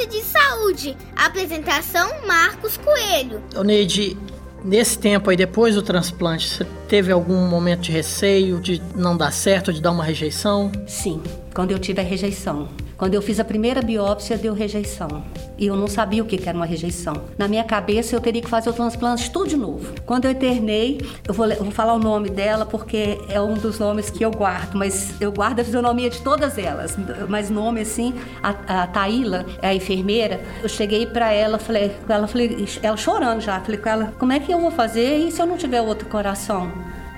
Dose 0.00 0.06
de 0.06 0.22
saúde. 0.22 0.96
Apresentação 1.16 2.08
Marcos 2.26 2.76
Coelho. 2.76 3.42
Ô 3.56 3.62
Neide, 3.62 4.16
Nesse 4.64 4.98
tempo 4.98 5.30
aí, 5.30 5.36
depois 5.36 5.74
do 5.74 5.82
transplante, 5.82 6.48
você 6.48 6.66
teve 6.88 7.10
algum 7.10 7.48
momento 7.48 7.80
de 7.80 7.92
receio, 7.92 8.60
de 8.60 8.80
não 8.94 9.16
dar 9.16 9.32
certo, 9.32 9.72
de 9.72 9.80
dar 9.80 9.90
uma 9.90 10.04
rejeição? 10.04 10.70
Sim, 10.86 11.22
quando 11.60 11.72
eu 11.72 11.78
tive 11.78 12.00
a 12.00 12.02
rejeição. 12.02 12.68
Quando 12.96 13.12
eu 13.12 13.20
fiz 13.20 13.38
a 13.38 13.44
primeira 13.44 13.82
biópsia, 13.82 14.38
deu 14.38 14.54
rejeição. 14.54 15.22
E 15.58 15.66
eu 15.66 15.76
não 15.76 15.86
sabia 15.86 16.22
o 16.22 16.26
que 16.26 16.40
era 16.48 16.56
uma 16.56 16.64
rejeição. 16.64 17.12
Na 17.36 17.46
minha 17.46 17.62
cabeça, 17.64 18.16
eu 18.16 18.20
teria 18.20 18.40
que 18.40 18.48
fazer 18.48 18.70
o 18.70 18.72
transplante 18.72 19.30
tudo 19.30 19.46
de 19.46 19.58
novo. 19.58 19.92
Quando 20.06 20.24
eu 20.24 20.30
internei, 20.30 21.02
eu 21.28 21.34
vou, 21.34 21.46
eu 21.46 21.62
vou 21.62 21.70
falar 21.70 21.92
o 21.92 21.98
nome 21.98 22.30
dela 22.30 22.64
porque 22.64 23.20
é 23.28 23.38
um 23.38 23.52
dos 23.52 23.78
nomes 23.78 24.08
que 24.08 24.24
eu 24.24 24.30
guardo, 24.30 24.74
mas 24.74 25.20
eu 25.20 25.30
guardo 25.30 25.60
a 25.60 25.64
fisionomia 25.64 26.08
de 26.08 26.22
todas 26.22 26.56
elas. 26.56 26.96
Mas 27.28 27.50
nome 27.50 27.82
assim, 27.82 28.14
a, 28.42 28.82
a 28.82 28.86
Taíla, 28.86 29.44
a 29.60 29.74
enfermeira, 29.74 30.40
eu 30.62 30.68
cheguei 30.68 31.04
para 31.04 31.30
ela, 31.30 31.58
falei, 31.58 31.94
ela, 32.08 32.26
falei, 32.26 32.66
ela 32.82 32.96
chorando 32.96 33.42
já, 33.42 33.60
falei 33.60 33.78
com 33.78 33.88
ela, 33.90 34.14
como 34.18 34.32
é 34.32 34.40
que 34.40 34.50
eu 34.50 34.58
vou 34.58 34.70
fazer 34.70 35.18
e 35.18 35.30
se 35.30 35.42
eu 35.42 35.46
não 35.46 35.58
tiver 35.58 35.82
outro 35.82 36.08
coração? 36.08 36.72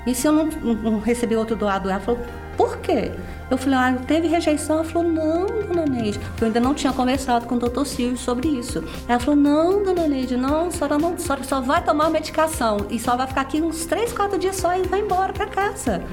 E 0.05 0.17
se 0.17 0.27
eu 0.27 0.33
não, 0.33 0.47
não 0.47 0.99
receber 0.99 1.37
outro 1.37 1.55
doado? 1.55 1.89
Ela 1.89 2.01
falou, 2.01 2.21
por 2.63 2.79
quê? 2.79 3.11
Eu 3.51 3.59
falei, 3.59 3.77
ah, 3.77 3.99
teve 4.07 4.29
rejeição? 4.29 4.77
Ela 4.77 4.85
falou, 4.85 5.11
não, 5.11 5.47
dona 5.47 5.85
Neide. 5.85 6.21
Eu 6.41 6.47
ainda 6.47 6.61
não 6.61 6.73
tinha 6.73 6.93
conversado 6.93 7.45
com 7.45 7.57
o 7.57 7.59
doutor 7.59 7.85
Silvio 7.85 8.17
sobre 8.17 8.47
isso. 8.47 8.85
Ela 9.09 9.19
falou, 9.19 9.35
não, 9.35 9.83
dona 9.83 10.07
Neide, 10.07 10.37
não, 10.37 10.69
a 10.69 10.71
senhora, 10.71 10.97
não, 10.97 11.15
a 11.15 11.19
senhora 11.19 11.43
só 11.43 11.61
vai 11.61 11.83
tomar 11.83 12.09
medicação 12.09 12.87
e 12.89 13.01
só 13.01 13.17
vai 13.17 13.27
ficar 13.27 13.41
aqui 13.41 13.61
uns 13.61 13.85
3, 13.85 14.13
4 14.13 14.39
dias 14.39 14.55
só 14.55 14.77
e 14.77 14.83
vai 14.83 15.01
embora 15.01 15.33
para 15.33 15.47
casa. 15.47 16.05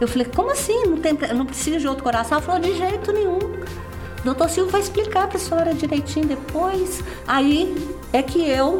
Eu 0.00 0.06
falei, 0.06 0.28
como 0.28 0.52
assim? 0.52 0.84
Não, 0.84 0.98
tem, 0.98 1.12
não 1.34 1.44
precisa 1.44 1.80
de 1.80 1.88
outro 1.88 2.04
coração? 2.04 2.38
Ela 2.38 2.46
falou, 2.46 2.60
de 2.60 2.76
jeito 2.76 3.12
nenhum. 3.12 3.40
Doutor 4.22 4.48
Silvio 4.48 4.70
vai 4.70 4.80
explicar 4.80 5.26
para 5.26 5.38
a 5.38 5.40
senhora 5.40 5.74
direitinho 5.74 6.26
depois. 6.26 7.02
Aí 7.26 7.76
é 8.12 8.22
que 8.22 8.48
eu 8.48 8.78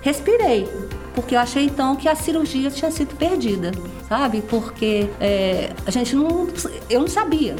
respirei, 0.00 0.66
porque 1.14 1.34
eu 1.34 1.40
achei 1.40 1.66
então 1.66 1.94
que 1.94 2.08
a 2.08 2.14
cirurgia 2.14 2.70
tinha 2.70 2.90
sido 2.90 3.14
perdida, 3.16 3.70
sabe? 4.08 4.42
Porque 4.42 5.08
é, 5.20 5.72
a 5.86 5.90
gente 5.90 6.14
não. 6.14 6.48
Eu 6.88 7.00
não 7.00 7.08
sabia 7.08 7.56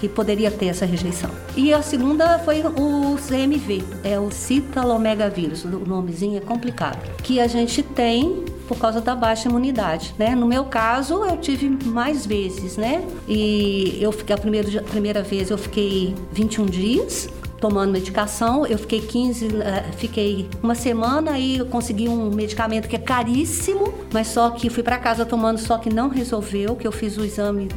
que 0.00 0.08
poderia 0.08 0.50
ter 0.50 0.66
essa 0.66 0.86
rejeição. 0.86 1.30
E 1.54 1.74
a 1.74 1.82
segunda 1.82 2.38
foi 2.38 2.62
o 2.62 3.16
CMV, 3.16 3.84
é 4.02 4.18
o 4.18 4.30
citalomegavírus, 4.30 5.64
o 5.64 5.68
nomezinho 5.68 6.38
é 6.38 6.40
complicado, 6.40 6.98
que 7.22 7.38
a 7.38 7.46
gente 7.46 7.82
tem 7.82 8.44
por 8.66 8.78
causa 8.78 9.00
da 9.00 9.14
baixa 9.14 9.48
imunidade, 9.48 10.14
né? 10.16 10.34
No 10.34 10.46
meu 10.46 10.64
caso, 10.64 11.24
eu 11.24 11.36
tive 11.36 11.68
mais 11.84 12.24
vezes, 12.24 12.76
né? 12.76 13.04
E 13.28 13.98
eu 14.00 14.10
fiquei 14.12 14.34
a 14.34 14.38
primeira, 14.38 14.80
a 14.80 14.84
primeira 14.84 15.22
vez 15.22 15.50
eu 15.50 15.58
fiquei 15.58 16.14
21 16.32 16.66
dias, 16.66 17.28
tomando 17.60 17.92
medicação. 17.92 18.66
Eu 18.66 18.78
fiquei 18.78 19.00
15, 19.00 19.48
eh, 19.62 19.84
fiquei 19.96 20.48
uma 20.62 20.74
semana 20.74 21.38
e 21.38 21.58
eu 21.58 21.66
consegui 21.66 22.08
um 22.08 22.30
medicamento 22.30 22.88
que 22.88 22.96
é 22.96 22.98
caríssimo, 22.98 23.92
mas 24.12 24.28
só 24.28 24.50
que 24.50 24.70
fui 24.70 24.82
para 24.82 24.98
casa 24.98 25.26
tomando, 25.26 25.58
só 25.58 25.78
que 25.78 25.92
não 25.92 26.08
resolveu, 26.08 26.74
que 26.74 26.86
eu 26.86 26.92
fiz 26.92 27.16
o 27.16 27.24
exame 27.24 27.68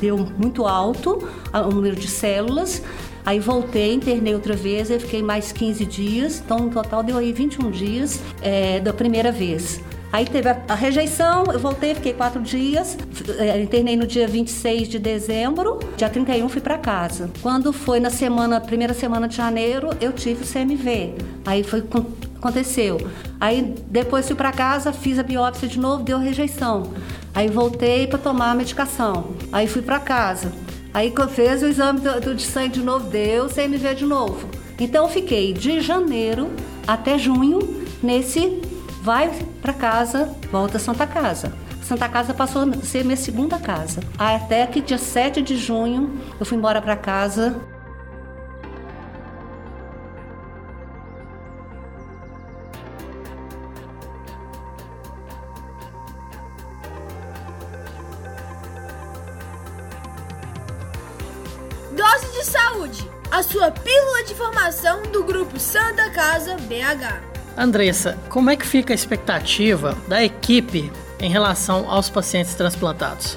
deu 0.00 0.16
muito 0.16 0.66
alto 0.66 1.28
o 1.52 1.70
número 1.70 1.94
de 1.94 2.08
células. 2.08 2.82
Aí 3.24 3.38
voltei, 3.38 3.94
internei 3.94 4.34
outra 4.34 4.56
vez, 4.56 4.90
e 4.90 4.98
fiquei 4.98 5.22
mais 5.22 5.52
15 5.52 5.84
dias, 5.84 6.42
então 6.42 6.58
no 6.58 6.70
total 6.70 7.02
deu 7.02 7.18
aí 7.18 7.32
21 7.32 7.70
dias 7.70 8.20
é, 8.40 8.80
da 8.80 8.94
primeira 8.94 9.30
vez. 9.30 9.80
Aí 10.12 10.24
teve 10.24 10.48
a, 10.48 10.60
a, 10.68 10.74
rejeição, 10.74 11.44
eu 11.52 11.58
voltei, 11.58 11.94
fiquei 11.94 12.12
quatro 12.12 12.42
dias, 12.42 12.98
é, 13.38 13.60
internei 13.60 13.96
no 13.96 14.06
dia 14.06 14.26
26 14.26 14.88
de 14.88 14.98
dezembro, 14.98 15.78
dia 15.96 16.08
31 16.08 16.48
fui 16.48 16.60
para 16.60 16.76
casa. 16.78 17.30
Quando 17.40 17.72
foi 17.72 18.00
na 18.00 18.10
semana, 18.10 18.60
primeira 18.60 18.92
semana 18.92 19.28
de 19.28 19.36
janeiro, 19.36 19.90
eu 20.00 20.12
tive 20.12 20.42
o 20.42 20.46
CMV. 20.46 21.14
Aí 21.46 21.62
foi 21.62 21.84
aconteceu. 22.40 22.98
Aí 23.38 23.74
depois 23.86 24.26
fui 24.26 24.34
para 24.34 24.50
casa, 24.50 24.92
fiz 24.92 25.18
a 25.18 25.22
biópsia 25.22 25.68
de 25.68 25.78
novo, 25.78 26.02
deu 26.02 26.18
rejeição. 26.18 26.90
Aí 27.34 27.48
voltei 27.48 28.06
para 28.06 28.18
tomar 28.18 28.50
a 28.50 28.54
medicação. 28.54 29.34
Aí 29.52 29.68
fui 29.68 29.82
para 29.82 30.00
casa. 30.00 30.52
Aí 30.92 31.12
fez 31.28 31.62
o 31.62 31.66
exame 31.66 32.00
do, 32.00 32.20
do, 32.20 32.34
de 32.34 32.42
sangue 32.42 32.70
de 32.70 32.82
novo, 32.82 33.08
deu 33.08 33.46
CMV 33.46 33.94
de 33.94 34.04
novo. 34.04 34.48
Então 34.78 35.04
eu 35.04 35.10
fiquei 35.10 35.52
de 35.52 35.80
janeiro 35.80 36.50
até 36.86 37.16
junho 37.16 37.84
nesse 38.02 38.60
vai 39.00 39.30
para 39.62 39.72
casa, 39.72 40.34
volta 40.50 40.76
a 40.76 40.80
Santa 40.80 41.06
Casa. 41.06 41.52
Santa 41.82 42.08
Casa 42.08 42.34
passou 42.34 42.62
a 42.62 42.84
ser 42.84 43.04
minha 43.04 43.16
segunda 43.16 43.58
casa. 43.58 44.00
Até 44.16 44.66
que 44.66 44.80
dia 44.80 44.98
7 44.98 45.42
de 45.42 45.56
junho 45.56 46.20
eu 46.38 46.46
fui 46.46 46.56
embora 46.56 46.80
para 46.80 46.96
casa. 46.96 47.60
Dose 61.96 62.32
de 62.32 62.44
saúde, 62.44 63.10
a 63.32 63.42
sua 63.42 63.70
pílula 63.70 64.24
de 64.24 64.34
formação 64.34 65.02
do 65.10 65.24
grupo 65.24 65.58
Santa 65.58 66.08
Casa 66.10 66.56
BH. 66.56 67.29
Andressa, 67.56 68.18
como 68.28 68.50
é 68.50 68.56
que 68.56 68.66
fica 68.66 68.92
a 68.92 68.94
expectativa 68.94 69.96
da 70.08 70.22
equipe 70.22 70.90
em 71.20 71.30
relação 71.30 71.90
aos 71.90 72.08
pacientes 72.08 72.54
transplantados? 72.54 73.36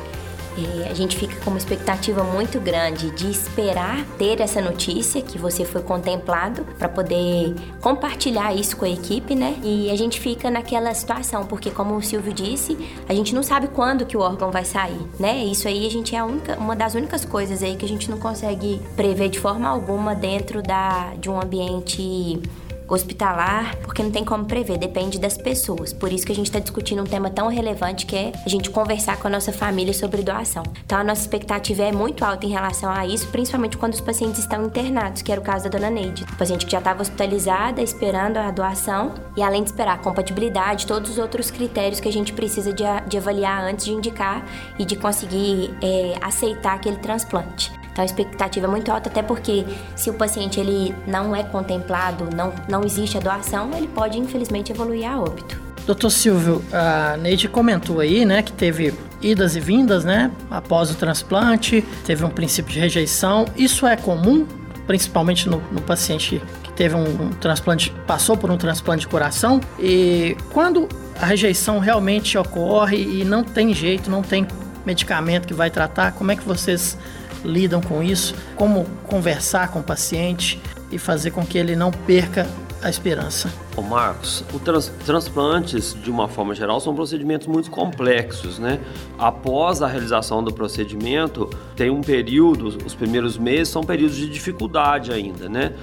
É, 0.55 0.89
a 0.89 0.93
gente 0.93 1.17
fica 1.17 1.35
com 1.43 1.49
uma 1.49 1.57
expectativa 1.57 2.23
muito 2.23 2.59
grande 2.59 3.09
de 3.11 3.29
esperar 3.29 4.05
ter 4.19 4.39
essa 4.39 4.61
notícia 4.61 5.21
que 5.21 5.37
você 5.37 5.65
foi 5.65 5.81
contemplado 5.81 6.63
para 6.77 6.87
poder 6.87 7.55
compartilhar 7.81 8.53
isso 8.53 8.77
com 8.77 8.85
a 8.85 8.89
equipe, 8.89 9.33
né? 9.33 9.55
E 9.63 9.89
a 9.89 9.95
gente 9.95 10.19
fica 10.19 10.51
naquela 10.51 10.93
situação, 10.93 11.45
porque 11.45 11.71
como 11.71 11.95
o 11.95 12.01
Silvio 12.03 12.31
disse, 12.31 12.77
a 13.09 13.13
gente 13.13 13.33
não 13.33 13.41
sabe 13.41 13.67
quando 13.67 14.05
que 14.05 14.15
o 14.15 14.19
órgão 14.19 14.51
vai 14.51 14.63
sair, 14.63 15.01
né? 15.19 15.43
Isso 15.43 15.67
aí 15.67 15.87
a 15.87 15.91
gente 15.91 16.15
é 16.15 16.19
a 16.19 16.25
única, 16.25 16.55
uma 16.57 16.75
das 16.75 16.93
únicas 16.93 17.25
coisas 17.25 17.63
aí 17.63 17.75
que 17.75 17.85
a 17.85 17.89
gente 17.89 18.09
não 18.09 18.19
consegue 18.19 18.79
prever 18.95 19.29
de 19.29 19.39
forma 19.39 19.67
alguma 19.67 20.13
dentro 20.13 20.61
da, 20.61 21.13
de 21.17 21.29
um 21.31 21.41
ambiente 21.41 22.39
hospitalar, 22.87 23.77
porque 23.77 24.03
não 24.03 24.11
tem 24.11 24.23
como 24.23 24.45
prever, 24.45 24.77
depende 24.77 25.19
das 25.19 25.37
pessoas. 25.37 25.93
Por 25.93 26.11
isso 26.11 26.25
que 26.25 26.31
a 26.31 26.35
gente 26.35 26.47
está 26.47 26.59
discutindo 26.59 27.01
um 27.01 27.05
tema 27.05 27.29
tão 27.29 27.47
relevante 27.47 28.05
que 28.05 28.15
é 28.15 28.31
a 28.45 28.49
gente 28.49 28.69
conversar 28.69 29.17
com 29.17 29.27
a 29.27 29.29
nossa 29.29 29.51
família 29.51 29.93
sobre 29.93 30.21
doação. 30.21 30.63
Então 30.85 30.97
a 30.97 31.03
nossa 31.03 31.21
expectativa 31.21 31.83
é 31.83 31.91
muito 31.91 32.23
alta 32.23 32.45
em 32.45 32.49
relação 32.49 32.89
a 32.91 33.05
isso, 33.05 33.27
principalmente 33.27 33.77
quando 33.77 33.93
os 33.93 34.01
pacientes 34.01 34.39
estão 34.39 34.65
internados, 34.65 35.21
que 35.21 35.31
era 35.31 35.39
o 35.39 35.43
caso 35.43 35.65
da 35.65 35.69
dona 35.69 35.89
Neide. 35.89 36.23
O 36.23 36.35
paciente 36.35 36.65
que 36.65 36.71
já 36.71 36.79
estava 36.79 37.01
hospitalizada, 37.01 37.81
esperando 37.81 38.37
a 38.37 38.51
doação, 38.51 39.13
e 39.35 39.41
além 39.41 39.63
de 39.63 39.69
esperar 39.69 39.95
a 39.95 39.97
compatibilidade, 39.97 40.87
todos 40.87 41.11
os 41.11 41.17
outros 41.17 41.49
critérios 41.51 41.99
que 41.99 42.07
a 42.07 42.13
gente 42.13 42.33
precisa 42.33 42.73
de, 42.73 42.83
de 43.07 43.17
avaliar 43.17 43.63
antes 43.63 43.85
de 43.85 43.93
indicar 43.93 44.45
e 44.77 44.85
de 44.85 44.95
conseguir 44.95 45.73
é, 45.81 46.15
aceitar 46.21 46.75
aquele 46.75 46.97
transplante. 46.97 47.82
Então 47.93 48.01
a 48.01 48.05
expectativa 48.05 48.65
é 48.65 48.69
muito 48.69 48.91
alta, 48.91 49.07
até 49.07 49.21
porque 49.21 49.63
se 49.95 50.09
o 50.09 50.13
paciente 50.15 50.59
ele 50.59 50.93
não 51.07 51.35
é 51.35 51.43
contemplado, 51.43 52.27
não, 52.35 52.51
não 52.67 52.83
existe 52.83 53.17
a 53.17 53.21
doação, 53.21 53.69
ele 53.73 53.87
pode 53.87 54.19
infelizmente 54.19 54.71
evoluir 54.71 55.07
a 55.07 55.19
óbito. 55.19 55.61
Doutor 55.85 56.09
Silvio, 56.09 56.63
a 56.71 57.17
Neide 57.17 57.47
comentou 57.47 57.99
aí, 57.99 58.25
né, 58.25 58.41
que 58.41 58.53
teve 58.53 58.93
idas 59.21 59.55
e 59.55 59.59
vindas, 59.59 60.03
né, 60.03 60.31
após 60.49 60.89
o 60.89 60.95
transplante, 60.95 61.83
teve 62.05 62.23
um 62.23 62.29
princípio 62.29 62.73
de 62.73 62.79
rejeição. 62.79 63.45
Isso 63.55 63.85
é 63.85 63.95
comum, 63.95 64.47
principalmente 64.87 65.47
no, 65.47 65.61
no 65.71 65.81
paciente 65.81 66.41
que 66.63 66.71
teve 66.71 66.95
um, 66.95 67.03
um 67.03 67.29
transplante, 67.31 67.93
passou 68.07 68.37
por 68.37 68.49
um 68.49 68.57
transplante 68.57 69.01
de 69.01 69.07
coração. 69.07 69.59
E 69.77 70.37
quando 70.51 70.87
a 71.19 71.25
rejeição 71.25 71.79
realmente 71.79 72.37
ocorre 72.37 72.97
e 72.97 73.25
não 73.25 73.43
tem 73.43 73.73
jeito, 73.73 74.09
não 74.09 74.21
tem 74.21 74.47
medicamento 74.85 75.47
que 75.47 75.53
vai 75.53 75.69
tratar, 75.69 76.13
como 76.13 76.31
é 76.31 76.35
que 76.35 76.43
vocês 76.43 76.97
lidam 77.43 77.81
com 77.81 78.01
isso, 78.01 78.35
como 78.55 78.85
conversar 79.03 79.69
com 79.69 79.79
o 79.79 79.83
paciente 79.83 80.61
e 80.91 80.97
fazer 80.97 81.31
com 81.31 81.45
que 81.45 81.57
ele 81.57 81.75
não 81.75 81.91
perca 81.91 82.47
a 82.81 82.89
esperança. 82.89 83.51
Ô 83.77 83.81
Marcos, 83.81 84.43
os 84.53 84.61
trans 84.61 84.91
transplantes, 85.05 85.95
de 86.03 86.11
uma 86.11 86.27
forma 86.27 86.53
geral, 86.53 86.79
são 86.79 86.93
procedimentos 86.93 87.47
muito 87.47 87.71
complexos, 87.71 88.59
né? 88.59 88.79
Após 89.17 89.81
a 89.81 89.87
realização 89.87 90.43
do 90.43 90.53
procedimento, 90.53 91.49
tem 91.75 91.89
um 91.89 92.01
período, 92.01 92.77
os 92.85 92.93
primeiros 92.93 93.37
meses 93.37 93.69
são 93.69 93.83
períodos 93.83 94.17
de 94.17 94.29
dificuldade 94.29 95.11
ainda, 95.11 95.47
né? 95.47 95.73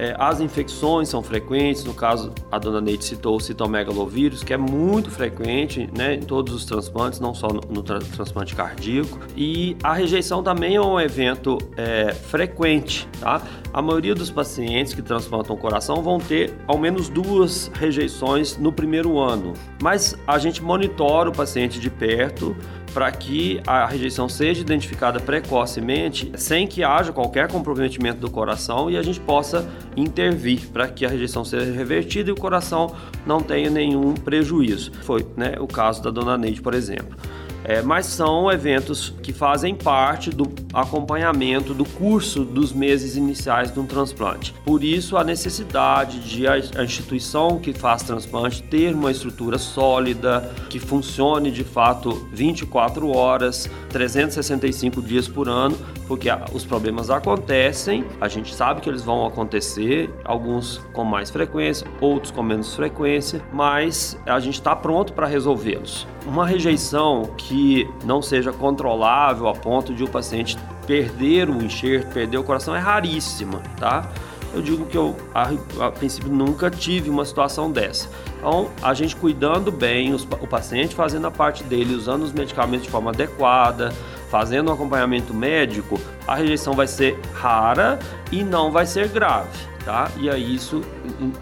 É, 0.00 0.16
as 0.18 0.40
infecções 0.40 1.10
são 1.10 1.22
frequentes, 1.22 1.84
no 1.84 1.92
caso 1.92 2.32
a 2.50 2.58
dona 2.58 2.80
Neide 2.80 3.04
citou 3.04 3.36
o 3.36 3.40
citomegalovírus, 3.40 4.42
que 4.42 4.54
é 4.54 4.56
muito 4.56 5.10
frequente 5.10 5.90
né, 5.94 6.14
em 6.14 6.20
todos 6.20 6.54
os 6.54 6.64
transplantes, 6.64 7.20
não 7.20 7.34
só 7.34 7.48
no, 7.48 7.60
no 7.68 7.82
tra 7.82 7.98
transplante 7.98 8.56
cardíaco. 8.56 9.18
E 9.36 9.76
a 9.82 9.92
rejeição 9.92 10.42
também 10.42 10.76
é 10.76 10.80
um 10.80 10.98
evento 10.98 11.58
é, 11.76 12.14
frequente, 12.14 13.06
tá? 13.20 13.42
A 13.74 13.82
maioria 13.82 14.14
dos 14.14 14.30
pacientes 14.30 14.94
que 14.94 15.02
transplantam 15.02 15.54
o 15.54 15.58
coração 15.58 15.96
vão 15.96 16.18
ter 16.18 16.54
ao 16.66 16.78
menos 16.78 17.10
duas 17.10 17.70
rejeições 17.74 18.56
no 18.56 18.72
primeiro 18.72 19.18
ano, 19.18 19.52
mas 19.82 20.16
a 20.26 20.38
gente 20.38 20.62
monitora 20.62 21.28
o 21.28 21.32
paciente 21.32 21.78
de 21.78 21.90
perto 21.90 22.56
para 22.92 23.10
que 23.12 23.60
a 23.66 23.86
rejeição 23.86 24.28
seja 24.28 24.60
identificada 24.60 25.20
precocemente, 25.20 26.30
sem 26.36 26.66
que 26.66 26.82
haja 26.82 27.12
qualquer 27.12 27.48
comprometimento 27.48 28.20
do 28.20 28.30
coração 28.30 28.90
e 28.90 28.96
a 28.96 29.02
gente 29.02 29.20
possa 29.20 29.68
intervir 29.96 30.68
para 30.68 30.88
que 30.88 31.04
a 31.04 31.08
rejeição 31.08 31.44
seja 31.44 31.72
revertida 31.72 32.30
e 32.30 32.32
o 32.32 32.36
coração 32.36 32.94
não 33.26 33.40
tenha 33.40 33.70
nenhum 33.70 34.14
prejuízo. 34.14 34.92
Foi 35.02 35.26
né, 35.36 35.54
o 35.58 35.66
caso 35.66 36.02
da 36.02 36.10
dona 36.10 36.36
Neide, 36.36 36.60
por 36.60 36.74
exemplo. 36.74 37.16
É, 37.64 37.82
mas 37.82 38.06
são 38.06 38.50
eventos 38.50 39.14
que 39.22 39.32
fazem 39.32 39.74
parte 39.74 40.30
do 40.30 40.50
acompanhamento 40.72 41.74
do 41.74 41.84
curso 41.84 42.44
dos 42.44 42.72
meses 42.72 43.16
iniciais 43.16 43.72
de 43.72 43.78
um 43.78 43.86
transplante. 43.86 44.54
Por 44.64 44.82
isso, 44.82 45.16
a 45.16 45.24
necessidade 45.24 46.20
de 46.20 46.46
a, 46.46 46.58
instituição 46.82 47.58
que 47.58 47.72
faz 47.72 48.02
transplante 48.02 48.62
ter 48.62 48.94
uma 48.94 49.10
estrutura 49.10 49.58
sólida, 49.58 50.50
que 50.68 50.78
funcione 50.78 51.50
de 51.50 51.64
fato 51.64 52.28
24 52.32 53.08
horas, 53.08 53.68
365 53.90 55.02
dias 55.02 55.28
por 55.28 55.48
ano, 55.48 55.76
porque 56.06 56.28
os 56.52 56.64
problemas 56.64 57.10
acontecem, 57.10 58.04
a 58.20 58.28
gente 58.28 58.54
sabe 58.54 58.80
que 58.80 58.88
eles 58.88 59.02
vão 59.02 59.26
acontecer, 59.26 60.10
alguns 60.24 60.78
com 60.92 61.04
mais 61.04 61.30
frequência, 61.30 61.86
outros 62.00 62.32
com 62.32 62.42
menos 62.42 62.74
frequência, 62.74 63.42
mas 63.52 64.18
a 64.26 64.40
gente 64.40 64.54
está 64.54 64.74
pronto 64.74 65.12
para 65.12 65.26
resolvê-los. 65.26 66.06
Uma 66.26 66.46
rejeição 66.46 67.30
que 67.36 67.59
que 67.60 67.86
não 68.06 68.22
seja 68.22 68.54
controlável 68.54 69.46
a 69.46 69.52
ponto 69.52 69.92
de 69.92 70.02
o 70.02 70.08
paciente 70.08 70.56
perder 70.86 71.50
o 71.50 71.62
enxerto, 71.62 72.10
perder 72.10 72.38
o 72.38 72.42
coração, 72.42 72.74
é 72.74 72.78
raríssima, 72.78 73.60
tá? 73.78 74.10
Eu 74.54 74.62
digo 74.62 74.86
que 74.86 74.96
eu, 74.96 75.14
a, 75.34 75.50
a 75.86 75.90
princípio, 75.90 76.32
nunca 76.32 76.70
tive 76.70 77.10
uma 77.10 77.22
situação 77.22 77.70
dessa. 77.70 78.08
Então, 78.38 78.70
a 78.82 78.94
gente 78.94 79.14
cuidando 79.14 79.70
bem 79.70 80.14
os, 80.14 80.22
o 80.22 80.46
paciente, 80.46 80.94
fazendo 80.94 81.26
a 81.26 81.30
parte 81.30 81.62
dele, 81.62 81.94
usando 81.94 82.22
os 82.22 82.32
medicamentos 82.32 82.86
de 82.86 82.90
forma 82.90 83.10
adequada, 83.10 83.92
fazendo 84.30 84.70
um 84.70 84.72
acompanhamento 84.72 85.34
médico, 85.34 86.00
a 86.26 86.36
rejeição 86.36 86.72
vai 86.72 86.86
ser 86.86 87.18
rara 87.34 87.98
e 88.32 88.42
não 88.42 88.72
vai 88.72 88.86
ser 88.86 89.08
grave, 89.08 89.50
tá? 89.84 90.10
E 90.16 90.30
aí 90.30 90.54
isso 90.54 90.80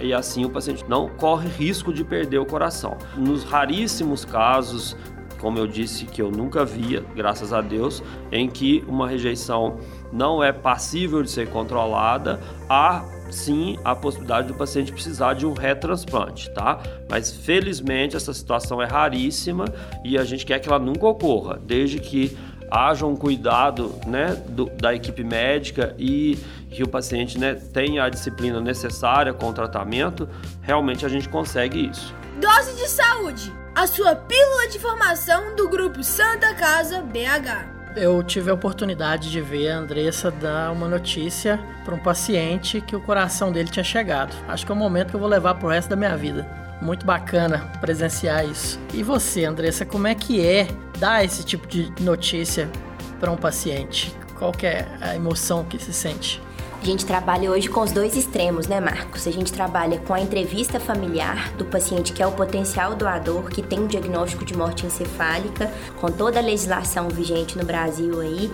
e 0.00 0.12
assim 0.12 0.44
o 0.44 0.50
paciente 0.50 0.84
não 0.88 1.08
corre 1.08 1.48
risco 1.48 1.92
de 1.92 2.02
perder 2.02 2.38
o 2.38 2.44
coração. 2.44 2.98
Nos 3.16 3.44
raríssimos 3.44 4.24
casos 4.24 4.96
como 5.40 5.58
eu 5.58 5.66
disse, 5.66 6.04
que 6.04 6.20
eu 6.20 6.30
nunca 6.30 6.64
via, 6.64 7.04
graças 7.14 7.52
a 7.52 7.60
Deus, 7.60 8.02
em 8.30 8.48
que 8.48 8.84
uma 8.86 9.08
rejeição 9.08 9.78
não 10.12 10.42
é 10.42 10.52
passível 10.52 11.22
de 11.22 11.30
ser 11.30 11.48
controlada, 11.48 12.40
há 12.68 13.04
sim 13.30 13.78
a 13.84 13.94
possibilidade 13.94 14.48
do 14.48 14.54
paciente 14.54 14.92
precisar 14.92 15.34
de 15.34 15.46
um 15.46 15.52
retransplante, 15.52 16.50
tá? 16.50 16.80
Mas 17.08 17.30
felizmente 17.30 18.16
essa 18.16 18.32
situação 18.32 18.80
é 18.80 18.86
raríssima 18.86 19.66
e 20.04 20.16
a 20.16 20.24
gente 20.24 20.46
quer 20.46 20.58
que 20.58 20.68
ela 20.68 20.78
nunca 20.78 21.06
ocorra, 21.06 21.60
desde 21.62 21.98
que 21.98 22.36
haja 22.70 23.06
um 23.06 23.16
cuidado 23.16 23.94
né, 24.06 24.42
do, 24.48 24.66
da 24.66 24.94
equipe 24.94 25.24
médica 25.24 25.94
e 25.98 26.38
que 26.70 26.82
o 26.82 26.88
paciente 26.88 27.38
né, 27.38 27.54
tenha 27.54 28.04
a 28.04 28.08
disciplina 28.08 28.60
necessária 28.60 29.32
com 29.32 29.48
o 29.48 29.52
tratamento, 29.52 30.28
realmente 30.60 31.04
a 31.06 31.08
gente 31.08 31.28
consegue 31.28 31.88
isso. 31.90 32.14
Dose 32.40 32.76
de 32.76 32.88
saúde, 32.88 33.52
a 33.78 33.86
sua 33.86 34.16
pílula 34.16 34.66
de 34.66 34.76
formação 34.76 35.54
do 35.54 35.68
grupo 35.68 36.02
Santa 36.02 36.52
Casa 36.52 37.00
BH. 37.00 37.94
Eu 37.96 38.20
tive 38.24 38.50
a 38.50 38.54
oportunidade 38.54 39.30
de 39.30 39.40
ver 39.40 39.70
a 39.70 39.78
Andressa 39.78 40.32
dar 40.32 40.72
uma 40.72 40.88
notícia 40.88 41.60
para 41.84 41.94
um 41.94 41.98
paciente 42.00 42.80
que 42.80 42.96
o 42.96 43.00
coração 43.00 43.52
dele 43.52 43.70
tinha 43.70 43.84
chegado. 43.84 44.34
Acho 44.48 44.66
que 44.66 44.72
é 44.72 44.74
um 44.74 44.78
momento 44.78 45.10
que 45.10 45.14
eu 45.14 45.20
vou 45.20 45.28
levar 45.28 45.54
para 45.54 45.66
o 45.68 45.70
resto 45.70 45.90
da 45.90 45.94
minha 45.94 46.16
vida. 46.16 46.44
Muito 46.82 47.06
bacana 47.06 47.70
presenciar 47.80 48.44
isso. 48.44 48.80
E 48.92 49.04
você, 49.04 49.44
Andressa, 49.44 49.86
como 49.86 50.08
é 50.08 50.14
que 50.16 50.44
é 50.44 50.66
dar 50.98 51.24
esse 51.24 51.44
tipo 51.44 51.68
de 51.68 51.88
notícia 52.02 52.68
para 53.20 53.30
um 53.30 53.36
paciente? 53.36 54.12
Qual 54.36 54.52
é 54.60 54.88
a 55.00 55.14
emoção 55.14 55.64
que 55.64 55.78
se 55.78 55.92
sente? 55.92 56.42
A 56.80 56.84
gente 56.84 57.04
trabalha 57.04 57.50
hoje 57.50 57.68
com 57.68 57.80
os 57.80 57.90
dois 57.90 58.16
extremos, 58.16 58.68
né, 58.68 58.80
Marcos? 58.80 59.26
A 59.26 59.32
gente 59.32 59.52
trabalha 59.52 59.98
com 59.98 60.14
a 60.14 60.20
entrevista 60.20 60.78
familiar 60.78 61.52
do 61.54 61.64
paciente 61.64 62.12
que 62.12 62.22
é 62.22 62.26
o 62.26 62.32
potencial 62.32 62.94
doador, 62.94 63.50
que 63.50 63.62
tem 63.62 63.80
um 63.80 63.86
diagnóstico 63.88 64.44
de 64.44 64.56
morte 64.56 64.86
encefálica, 64.86 65.70
com 66.00 66.08
toda 66.08 66.38
a 66.38 66.42
legislação 66.42 67.08
vigente 67.08 67.58
no 67.58 67.64
Brasil 67.64 68.20
aí 68.20 68.50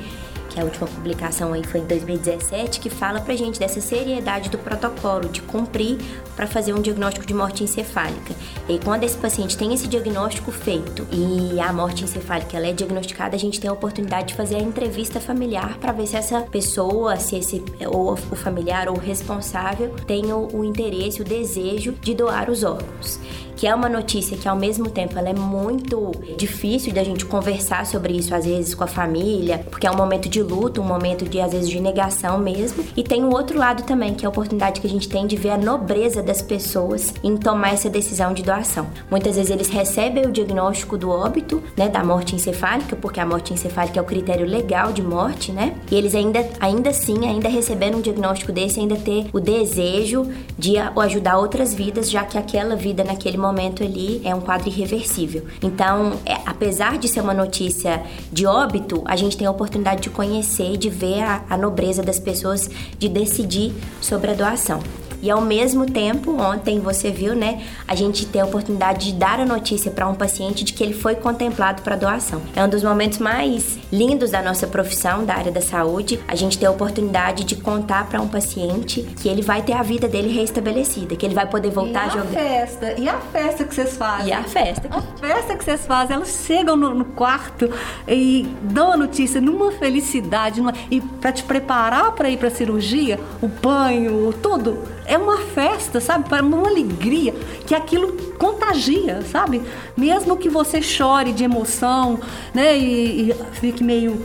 que 0.54 0.60
a 0.60 0.64
última 0.64 0.86
publicação 0.86 1.52
aí 1.52 1.64
foi 1.64 1.80
em 1.80 1.86
2017, 1.86 2.78
que 2.78 2.88
fala 2.88 3.20
pra 3.20 3.34
gente 3.34 3.58
dessa 3.58 3.80
seriedade 3.80 4.48
do 4.48 4.56
protocolo, 4.56 5.28
de 5.28 5.42
cumprir 5.42 5.98
para 6.36 6.46
fazer 6.46 6.72
um 6.72 6.80
diagnóstico 6.80 7.26
de 7.26 7.34
morte 7.34 7.64
encefálica. 7.64 8.34
E 8.68 8.78
quando 8.78 9.02
esse 9.02 9.16
paciente 9.16 9.58
tem 9.58 9.74
esse 9.74 9.88
diagnóstico 9.88 10.52
feito 10.52 11.06
e 11.10 11.58
a 11.58 11.72
morte 11.72 12.04
encefálica 12.04 12.56
ela 12.56 12.68
é 12.68 12.72
diagnosticada, 12.72 13.34
a 13.34 13.38
gente 13.38 13.60
tem 13.60 13.68
a 13.68 13.72
oportunidade 13.72 14.28
de 14.28 14.34
fazer 14.34 14.56
a 14.56 14.60
entrevista 14.60 15.18
familiar 15.18 15.76
para 15.78 15.90
ver 15.90 16.06
se 16.06 16.16
essa 16.16 16.40
pessoa, 16.42 17.16
se 17.16 17.36
esse 17.36 17.64
ou 17.86 18.12
o 18.12 18.36
familiar 18.36 18.88
ou 18.88 18.96
o 18.96 19.00
responsável 19.00 19.90
tem 20.06 20.32
o, 20.32 20.48
o 20.52 20.64
interesse, 20.64 21.20
o 21.20 21.24
desejo 21.24 21.92
de 22.00 22.14
doar 22.14 22.48
os 22.48 22.62
órgãos 22.62 23.18
que 23.56 23.66
é 23.66 23.74
uma 23.74 23.88
notícia 23.88 24.36
que 24.36 24.48
ao 24.48 24.56
mesmo 24.56 24.90
tempo 24.90 25.18
ela 25.18 25.28
é 25.28 25.34
muito 25.34 26.12
difícil 26.36 26.92
da 26.92 27.04
gente 27.04 27.24
conversar 27.24 27.86
sobre 27.86 28.12
isso 28.12 28.34
às 28.34 28.44
vezes 28.44 28.74
com 28.74 28.84
a 28.84 28.86
família, 28.86 29.64
porque 29.70 29.86
é 29.86 29.90
um 29.90 29.96
momento 29.96 30.28
de 30.28 30.42
luto, 30.42 30.80
um 30.80 30.84
momento 30.84 31.24
de 31.24 31.40
às 31.40 31.52
vezes 31.52 31.68
de 31.68 31.80
negação 31.80 32.38
mesmo. 32.38 32.84
E 32.96 33.02
tem 33.02 33.24
o 33.24 33.30
outro 33.30 33.58
lado 33.58 33.84
também, 33.84 34.14
que 34.14 34.24
é 34.24 34.26
a 34.26 34.30
oportunidade 34.30 34.80
que 34.80 34.86
a 34.86 34.90
gente 34.90 35.08
tem 35.08 35.26
de 35.26 35.36
ver 35.36 35.50
a 35.50 35.58
nobreza 35.58 36.22
das 36.22 36.42
pessoas 36.42 37.14
em 37.22 37.36
tomar 37.36 37.74
essa 37.74 37.88
decisão 37.88 38.32
de 38.32 38.42
doação. 38.42 38.86
Muitas 39.10 39.36
vezes 39.36 39.50
eles 39.50 39.68
recebem 39.68 40.26
o 40.26 40.32
diagnóstico 40.32 40.98
do 40.98 41.10
óbito, 41.10 41.62
né, 41.76 41.88
da 41.88 42.04
morte 42.04 42.34
encefálica, 42.34 42.96
porque 42.96 43.20
a 43.20 43.26
morte 43.26 43.52
encefálica 43.52 43.98
é 43.98 44.02
o 44.02 44.06
critério 44.06 44.46
legal 44.46 44.92
de 44.92 45.02
morte, 45.02 45.52
né? 45.52 45.76
E 45.90 45.94
eles 45.94 46.14
ainda 46.14 46.44
ainda 46.60 46.90
assim, 46.90 47.26
ainda 47.26 47.48
recebendo 47.48 47.96
um 47.96 48.00
diagnóstico 48.00 48.52
desse, 48.52 48.80
ainda 48.80 48.96
ter 48.96 49.26
o 49.32 49.40
desejo 49.40 50.30
de 50.58 50.74
ajudar 50.78 51.38
outras 51.38 51.72
vidas, 51.72 52.10
já 52.10 52.24
que 52.24 52.36
aquela 52.36 52.76
vida 52.76 53.02
naquele 53.04 53.36
momento 53.36 53.43
ali 53.82 54.20
é 54.24 54.34
um 54.34 54.40
quadro 54.40 54.68
irreversível. 54.68 55.44
Então, 55.62 56.18
é, 56.24 56.34
apesar 56.46 56.98
de 56.98 57.08
ser 57.08 57.20
uma 57.20 57.34
notícia 57.34 58.02
de 58.32 58.46
óbito, 58.46 59.02
a 59.04 59.16
gente 59.16 59.36
tem 59.36 59.46
a 59.46 59.50
oportunidade 59.50 60.02
de 60.02 60.10
conhecer 60.10 60.74
e 60.74 60.76
de 60.76 60.90
ver 60.90 61.22
a, 61.22 61.44
a 61.48 61.56
nobreza 61.56 62.02
das 62.02 62.18
pessoas 62.18 62.70
de 62.98 63.08
decidir 63.08 63.72
sobre 64.00 64.30
a 64.30 64.34
doação. 64.34 64.80
E 65.24 65.30
ao 65.30 65.40
mesmo 65.40 65.86
tempo, 65.86 66.38
ontem 66.38 66.80
você 66.80 67.10
viu, 67.10 67.34
né, 67.34 67.62
a 67.88 67.94
gente 67.94 68.26
tem 68.26 68.42
a 68.42 68.44
oportunidade 68.44 69.06
de 69.06 69.14
dar 69.14 69.40
a 69.40 69.46
notícia 69.46 69.90
para 69.90 70.06
um 70.06 70.14
paciente 70.14 70.62
de 70.62 70.74
que 70.74 70.84
ele 70.84 70.92
foi 70.92 71.14
contemplado 71.14 71.80
para 71.80 71.96
doação. 71.96 72.42
É 72.54 72.62
um 72.62 72.68
dos 72.68 72.82
momentos 72.82 73.18
mais 73.20 73.78
lindos 73.90 74.32
da 74.32 74.42
nossa 74.42 74.66
profissão, 74.66 75.24
da 75.24 75.34
área 75.34 75.50
da 75.50 75.62
saúde, 75.62 76.20
a 76.28 76.34
gente 76.34 76.58
ter 76.58 76.66
a 76.66 76.70
oportunidade 76.70 77.44
de 77.44 77.56
contar 77.56 78.06
para 78.06 78.20
um 78.20 78.28
paciente 78.28 79.00
que 79.18 79.26
ele 79.26 79.40
vai 79.40 79.62
ter 79.62 79.72
a 79.72 79.82
vida 79.82 80.06
dele 80.06 80.30
restabelecida, 80.30 81.16
que 81.16 81.24
ele 81.24 81.34
vai 81.34 81.48
poder 81.48 81.70
voltar 81.70 82.04
e 82.04 82.10
a 82.10 82.10
jogar. 82.10 82.24
E 82.24 82.36
a 82.36 82.42
festa? 82.42 83.00
E 83.00 83.08
a 83.08 83.18
festa 83.18 83.64
que 83.64 83.74
vocês 83.74 83.96
fazem? 83.96 84.28
E 84.28 84.32
a 84.34 84.42
festa? 84.42 84.90
A 84.90 85.00
festa 85.00 85.56
que 85.56 85.64
vocês 85.64 85.86
fazem, 85.86 86.16
elas 86.16 86.44
chegam 86.46 86.76
no, 86.76 86.92
no 86.92 87.04
quarto 87.06 87.70
e 88.06 88.46
dão 88.60 88.92
a 88.92 88.96
notícia 88.98 89.40
numa 89.40 89.72
felicidade, 89.72 90.60
numa, 90.60 90.74
e 90.90 91.00
para 91.00 91.32
te 91.32 91.42
preparar 91.44 92.12
para 92.12 92.28
ir 92.28 92.36
para 92.36 92.50
cirurgia, 92.50 93.18
o 93.40 93.48
banho, 93.48 94.30
tudo 94.42 94.92
é 95.06 95.16
uma 95.18 95.38
festa, 95.38 96.00
sabe? 96.00 96.28
Para 96.28 96.42
uma 96.42 96.66
alegria 96.68 97.34
que 97.66 97.74
aquilo 97.74 98.12
contagia, 98.38 99.22
sabe? 99.22 99.62
Mesmo 99.96 100.36
que 100.36 100.48
você 100.48 100.80
chore 100.80 101.32
de 101.32 101.44
emoção, 101.44 102.20
né? 102.52 102.76
E, 102.76 103.30
e 103.30 103.34
fique 103.52 103.82
meio 103.82 104.20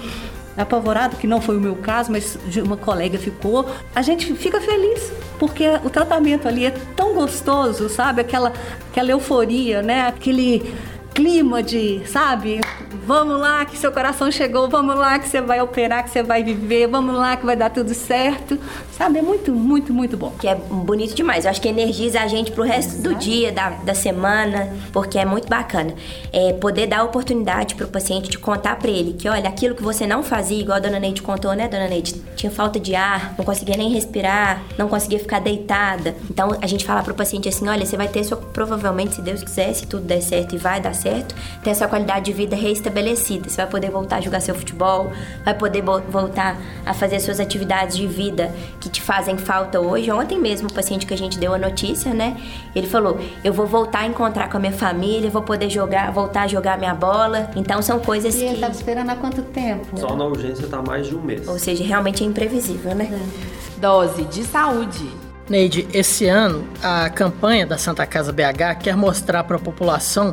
apavorado, 0.58 1.16
que 1.16 1.28
não 1.28 1.40
foi 1.40 1.58
o 1.58 1.62
meu 1.62 1.76
caso, 1.76 2.12
mas 2.12 2.38
uma 2.64 2.76
colega 2.76 3.18
ficou, 3.18 3.66
a 3.96 4.02
gente 4.02 4.34
fica 4.34 4.60
feliz, 4.60 5.12
porque 5.38 5.66
o 5.84 5.90
tratamento 5.90 6.48
ali 6.48 6.66
é 6.66 6.72
tão 6.96 7.14
gostoso, 7.14 7.88
sabe? 7.88 8.22
Aquela, 8.22 8.52
aquela 8.92 9.12
euforia, 9.12 9.82
né? 9.82 10.08
Aquele 10.08 10.74
clima 11.14 11.64
de, 11.64 12.02
sabe? 12.08 12.62
Vamos 13.06 13.40
lá 13.40 13.66
que 13.66 13.78
seu 13.78 13.92
coração 13.92 14.32
chegou, 14.32 14.70
vamos 14.70 14.96
lá 14.96 15.18
que 15.18 15.28
você 15.28 15.42
vai 15.42 15.62
operar, 15.62 16.04
que 16.04 16.10
você 16.10 16.22
vai 16.22 16.44
viver, 16.44 16.88
vamos 16.88 17.16
lá 17.16 17.36
que 17.36 17.46
vai 17.46 17.56
dar 17.56 17.70
tudo 17.70 17.94
certo. 17.94 18.60
Sabe? 19.00 19.20
É 19.20 19.22
muito, 19.22 19.54
muito, 19.54 19.94
muito 19.94 20.18
bom. 20.18 20.34
Que 20.38 20.50
é 20.50 20.56
bonito 20.56 21.16
demais. 21.16 21.46
Eu 21.46 21.52
acho 21.52 21.62
que 21.62 21.70
energiza 21.70 22.20
a 22.20 22.28
gente 22.28 22.52
pro 22.52 22.64
resto 22.64 22.96
Exato. 22.96 23.08
do 23.08 23.16
dia, 23.16 23.50
da, 23.50 23.70
da 23.70 23.96
semana, 23.96 24.76
porque 24.92 25.18
é 25.18 25.24
muito 25.24 25.48
bacana. 25.48 25.94
É 26.34 26.52
poder 26.52 26.86
dar 26.86 27.06
oportunidade 27.06 27.76
pro 27.76 27.88
paciente 27.88 28.30
de 28.30 28.38
contar 28.38 28.76
para 28.76 28.92
ele 28.92 29.14
que, 29.14 29.30
olha, 29.30 29.48
aquilo 29.48 29.74
que 29.74 29.82
você 29.82 30.06
não 30.06 30.22
fazia, 30.22 30.60
igual 30.60 30.76
a 30.76 30.82
dona 30.82 31.00
Neide 31.00 31.22
contou, 31.22 31.54
né, 31.54 31.70
dona 31.70 31.88
Neide? 31.88 32.14
Tinha 32.36 32.52
falta 32.52 32.78
de 32.78 32.94
ar, 32.94 33.36
não 33.38 33.46
conseguia 33.46 33.78
nem 33.78 33.90
respirar, 33.90 34.62
não 34.78 34.90
conseguia 34.90 35.18
ficar 35.18 35.40
deitada. 35.40 36.14
Então 36.30 36.58
a 36.62 36.68
gente 36.68 36.84
fala 36.84 37.02
pro 37.02 37.14
paciente 37.14 37.48
assim: 37.48 37.70
olha, 37.70 37.86
você 37.86 37.96
vai 37.96 38.10
ter 38.10 38.26
sua, 38.26 38.36
provavelmente, 38.36 39.16
se 39.16 39.22
Deus 39.22 39.42
quiser, 39.42 39.74
se 39.74 39.88
tudo 39.88 40.04
der 40.04 40.20
certo 40.20 40.56
e 40.56 40.58
vai 40.58 40.82
dar 40.82 40.94
certo, 40.94 41.34
ter 41.64 41.70
essa 41.70 41.88
qualidade 41.88 42.26
de 42.26 42.34
vida 42.34 42.54
restabelecida. 42.54 43.48
Você 43.48 43.56
vai 43.56 43.68
poder 43.68 43.92
voltar 43.92 44.18
a 44.18 44.22
jogar 44.22 44.42
seu 44.42 44.54
futebol, 44.54 45.10
vai 45.46 45.54
poder 45.54 45.82
voltar 45.82 46.60
a 46.86 46.94
fazer 46.94 47.22
suas 47.22 47.40
atividades 47.40 47.96
de 47.96 48.06
vida 48.06 48.54
que 48.82 48.89
te 48.90 49.02
fazem 49.02 49.38
falta 49.38 49.80
hoje. 49.80 50.12
Ontem 50.12 50.40
mesmo, 50.40 50.68
o 50.68 50.74
paciente 50.74 51.06
que 51.06 51.14
a 51.14 51.18
gente 51.18 51.38
deu 51.38 51.54
a 51.54 51.58
notícia, 51.58 52.14
né? 52.14 52.38
Ele 52.76 52.88
falou: 52.88 53.20
Eu 53.44 53.54
vou 53.54 53.66
voltar 53.66 54.00
a 54.00 54.08
encontrar 54.08 54.50
com 54.50 54.58
a 54.58 54.60
minha 54.60 54.74
família, 54.74 55.30
vou 55.30 55.42
poder 55.42 55.70
jogar, 55.70 56.12
voltar 56.12 56.44
a 56.44 56.48
jogar 56.48 56.78
minha 56.78 56.94
bola. 56.94 57.52
Então 57.56 57.82
são 57.82 58.00
coisas 58.00 58.36
e 58.36 58.40
que. 58.40 58.44
ele 58.46 58.54
estava 58.56 58.74
esperando 58.74 59.10
há 59.10 59.16
quanto 59.16 59.42
tempo? 59.42 59.98
Só 59.98 60.16
na 60.16 60.26
urgência 60.26 60.68
tá 60.68 60.82
mais 60.82 61.08
de 61.08 61.16
um 61.16 61.22
mês. 61.22 61.48
Ou 61.48 61.60
seja, 61.60 61.84
realmente 61.84 62.24
é 62.24 62.28
imprevisível, 62.28 62.96
né? 62.96 63.10
É. 63.12 63.80
Dose 63.80 64.24
de 64.26 64.44
saúde. 64.44 65.10
Neide, 65.50 65.88
esse 65.92 66.28
ano 66.28 66.68
a 66.82 67.10
campanha 67.10 67.66
da 67.66 67.76
Santa 67.76 68.06
Casa 68.06 68.32
BH 68.32 68.78
quer 68.84 68.96
mostrar 68.96 69.44
para 69.44 69.56
a 69.56 69.60
população 69.60 70.32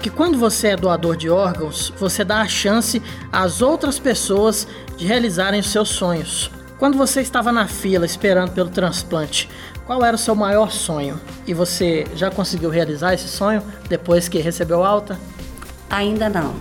que 0.00 0.08
quando 0.08 0.38
você 0.38 0.68
é 0.68 0.76
doador 0.76 1.16
de 1.16 1.28
órgãos, 1.28 1.92
você 1.98 2.24
dá 2.24 2.40
a 2.40 2.48
chance 2.48 3.02
às 3.30 3.60
outras 3.60 3.98
pessoas 3.98 4.66
de 4.96 5.06
realizarem 5.06 5.60
os 5.60 5.70
seus 5.70 5.90
sonhos. 5.90 6.50
Quando 6.78 6.98
você 6.98 7.20
estava 7.20 7.52
na 7.52 7.68
fila 7.68 8.04
esperando 8.04 8.50
pelo 8.52 8.68
transplante, 8.68 9.48
qual 9.86 10.04
era 10.04 10.16
o 10.16 10.18
seu 10.18 10.34
maior 10.34 10.72
sonho? 10.72 11.20
E 11.46 11.54
você 11.54 12.04
já 12.16 12.30
conseguiu 12.30 12.68
realizar 12.68 13.14
esse 13.14 13.28
sonho 13.28 13.62
depois 13.88 14.28
que 14.28 14.38
recebeu 14.38 14.84
alta? 14.84 15.18
Ainda 15.88 16.28
não. 16.28 16.54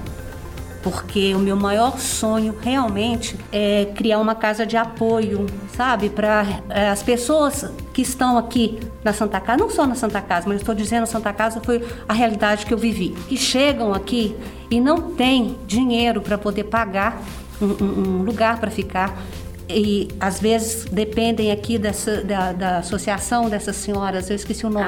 porque 0.84 1.34
o 1.34 1.40
meu 1.40 1.56
maior 1.56 1.98
sonho 1.98 2.54
realmente 2.62 3.38
é 3.52 3.86
criar 3.96 4.20
uma 4.20 4.36
casa 4.36 4.66
de 4.66 4.76
apoio, 4.76 5.48
sabe, 5.76 6.10
para 6.10 6.46
é, 6.70 6.90
as 6.90 7.02
pessoas 7.02 7.72
que 7.94 8.02
estão 8.02 8.38
aqui 8.38 8.80
na 9.02 9.14
Santa 9.14 9.40
Casa, 9.40 9.58
não 9.58 9.70
só 9.70 9.88
na 9.88 9.96
Santa 9.96 10.22
Casa, 10.22 10.46
mas 10.48 10.58
estou 10.58 10.76
dizendo 10.76 11.08
Santa 11.08 11.32
Casa 11.32 11.62
foi 11.64 11.88
a 12.08 12.14
realidade 12.14 12.66
que 12.66 12.74
eu 12.74 12.78
vivi, 12.78 13.12
que 13.30 13.38
chegam 13.38 13.94
aqui 13.94 14.36
e 14.70 14.82
não 14.82 15.14
têm 15.14 15.58
dinheiro 15.66 16.22
para 16.22 16.38
poder 16.38 16.66
pagar 16.66 17.22
um, 17.62 17.66
um, 17.66 18.20
um 18.20 18.24
lugar 18.24 18.60
para 18.60 18.70
ficar 18.70 19.18
e 19.70 20.10
às 20.20 20.40
vezes 20.40 20.86
dependem 20.86 21.52
aqui 21.52 21.78
dessa, 21.78 22.24
da, 22.24 22.52
da, 22.52 22.78
associação 22.80 23.50
dessas 23.50 23.76
senhoras, 23.76 24.30
eu 24.30 24.36
esqueci 24.36 24.66
o 24.66 24.70
nome. 24.70 24.88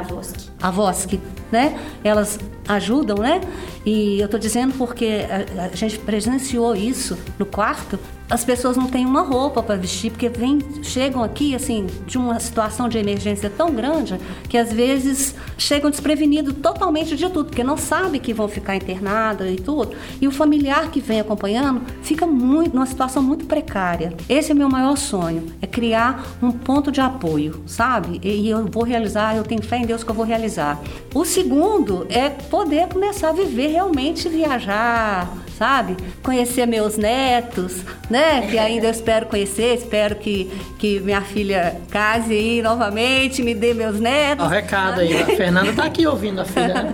A 0.61 0.71
VOSC. 0.71 1.19
Né? 1.51 1.79
Elas 2.03 2.39
ajudam, 2.67 3.17
né? 3.17 3.41
E 3.85 4.19
eu 4.19 4.25
estou 4.25 4.39
dizendo 4.39 4.73
porque 4.77 5.25
a, 5.29 5.65
a, 5.65 5.75
gente 5.75 5.99
presenciou 5.99 6.75
isso 6.75 7.17
no 7.37 7.45
quarto. 7.45 7.99
As 8.27 8.43
pessoas 8.43 8.75
não 8.75 8.87
têm 8.87 9.05
uma 9.05 9.21
roupa 9.21 9.61
para 9.61 9.75
vestir 9.75 10.09
porque 10.09 10.27
vem, 10.27 10.57
chegam 10.81 11.23
aqui 11.23 11.53
assim 11.53 11.85
de 12.07 12.17
uma 12.17 12.39
situação 12.39 12.89
de 12.89 12.97
emergência 12.97 13.51
tão 13.55 13.71
grande 13.71 14.19
que 14.49 14.57
às 14.57 14.73
vezes 14.73 15.35
chegam 15.59 15.91
desprevenidos 15.91 16.55
totalmente 16.55 17.15
de 17.15 17.29
tudo, 17.29 17.45
porque 17.45 17.63
não 17.63 17.77
sabem 17.77 18.19
que 18.19 18.33
vão 18.33 18.47
ficar 18.47 18.75
internados 18.75 19.47
e 19.47 19.57
tudo. 19.57 19.95
E 20.19 20.27
o 20.27 20.31
familiar 20.31 20.89
que 20.89 20.99
vem 20.99 21.19
acompanhando 21.19 21.83
fica 22.01 22.25
muito 22.25 22.73
numa 22.73 22.87
situação 22.87 23.21
muito 23.21 23.45
precária. 23.45 24.11
Esse 24.27 24.51
é 24.51 24.55
meu 24.55 24.69
maior 24.69 24.97
sonho, 24.97 25.45
é 25.61 25.67
criar 25.67 26.25
um 26.41 26.51
ponto 26.51 26.91
de 26.91 27.01
apoio, 27.01 27.61
sabe? 27.67 28.19
E, 28.23 28.47
e 28.47 28.49
eu 28.49 28.65
vou 28.65 28.83
realizar, 28.83 29.35
eu 29.35 29.43
tenho 29.43 29.61
fé 29.61 29.77
em 29.77 29.85
Deus 29.85 30.03
que 30.03 30.09
eu 30.09 30.15
vou 30.15 30.25
realizar. 30.25 30.81
O 31.13 31.23
segundo 31.36 32.07
é 32.09 32.29
poder 32.29 32.88
começar 32.88 33.29
a 33.29 33.33
viver 33.33 33.67
realmente 33.67 34.29
viajar, 34.29 35.29
sabe? 35.57 35.97
Conhecer 36.23 36.65
meus 36.65 36.95
netos, 36.95 37.83
né? 38.09 38.47
Que 38.49 38.57
ainda 38.57 38.88
eu 38.88 38.91
espero 38.91 39.25
conhecer, 39.25 39.75
espero 39.75 40.15
que, 40.15 40.49
que 40.79 41.01
minha 41.01 41.19
filha 41.19 41.75
case 41.91 42.33
aí 42.33 42.61
novamente, 42.61 43.43
me 43.43 43.53
dê 43.53 43.73
meus 43.73 43.99
netos. 43.99 44.45
o 44.45 44.49
recado 44.49 45.01
aí, 45.01 45.21
a 45.21 45.25
Fernanda 45.25 45.73
tá 45.73 45.83
aqui 45.83 46.07
ouvindo 46.07 46.39
a 46.39 46.45
filha. 46.45 46.83
Né? 46.83 46.93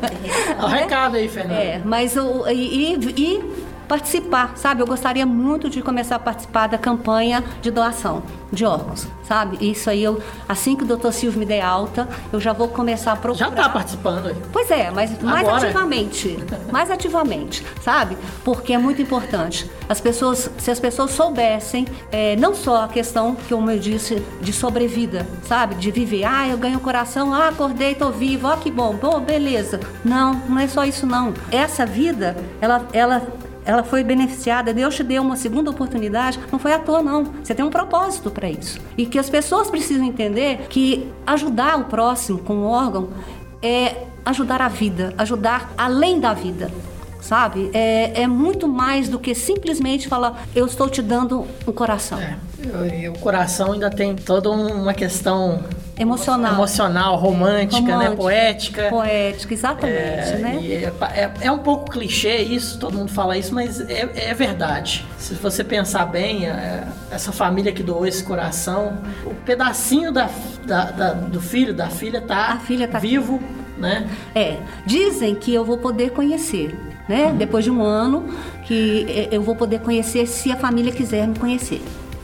o 0.60 0.66
recado 0.66 1.18
aí, 1.18 1.30
Fernanda. 1.30 1.62
É, 1.62 1.82
mas 1.86 2.18
o, 2.18 2.50
e, 2.50 2.96
e 2.96 3.71
participar, 3.92 4.54
sabe? 4.56 4.82
Eu 4.82 4.88
gostaria 4.88 5.26
muito 5.26 5.70
de 5.70 5.82
começar 5.82 6.16
a 6.16 6.20
participar 6.20 6.68
da 6.68 6.78
campanha 6.78 7.44
de 7.62 7.70
doação 7.70 8.24
de 8.50 8.64
órgãos, 8.64 9.06
sabe? 9.28 9.58
Isso 9.60 9.90
aí 9.90 10.02
eu, 10.02 10.22
assim 10.48 10.78
que 10.78 10.84
o 10.84 10.88
doutor 10.88 11.12
Silvio 11.12 11.38
me 11.38 11.46
der 11.46 11.60
alta, 11.60 12.08
eu 12.32 12.40
já 12.40 12.54
vou 12.54 12.70
começar 12.70 13.12
a 13.12 13.16
procurar. 13.18 13.48
Já 13.48 13.50
está 13.50 13.68
participando 13.68 14.28
aí. 14.28 14.36
Pois 14.54 14.72
é, 14.72 14.92
mas 14.92 15.22
mais 15.22 15.46
Agora. 15.46 15.66
ativamente, 15.66 16.40
mais 16.72 16.90
ativamente, 16.90 17.66
sabe? 17.82 18.18
Porque 18.46 18.72
é 18.72 18.78
muito 18.78 19.02
importante. 19.02 19.70
As 19.90 20.00
pessoas, 20.00 20.50
se 20.58 20.72
as 20.72 20.80
pessoas 20.80 21.12
soubessem, 21.12 21.86
é, 22.14 22.38
não 22.38 22.56
só 22.56 22.86
a 22.86 22.88
questão 22.88 23.36
que 23.36 23.54
como 23.54 23.70
eu 23.72 23.80
disse 23.80 24.24
de 24.40 24.54
sobrevida, 24.54 25.28
sabe? 25.44 25.76
De 25.76 25.92
viver, 25.92 26.24
ah, 26.24 26.48
eu 26.48 26.58
ganho 26.58 26.78
o 26.78 26.82
coração, 26.82 27.34
ah, 27.34 27.50
acordei, 27.50 27.94
tô 27.94 28.10
vivo, 28.10 28.48
ah, 28.48 28.56
que 28.56 28.72
bom, 28.72 28.96
bom, 28.96 29.20
beleza. 29.20 29.82
Não, 30.04 30.34
não 30.48 30.60
é 30.60 30.68
só 30.70 30.86
isso 30.86 31.06
não. 31.06 31.34
Essa 31.52 31.86
vida, 31.86 32.38
ela, 32.62 32.88
ela 32.94 33.51
ela 33.66 33.84
foi 33.84 34.04
beneficiada, 34.04 34.74
Deus 34.74 34.96
te 34.96 35.04
deu 35.04 35.22
uma 35.22 35.36
segunda 35.36 35.70
oportunidade, 35.70 36.40
não 36.52 36.60
foi 36.60 36.74
à 36.74 36.80
toa, 36.80 37.02
não. 37.02 37.26
Você 37.44 37.54
tem 37.54 37.64
um 37.64 37.70
propósito 37.70 38.32
para 38.32 38.50
isso. 38.50 38.80
E 38.98 39.06
que 39.06 39.20
as 39.20 39.30
pessoas 39.30 39.70
precisam 39.70 40.06
entender 40.06 40.68
que 40.70 41.12
ajudar 41.26 41.78
o 41.80 41.86
próximo 41.86 42.40
com 42.40 42.58
o 42.58 42.64
órgão 42.66 43.10
é 43.62 44.06
ajudar 44.26 44.62
a 44.62 44.68
vida, 44.68 45.14
ajudar 45.18 45.72
além 45.78 46.20
da 46.20 46.34
vida 46.34 46.72
sabe? 47.22 47.70
É, 47.74 48.24
é 48.24 48.28
muito 48.28 48.68
mais 48.68 49.08
do 49.08 49.20
que 49.20 49.34
simplesmente 49.36 50.08
falar, 50.08 50.48
eu 50.56 50.66
estou 50.66 50.90
te 50.90 51.02
dando 51.02 51.46
um 51.68 51.72
coração. 51.72 52.20
É, 52.20 52.36
e 53.00 53.08
o 53.08 53.14
coração 53.14 53.74
ainda 53.74 53.90
tem 53.90 54.16
toda 54.16 54.50
uma 54.50 54.94
questão 54.94 55.64
emocional, 55.98 56.54
emocional 56.54 57.16
romântica, 57.16 57.82
né? 57.82 57.94
romântica 57.94 58.12
né? 58.12 58.16
Poética. 58.16 58.90
Poética, 58.90 59.54
exatamente, 59.54 59.98
é, 59.98 60.38
né? 60.38 60.60
É, 60.66 61.22
é, 61.22 61.32
é, 61.42 61.52
um 61.52 61.60
pouco 61.60 61.92
clichê 61.92 62.38
isso, 62.38 62.80
todo 62.80 62.98
mundo 62.98 63.12
fala 63.12 63.38
isso, 63.38 63.54
mas 63.54 63.80
é, 63.82 64.10
é 64.14 64.34
verdade. 64.34 65.06
Se 65.18 65.34
você 65.36 65.64
pensar 65.64 66.06
bem, 66.06 66.48
é, 66.48 66.88
essa 67.10 67.32
família 67.32 67.72
que 67.72 67.84
doou 67.84 68.06
esse 68.06 68.24
coração, 68.24 68.98
o 69.26 69.34
pedacinho 69.34 70.12
da, 70.12 70.30
da, 70.66 70.92
da 70.92 71.14
do 71.14 71.42
filho, 71.42 71.74
da 71.74 71.90
filha, 71.90 72.22
tá, 72.22 72.60
filha 72.66 72.88
tá 72.88 73.00
vivo, 73.00 73.36
aqui. 73.36 73.82
né? 73.82 74.10
É, 74.34 74.58
dizem 74.86 75.36
que 75.36 75.54
eu 75.54 75.64
vou 75.64 75.78
poder 75.78 76.12
conhecer 76.12 76.76
né? 77.12 77.28
Uhum. 77.28 77.38
Depois 77.38 77.66
de 77.66 77.72
um 77.72 77.82
ano 77.84 78.26
que 78.64 79.06
eh, 79.10 79.30
eu 79.32 79.42
vou 79.42 79.56
poder 79.56 79.80
conhecer 79.82 80.26
se 80.28 80.50
a 80.50 80.56
família 80.56 80.94
quiser 80.94 81.28
me 81.28 81.38
conhecer. 81.38 81.82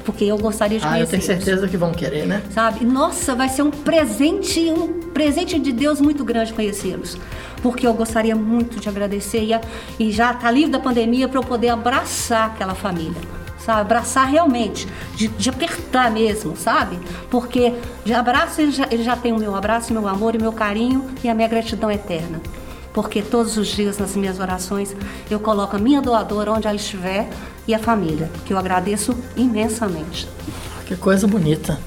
Porque 0.08 0.24
eu 0.24 0.38
gostaria 0.38 0.80
de 0.80 0.86
ah, 0.86 0.92
conhecer. 0.92 1.04
Ah, 1.04 1.18
eu 1.18 1.20
tenho 1.20 1.22
certeza 1.22 1.68
que 1.68 1.76
vão 1.76 1.92
querer, 1.92 2.26
né? 2.26 2.42
Sabe? 2.52 2.86
Nossa, 2.86 3.36
vai 3.36 3.50
ser 3.50 3.62
um 3.62 3.70
presente, 3.70 4.72
um 4.72 5.12
presente 5.12 5.60
de 5.60 5.74
Deus 5.74 6.00
muito 6.00 6.24
grande 6.24 6.54
conhecê-los. 6.54 7.18
Porque 7.62 7.86
eu 7.86 7.94
gostaria 7.94 8.34
muito 8.34 8.80
de 8.80 8.88
agradecer 8.88 9.44
e, 9.44 9.52
e 10.00 10.10
já 10.10 10.34
tá 10.34 10.50
livre 10.50 10.72
da 10.72 10.80
pandemia 10.80 11.28
para 11.28 11.38
eu 11.38 11.44
poder 11.44 11.68
abraçar 11.68 12.48
aquela 12.48 12.74
família 12.74 13.22
sabe? 13.60 13.82
Abraçar 13.82 14.26
realmente, 14.30 14.88
de, 15.14 15.28
de, 15.28 15.50
apertar 15.50 16.10
mesmo, 16.10 16.56
sabe? 16.56 16.98
Porque 17.30 17.74
de 18.06 18.14
abraço 18.14 18.62
ele 18.62 18.72
já, 18.72 18.88
ele 18.90 19.04
já 19.04 19.18
tem 19.18 19.34
o 19.34 19.38
meu 19.38 19.54
abraço, 19.56 19.92
meu 19.92 20.08
amor 20.08 20.36
e 20.36 20.38
meu 20.38 20.54
carinho 20.54 21.06
e 21.22 21.28
a 21.28 21.34
minha 21.34 21.50
gratidão 21.50 21.92
eterna 21.92 22.40
porque 22.98 23.22
todos 23.22 23.58
os 23.58 23.68
dias 23.68 24.00
nas 24.00 24.16
minhas 24.16 24.40
orações 24.40 24.96
eu 25.30 25.40
coloco 25.40 25.76
a 25.76 25.80
minha 25.80 26.02
doadora 26.02 26.52
onde 26.52 26.66
ela 26.66 26.76
estiver 26.76 27.30
e 27.68 27.76
a 27.76 27.78
família, 27.78 28.28
que 28.44 28.52
eu 28.52 28.58
agradeço 28.58 29.16
imensamente. 29.36 30.28
Que 30.88 30.96
coisa 30.96 31.28
bonita. 31.28 31.80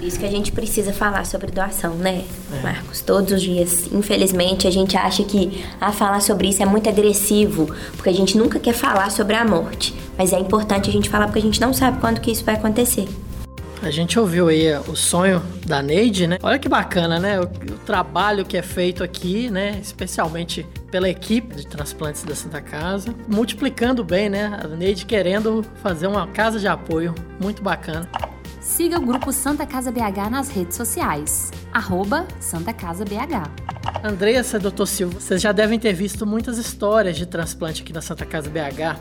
Isso 0.00 0.16
que 0.16 0.24
a 0.24 0.30
gente 0.30 0.52
precisa 0.52 0.92
falar 0.92 1.26
sobre 1.26 1.50
doação, 1.50 1.96
né, 1.96 2.24
é. 2.52 2.62
Marcos? 2.62 3.00
Todos 3.00 3.32
os 3.32 3.42
dias. 3.42 3.88
Infelizmente, 3.90 4.68
a 4.68 4.70
gente 4.70 4.96
acha 4.96 5.24
que 5.24 5.64
a 5.80 5.90
falar 5.90 6.20
sobre 6.20 6.46
isso 6.46 6.62
é 6.62 6.66
muito 6.66 6.88
agressivo, 6.88 7.74
porque 7.96 8.10
a 8.10 8.14
gente 8.14 8.38
nunca 8.38 8.60
quer 8.60 8.74
falar 8.74 9.10
sobre 9.10 9.34
a 9.34 9.44
morte. 9.44 9.92
Mas 10.16 10.32
é 10.32 10.38
importante 10.38 10.88
a 10.88 10.92
gente 10.92 11.10
falar 11.10 11.26
porque 11.26 11.40
a 11.40 11.42
gente 11.42 11.60
não 11.60 11.74
sabe 11.74 11.98
quando 11.98 12.20
que 12.20 12.30
isso 12.30 12.44
vai 12.44 12.54
acontecer. 12.54 13.08
A 13.82 13.90
gente 13.90 14.18
ouviu 14.18 14.48
aí 14.48 14.76
o 14.88 14.96
sonho 14.96 15.40
da 15.64 15.80
Neide, 15.80 16.26
né? 16.26 16.38
Olha 16.42 16.58
que 16.58 16.68
bacana, 16.68 17.18
né? 17.18 17.40
O, 17.40 17.44
o, 17.44 17.78
trabalho 17.86 18.44
que 18.44 18.56
é 18.56 18.62
feito 18.62 19.04
aqui, 19.04 19.48
né? 19.50 19.78
Especialmente 19.80 20.66
pela 20.90 21.08
equipe 21.08 21.54
de 21.54 21.66
transplantes 21.66 22.24
da 22.24 22.34
Santa 22.34 22.60
Casa, 22.60 23.14
multiplicando 23.28 24.02
bem, 24.02 24.28
né? 24.28 24.58
A 24.62 24.66
Neide 24.66 25.06
querendo 25.06 25.64
fazer 25.82 26.08
uma 26.08 26.26
casa 26.26 26.58
de 26.58 26.66
apoio, 26.66 27.14
muito 27.40 27.62
bacana. 27.62 28.08
Siga 28.60 28.98
o 28.98 29.00
grupo 29.00 29.32
Santa 29.32 29.64
Casa 29.64 29.92
BH 29.92 30.28
nas 30.30 30.50
redes 30.50 30.76
sociais, 30.76 31.50
arroba 31.72 32.26
Santa 32.40 32.72
Casa 32.72 33.04
BH. 33.04 33.48
Andressa, 34.04 34.58
doutor 34.58 34.86
Silva, 34.86 35.20
vocês 35.20 35.40
já 35.40 35.52
devem 35.52 35.78
ter 35.78 35.92
visto 35.92 36.26
muitas 36.26 36.58
histórias 36.58 37.16
de 37.16 37.26
transplante 37.26 37.82
aqui 37.82 37.92
na 37.92 38.02
Santa 38.02 38.26
Casa 38.26 38.50
BH 38.50 39.00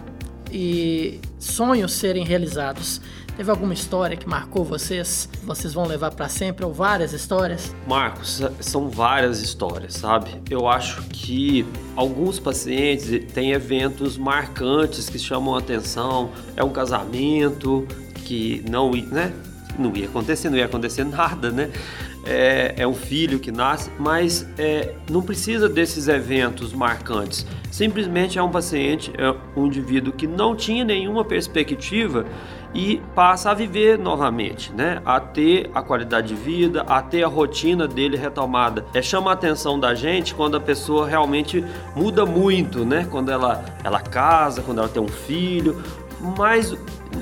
e 0.51 1.19
sonhos 1.39 1.93
serem 1.93 2.23
realizados. 2.23 3.01
Teve 3.37 3.51
alguma 3.51 3.71
história 3.71 4.17
que 4.17 4.27
marcou 4.27 4.65
vocês? 4.65 5.29
Vocês 5.43 5.71
vão 5.71 5.85
levar 5.85 6.09
para 6.09 6.27
sempre 6.27 6.65
ou 6.65 6.73
várias 6.73 7.13
histórias? 7.13 7.71
Marcos, 7.85 8.41
são 8.59 8.89
várias 8.89 9.43
histórias, 9.43 9.93
sabe? 9.93 10.41
Eu 10.49 10.67
acho 10.67 11.03
que 11.09 11.63
alguns 11.95 12.39
pacientes 12.39 13.31
têm 13.35 13.51
eventos 13.51 14.17
marcantes 14.17 15.07
que 15.07 15.19
chamam 15.19 15.53
a 15.53 15.59
atenção. 15.59 16.31
É 16.55 16.63
um 16.63 16.71
casamento 16.71 17.87
que 18.25 18.65
não, 18.67 18.89
né? 18.89 19.31
Não 19.77 19.95
ia 19.95 20.07
acontecer, 20.07 20.49
não 20.49 20.57
ia 20.57 20.65
acontecer 20.65 21.03
nada, 21.05 21.51
né? 21.51 21.69
É, 22.25 22.73
é, 22.75 22.87
um 22.87 22.95
filho 22.95 23.39
que 23.39 23.51
nasce, 23.51 23.91
mas 23.99 24.47
é, 24.57 24.95
não 25.11 25.21
precisa 25.21 25.69
desses 25.69 26.07
eventos 26.07 26.73
marcantes. 26.73 27.45
Simplesmente 27.71 28.39
é 28.39 28.41
um 28.41 28.49
paciente, 28.49 29.13
é 29.15 29.33
um 29.55 29.67
indivíduo 29.67 30.11
que 30.11 30.25
não 30.25 30.55
tinha 30.55 30.83
nenhuma 30.83 31.23
perspectiva 31.23 32.25
e 32.73 33.01
passa 33.15 33.51
a 33.51 33.53
viver 33.53 33.97
novamente, 33.97 34.71
né? 34.73 35.01
A 35.05 35.19
ter 35.19 35.69
a 35.73 35.81
qualidade 35.81 36.27
de 36.27 36.35
vida, 36.35 36.83
a 36.87 37.01
ter 37.01 37.23
a 37.23 37.27
rotina 37.27 37.87
dele 37.87 38.17
retomada. 38.17 38.85
É 38.93 39.01
chama 39.01 39.31
a 39.31 39.33
atenção 39.33 39.79
da 39.79 39.93
gente 39.93 40.35
quando 40.35 40.57
a 40.57 40.59
pessoa 40.59 41.07
realmente 41.07 41.63
muda 41.95 42.25
muito, 42.25 42.85
né? 42.85 43.07
Quando 43.09 43.31
ela 43.31 43.63
ela 43.83 43.99
casa, 43.99 44.61
quando 44.61 44.79
ela 44.79 44.89
tem 44.89 45.01
um 45.01 45.07
filho, 45.07 45.81
mas 46.37 46.75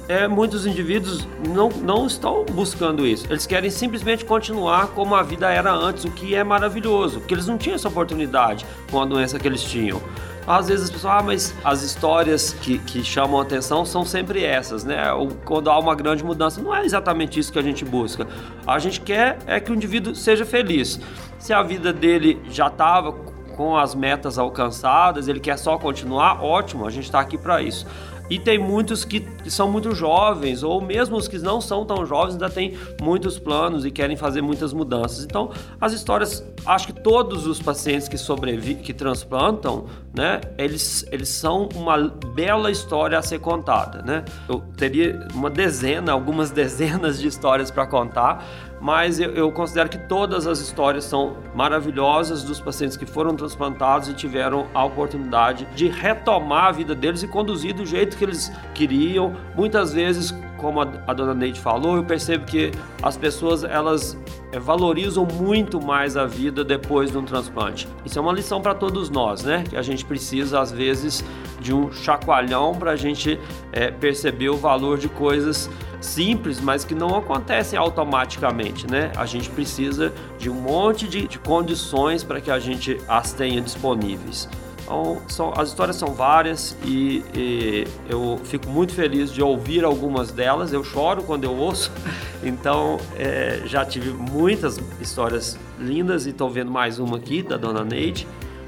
é, 0.08 0.28
muitos 0.28 0.66
indivíduos 0.66 1.28
não, 1.48 1.70
não 1.70 2.08
estão 2.08 2.46
buscando 2.46 3.06
isso. 3.06 3.26
Eles 3.30 3.46
querem 3.46 3.70
simplesmente 3.70 4.26
continuar 4.26 4.88
como 4.88 5.16
a 5.16 5.24
vida 5.24 5.52
era 5.52 5.74
antes, 5.74 6.06
o 6.06 6.12
que 6.12 6.36
é 6.36 6.44
maravilhoso, 6.44 7.20
porque 7.20 7.34
eles 7.34 7.48
não 7.48 7.58
tinham 7.58 7.76
essa 7.76 7.88
oportunidade 7.88 8.66
com 8.90 9.02
a 9.02 9.06
doença 9.06 9.38
que 9.40 9.48
eles 9.48 9.64
tinham. 9.64 10.02
Às 10.48 10.68
vezes 10.68 10.86
as 10.86 10.92
pessoas, 10.92 11.14
ah, 11.14 11.24
mas 11.24 11.56
as 11.64 11.82
histórias 11.82 12.54
que, 12.54 12.78
que 12.80 13.04
chamam 13.04 13.40
atenção 13.40 13.84
são 13.86 14.06
sempre 14.06 14.44
essas, 14.44 14.84
né? 14.84 15.06
Quando 15.44 15.70
há 15.70 15.80
uma 15.80 15.96
grande 15.96 16.24
mudança. 16.24 16.62
Não 16.62 16.74
é 16.76 16.86
exatamente 16.86 17.40
isso 17.40 17.52
que 17.52 17.60
a 17.60 17.64
gente 17.64 17.84
busca. 17.84 18.28
A 18.66 18.78
gente 18.78 19.02
quer 19.02 19.40
é 19.48 19.60
que 19.60 19.72
o 19.72 19.76
indivíduo 19.76 20.16
seja 20.16 20.46
feliz. 20.46 21.00
Se 21.40 21.54
a 21.54 21.64
vida 21.64 21.92
dele 21.92 22.42
já 22.50 22.68
estava 22.68 23.12
com 23.56 23.76
as 23.78 23.96
metas 23.96 24.38
alcançadas, 24.38 25.28
ele 25.28 25.40
quer 25.40 25.58
só 25.58 25.78
continuar, 25.78 26.44
ótimo, 26.44 26.86
a 26.86 26.92
gente 26.92 27.06
está 27.06 27.20
aqui 27.20 27.38
para 27.38 27.62
isso. 27.62 27.88
E 28.30 28.40
tem 28.40 28.58
muitos 28.58 29.06
que, 29.06 29.26
são 29.48 29.72
muito 29.72 29.94
jovens, 29.94 30.64
ou 30.64 30.82
mesmo 30.82 31.16
os 31.16 31.28
que 31.28 31.38
não 31.38 31.62
são 31.62 31.86
tão 31.86 32.06
jovens, 32.06 32.34
ainda 32.34 32.50
têm 32.50 32.78
muitos 33.02 33.38
planos 33.38 33.86
e 33.86 33.92
querem 33.92 34.18
fazer 34.18 34.42
muitas 34.42 34.74
mudanças. 34.74 35.24
Então, 35.24 35.52
as 35.80 35.94
histórias, 35.94 36.44
acho 36.66 36.88
que 36.88 36.94
todos 36.94 37.46
os 37.46 37.62
pacientes 37.62 38.08
que 38.08 38.18
sobrevivem, 38.18 38.84
que 38.84 38.94
transplantam, 38.94 39.86
né, 40.14 40.42
eles, 40.58 41.06
eles 41.12 41.30
são 41.30 41.70
uma 41.76 41.98
bela 42.34 42.72
história 42.72 43.18
a 43.18 43.22
ser 43.22 43.40
contada, 43.40 44.02
né? 44.02 44.26
Eu 44.50 44.60
teria 44.78 45.28
uma 45.34 45.50
dezena, 45.50 46.12
algumas 46.12 46.50
dezenas 46.52 47.20
de 47.20 47.28
histórias 47.28 47.70
para 47.70 47.86
contar, 47.86 48.44
mas 48.86 49.20
eu, 49.20 49.32
eu, 49.32 49.52
considero 49.52 49.90
que 49.90 49.98
todas 49.98 50.46
as 50.46 50.60
histórias 50.60 51.06
são 51.06 51.38
maravilhosas 51.56 52.44
dos 52.44 52.62
pacientes 52.62 52.96
que 52.96 53.04
foram 53.04 53.36
transplantados 53.36 54.10
e 54.10 54.14
tiveram 54.14 54.68
a 54.76 54.86
oportunidade 54.86 55.68
de 55.74 55.88
retomar 55.88 56.66
a 56.66 56.72
vida 56.72 56.94
deles 56.94 57.24
e 57.24 57.28
conduzir 57.28 57.74
do 57.74 57.84
jeito 57.84 58.16
que 58.16 58.24
eles 58.24 58.52
queriam. 58.76 59.36
Muitas 59.56 59.92
vezes, 59.92 60.32
como 60.58 60.82
a, 60.82 60.88
a 61.08 61.14
dona 61.14 61.34
Neide 61.34 61.60
falou, 61.60 61.98
eu 61.98 62.04
percebo 62.04 62.46
que 62.46 62.72
as 63.02 63.18
pessoas 63.18 63.64
elas 63.64 64.16
é, 64.52 64.60
valorizam 64.60 65.26
muito 65.26 65.84
mais 65.84 66.16
a 66.16 66.28
vida 66.28 66.64
depois 66.64 67.10
de 67.10 67.18
um 67.18 67.26
transplante. 67.26 67.88
Isso 68.06 68.20
é 68.20 68.22
uma 68.22 68.34
lição 68.34 68.62
para 68.62 68.76
todos 68.76 69.10
nós, 69.10 69.42
né? 69.42 69.64
Que 69.68 69.76
a 69.76 69.82
gente 69.82 70.06
precisa 70.06 70.60
às 70.60 70.72
vezes 70.72 71.26
de 71.60 71.74
um 71.74 71.92
chacoalhão 71.92 72.76
para 72.76 72.92
a 72.92 72.96
gente 72.96 73.40
é, 73.72 73.90
perceber 73.90 74.50
o 74.50 74.58
valor 74.58 75.00
de 75.00 75.10
coisas 75.10 75.72
simples, 76.06 76.60
mas 76.62 76.86
que 76.86 76.96
não 76.96 77.16
acontecem 77.16 77.78
automaticamente, 77.78 78.90
né? 78.90 79.12
A 79.16 79.26
gente 79.26 79.50
precisa 79.50 80.14
de 80.38 80.50
um 80.50 80.54
monte 80.54 81.08
de, 81.08 81.28
de 81.28 81.40
condições 81.40 82.24
para 82.24 82.40
que 82.40 82.52
a 82.52 82.60
gente 82.60 83.00
as 83.08 83.34
tenha 83.34 83.62
disponíveis. 83.62 84.48
Então, 84.86 85.20
são, 85.28 85.52
as 85.58 85.70
histórias 85.70 85.96
são 85.96 86.14
várias 86.14 86.78
e, 86.84 87.24
e, 87.34 87.88
eu 88.08 88.40
fico 88.44 88.70
muito 88.70 88.94
feliz 88.94 89.34
de 89.34 89.42
ouvir 89.42 89.84
algumas 89.84 90.32
delas. 90.32 90.72
Eu 90.72 90.84
choro 90.84 91.24
quando 91.24 91.44
eu 91.44 91.56
ouço, 91.56 91.92
então 92.44 93.00
é, 93.18 93.64
já 93.66 93.84
tive 93.84 94.12
muitas 94.12 94.80
histórias 95.02 95.58
lindas 95.80 96.28
e 96.28 96.30
estou 96.30 96.50
vendo 96.50 96.70
mais 96.70 97.00
uma 97.00 97.18
aqui 97.18 97.42
da 97.42 97.58
Dona 97.58 97.84
Neide. 97.84 98.28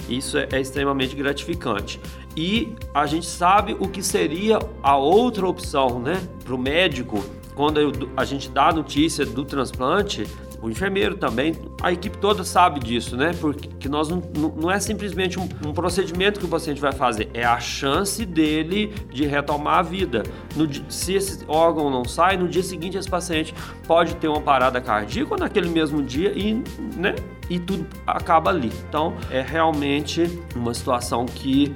Isso 0.09 0.37
é, 0.37 0.47
é 0.51 0.59
extremamente 0.59 1.15
gratificante. 1.15 1.99
E 2.37 2.75
a 2.93 3.07
gente 3.07 3.25
sabe 3.25 3.75
o 3.79 3.87
que 3.87 4.03
seria 4.03 4.59
a 4.83 4.95
outra 4.95 5.47
opção, 5.47 5.99
né, 5.99 6.21
para 6.45 6.53
o 6.53 6.57
médico 6.57 7.23
quando 7.55 7.79
a 8.15 8.23
gente 8.23 8.51
dá 8.51 8.67
a 8.67 8.71
notícia 8.71 9.25
do 9.25 9.43
transplante 9.43 10.23
o 10.61 10.69
enfermeiro 10.69 11.15
também, 11.15 11.55
a 11.81 11.91
equipe 11.91 12.17
toda 12.17 12.43
sabe 12.43 12.79
disso, 12.79 13.15
né? 13.15 13.31
Porque 13.39 13.87
nós 13.87 14.09
não, 14.09 14.21
não 14.55 14.71
é 14.71 14.79
simplesmente 14.79 15.39
um, 15.39 15.47
um, 15.65 15.73
procedimento 15.73 16.39
que 16.39 16.45
o 16.45 16.49
paciente 16.49 16.81
vai 16.81 16.91
fazer, 16.91 17.29
é 17.33 17.43
a 17.43 17.59
chance 17.59 18.25
dele 18.25 18.93
de 19.11 19.25
retomar 19.25 19.79
a 19.79 19.81
vida. 19.81 20.23
No, 20.55 20.67
se 20.91 21.13
esse 21.13 21.43
órgão 21.47 21.89
não 21.89 22.05
sai, 22.05 22.37
no 22.37 22.47
dia 22.47 22.63
seguinte 22.63 22.97
esse 22.97 23.09
paciente 23.09 23.53
pode 23.87 24.15
ter 24.15 24.27
uma 24.27 24.41
parada 24.41 24.81
cardíaca 24.81 25.35
naquele 25.37 25.69
mesmo 25.69 26.01
dia 26.01 26.31
e, 26.35 26.55
né? 26.95 27.15
E 27.49 27.59
tudo 27.59 27.87
acaba 28.05 28.49
ali. 28.49 28.71
Então 28.89 29.13
é 29.29 29.41
realmente 29.41 30.39
uma 30.55 30.73
situação 30.73 31.25
que 31.25 31.73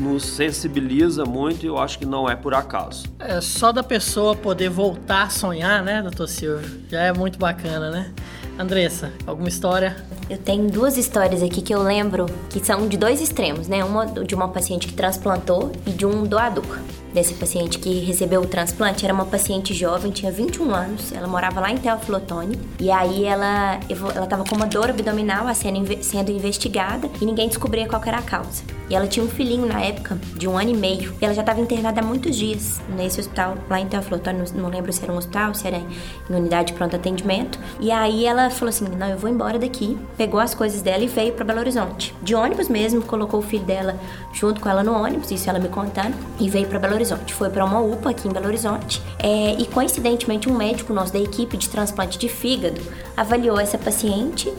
nos 0.00 0.24
sensibiliza 0.24 1.24
muito 1.24 1.64
e 1.64 1.66
eu 1.66 1.78
acho 1.78 1.98
que 1.98 2.06
não 2.06 2.28
é 2.28 2.36
por 2.36 2.54
acaso. 2.54 3.04
É 3.18 3.40
só 3.40 3.72
da 3.72 3.82
pessoa 3.82 4.34
poder 4.34 4.68
voltar 4.68 5.24
a 5.24 5.30
sonhar, 5.30 5.82
né, 5.82 6.02
doutor 6.02 6.28
Silvio? 6.28 6.82
Já 6.88 7.02
é 7.02 7.12
muito 7.12 7.38
bacana, 7.38 7.90
né? 7.90 8.12
Andressa, 8.58 9.12
alguma 9.26 9.48
história? 9.48 9.96
Eu 10.30 10.38
tenho 10.38 10.70
duas 10.70 10.96
histórias 10.96 11.42
aqui 11.42 11.60
que 11.60 11.74
eu 11.74 11.82
lembro 11.82 12.26
que 12.50 12.64
são 12.64 12.86
de 12.88 12.96
dois 12.96 13.20
extremos, 13.20 13.66
né? 13.66 13.84
Uma 13.84 14.06
de 14.06 14.34
uma 14.34 14.48
paciente 14.48 14.86
que 14.86 14.94
transplantou 14.94 15.72
e 15.86 15.90
de 15.90 16.06
um 16.06 16.24
doador 16.24 16.78
desse 17.14 17.34
paciente 17.34 17.78
que 17.78 18.00
recebeu 18.00 18.42
o 18.42 18.46
transplante 18.46 19.04
era 19.04 19.14
uma 19.14 19.24
paciente 19.24 19.72
jovem, 19.72 20.10
tinha 20.10 20.32
21 20.32 20.74
anos, 20.74 21.12
ela 21.12 21.28
morava 21.28 21.60
lá 21.60 21.70
em 21.70 21.76
Teoflotone, 21.76 22.58
e 22.80 22.90
aí 22.90 23.24
ela 23.24 23.78
ela 24.14 24.24
estava 24.24 24.44
com 24.44 24.56
uma 24.56 24.66
dor 24.66 24.90
abdominal 24.90 25.52
sendo, 25.54 26.02
sendo 26.02 26.30
investigada 26.32 27.08
e 27.20 27.24
ninguém 27.24 27.48
descobria 27.48 27.86
qual 27.86 28.02
era 28.04 28.18
a 28.18 28.22
causa. 28.22 28.62
E 28.90 28.94
ela 28.94 29.06
tinha 29.06 29.24
um 29.24 29.28
filhinho 29.28 29.66
na 29.66 29.80
época, 29.80 30.18
de 30.36 30.46
um 30.46 30.58
ano 30.58 30.70
e 30.70 30.76
meio, 30.76 31.14
e 31.20 31.24
ela 31.24 31.32
já 31.32 31.40
estava 31.40 31.60
internada 31.60 32.00
há 32.00 32.04
muitos 32.04 32.36
dias 32.36 32.80
nesse 32.96 33.20
hospital, 33.20 33.56
lá 33.70 33.80
em 33.80 33.86
Teoflotone, 33.86 34.38
não, 34.38 34.62
não 34.62 34.68
lembro 34.68 34.92
se 34.92 35.02
era 35.02 35.12
um 35.12 35.16
hospital, 35.16 35.54
se 35.54 35.66
era 35.66 35.78
em 35.78 36.34
unidade 36.34 36.72
de 36.72 36.72
pronto 36.74 36.96
atendimento. 36.96 37.58
E 37.80 37.90
aí 37.90 38.26
ela 38.26 38.50
falou 38.50 38.68
assim: 38.70 38.84
não, 38.84 39.08
eu 39.08 39.16
vou 39.16 39.30
embora 39.30 39.58
daqui, 39.58 39.96
pegou 40.16 40.40
as 40.40 40.54
coisas 40.54 40.82
dela 40.82 41.02
e 41.02 41.06
veio 41.06 41.32
para 41.32 41.44
Belo 41.44 41.60
Horizonte. 41.60 42.14
De 42.22 42.34
ônibus 42.34 42.68
mesmo, 42.68 43.02
colocou 43.02 43.40
o 43.40 43.42
filho 43.42 43.64
dela 43.64 43.98
junto 44.32 44.60
com 44.60 44.68
ela 44.68 44.82
no 44.82 44.92
ônibus, 44.92 45.30
isso 45.30 45.48
ela 45.48 45.58
me 45.58 45.68
contando, 45.68 46.14
e 46.38 46.50
veio 46.50 46.66
para 46.66 46.78
Belo 46.78 46.94
Horizonte. 46.94 47.03
Horizonte. 47.04 47.34
Foi 47.34 47.50
para 47.50 47.64
uma 47.64 47.80
UPA 47.80 48.10
aqui 48.10 48.26
em 48.26 48.32
Belo 48.32 48.46
Horizonte 48.46 49.02
é, 49.18 49.52
e, 49.58 49.66
coincidentemente, 49.66 50.48
um 50.48 50.56
médico 50.56 50.92
nosso 50.92 51.12
da 51.12 51.18
equipe 51.18 51.56
de 51.56 51.68
transplante 51.68 52.18
de 52.18 52.28
fígado 52.28 52.80
avaliou 53.16 53.60
essa 53.60 53.76
paciente 53.76 54.52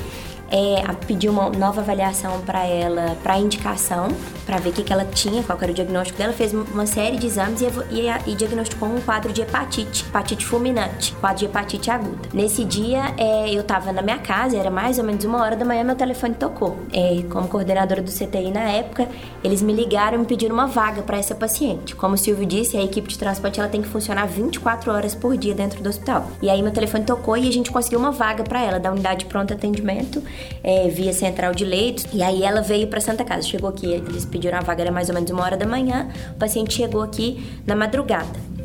é, 0.51 1.29
uma 1.29 1.49
nova 1.49 1.81
avaliação 1.81 2.41
para 2.41 2.65
ela, 2.65 3.17
para 3.23 3.37
indicação, 3.37 4.07
para 4.45 4.57
ver 4.57 4.69
o 4.69 4.73
que, 4.73 4.83
que 4.83 4.93
ela 4.93 5.05
tinha, 5.05 5.41
qual 5.43 5.57
era 5.61 5.71
o 5.71 5.75
diagnóstico 5.75 6.17
dela, 6.17 6.33
fez 6.33 6.53
uma 6.53 6.85
série 6.85 7.17
de 7.17 7.25
exames 7.25 7.61
e, 7.61 7.65
e, 7.91 8.31
e, 8.31 8.35
diagnosticou 8.35 8.87
um 8.87 9.01
quadro 9.01 9.33
de 9.33 9.41
hepatite, 9.41 10.05
hepatite 10.07 10.45
fulminante, 10.45 11.13
quadro 11.15 11.39
de 11.39 11.45
hepatite 11.45 11.89
aguda. 11.89 12.29
Nesse 12.33 12.63
dia, 12.63 13.13
é, 13.17 13.49
eu 13.49 13.61
estava 13.61 13.91
na 13.91 14.01
minha 14.01 14.17
casa, 14.19 14.57
era 14.57 14.69
mais 14.69 14.99
ou 14.99 15.03
menos 15.03 15.23
uma 15.25 15.41
hora 15.41 15.55
da 15.55 15.65
manhã, 15.65 15.83
meu 15.83 15.95
telefone 15.95 16.35
tocou. 16.35 16.77
É, 16.93 17.23
como 17.29 17.47
coordenadora 17.47 18.01
do 18.01 18.11
CTI 18.11 18.51
na 18.51 18.69
época, 18.69 19.07
eles 19.43 19.61
me 19.61 19.73
ligaram 19.73 20.15
e 20.15 20.19
me 20.19 20.25
pediram 20.25 20.53
uma 20.53 20.67
vaga 20.67 21.01
para 21.01 21.17
essa 21.17 21.33
paciente. 21.33 21.95
Como 21.95 22.13
o 22.13 22.17
Silvio 22.17 22.45
disse, 22.45 22.77
a 22.77 22.83
equipe 22.83 23.07
de 23.07 23.17
transporte 23.17 23.59
ela 23.59 23.69
tem 23.69 23.81
que 23.81 23.87
funcionar 23.87 24.25
24 24.27 24.91
horas 24.91 25.15
por 25.15 25.35
dia 25.37 25.53
dentro 25.53 25.81
do 25.81 25.89
hospital. 25.89 26.29
E 26.41 26.49
aí 26.49 26.61
meu 26.61 26.71
telefone 26.71 27.03
tocou 27.03 27.35
e 27.35 27.47
a 27.47 27.51
gente 27.51 27.71
conseguiu 27.71 27.99
uma 27.99 28.11
vaga 28.11 28.43
para 28.43 28.61
ela 28.61 28.79
da 28.79 28.91
unidade 28.91 29.19
de 29.19 29.25
pronto 29.25 29.53
atendimento 29.53 30.21
é, 30.63 30.87
via 30.87 31.13
central 31.13 31.53
de 31.53 31.65
leitos. 31.65 32.05
E 32.13 32.21
aí 32.21 32.43
ela 32.43 32.61
veio 32.61 32.87
para 32.87 32.99
Santa 32.99 33.23
Casa. 33.23 33.47
Chegou 33.47 33.69
aqui, 33.69 33.85
eles 33.85 34.25
pediram 34.25 34.57
a 34.57 34.61
vaga, 34.61 34.81
era 34.81 34.91
mais 34.91 35.09
ou 35.09 35.15
menos 35.15 35.29
uma 35.31 35.43
hora 35.43 35.57
da 35.57 35.65
manhã. 35.65 36.09
O 36.31 36.39
paciente 36.39 36.73
chegou 36.73 37.01
aqui 37.01 37.43
na 37.65 37.75
madrugada 37.75 38.55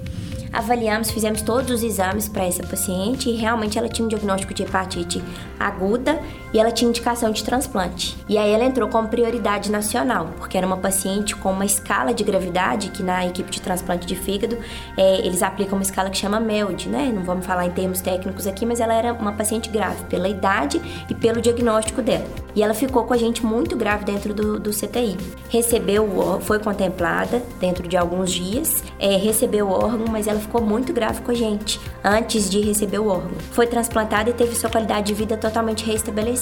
avaliamos, 0.53 1.11
fizemos 1.11 1.43
todos 1.43 1.71
os 1.71 1.83
exames 1.83 2.29
para 2.29 2.45
essa 2.45 2.63
paciente 2.65 3.31
e 3.31 3.37
realmente 3.37 3.79
ela 3.79 3.89
tinha 3.89 4.05
um 4.05 4.09
diagnóstico 4.09 4.53
de 4.53 4.65
hepatite 4.65 5.23
aguda 5.59 6.21
e 6.53 6.59
ela 6.59 6.71
tinha 6.71 6.89
indicação 6.89 7.31
de 7.31 7.45
transplante. 7.45 8.17
E 8.29 8.37
aí 8.37 8.51
ela 8.51 8.65
entrou 8.65 8.89
como 8.89 9.09
prioridade 9.09 9.71
nacional, 9.71 10.31
porque 10.39 10.57
era 10.57 10.67
uma 10.67 10.77
paciente 10.77 11.37
com 11.37 11.51
uma 11.51 11.65
escala 11.65 12.13
de 12.13 12.25
gravidade, 12.25 12.91
que 12.91 13.03
na 13.03 13.27
equipe 13.27 13.51
de 13.51 13.61
transplante 13.61 14.07
de 14.07 14.17
fígado 14.17 14.59
é, 14.97 15.19
eles 15.19 15.43
aplicam 15.43 15.79
uma 15.79 15.83
escala 15.83 16.11
que 16.11 16.17
chama 16.17 16.41
MELD, 16.41 16.89
né? 16.89 17.13
Não 17.15 17.23
vamos 17.23 17.47
falar 17.47 17.67
em 17.67 17.71
termos 17.71 18.01
técnicos 18.01 18.47
aqui, 18.47 18.67
mas 18.67 18.81
ela 18.81 18.95
era 18.95 19.13
uma 19.13 19.33
paciente 19.33 19.69
grave 19.69 20.05
pela 20.05 20.29
idade 20.29 20.81
e 21.09 21.15
pelo 21.15 21.41
diagnóstico 21.41 22.03
dela. 22.03 22.27
E 22.55 22.63
ela 22.63 22.75
ficou 22.75 23.05
com 23.05 23.15
a 23.15 23.17
gente 23.17 23.45
muito 23.45 23.77
grave 23.77 24.05
dentro 24.05 24.35
do, 24.35 24.59
do 24.59 24.71
CTI. 24.71 25.17
Recebeu, 25.49 26.41
foi 26.41 26.59
contemplada 26.59 27.43
dentro 27.61 27.87
de 27.87 27.97
alguns 27.97 28.33
dias, 28.33 28.83
é, 28.99 29.17
recebeu 29.17 29.69
o 29.69 29.71
órgão, 29.71 30.07
mas 30.11 30.27
ela 30.27 30.41
ficou 30.41 30.61
muito 30.61 30.93
grave 30.93 31.21
com 31.21 31.31
a 31.31 31.35
gente 31.35 31.81
antes 32.03 32.51
de 32.51 32.61
receber 32.61 32.99
o 32.99 33.09
órgão. 33.09 33.31
Foi 33.53 33.67
transplantada 33.67 34.31
e 34.31 34.33
teve 34.33 34.55
sua 34.55 34.71
qualidade 34.71 35.07
de 35.07 35.15
vida 35.15 35.37
totalmente 35.37 35.85
restabelecida. 35.85 36.40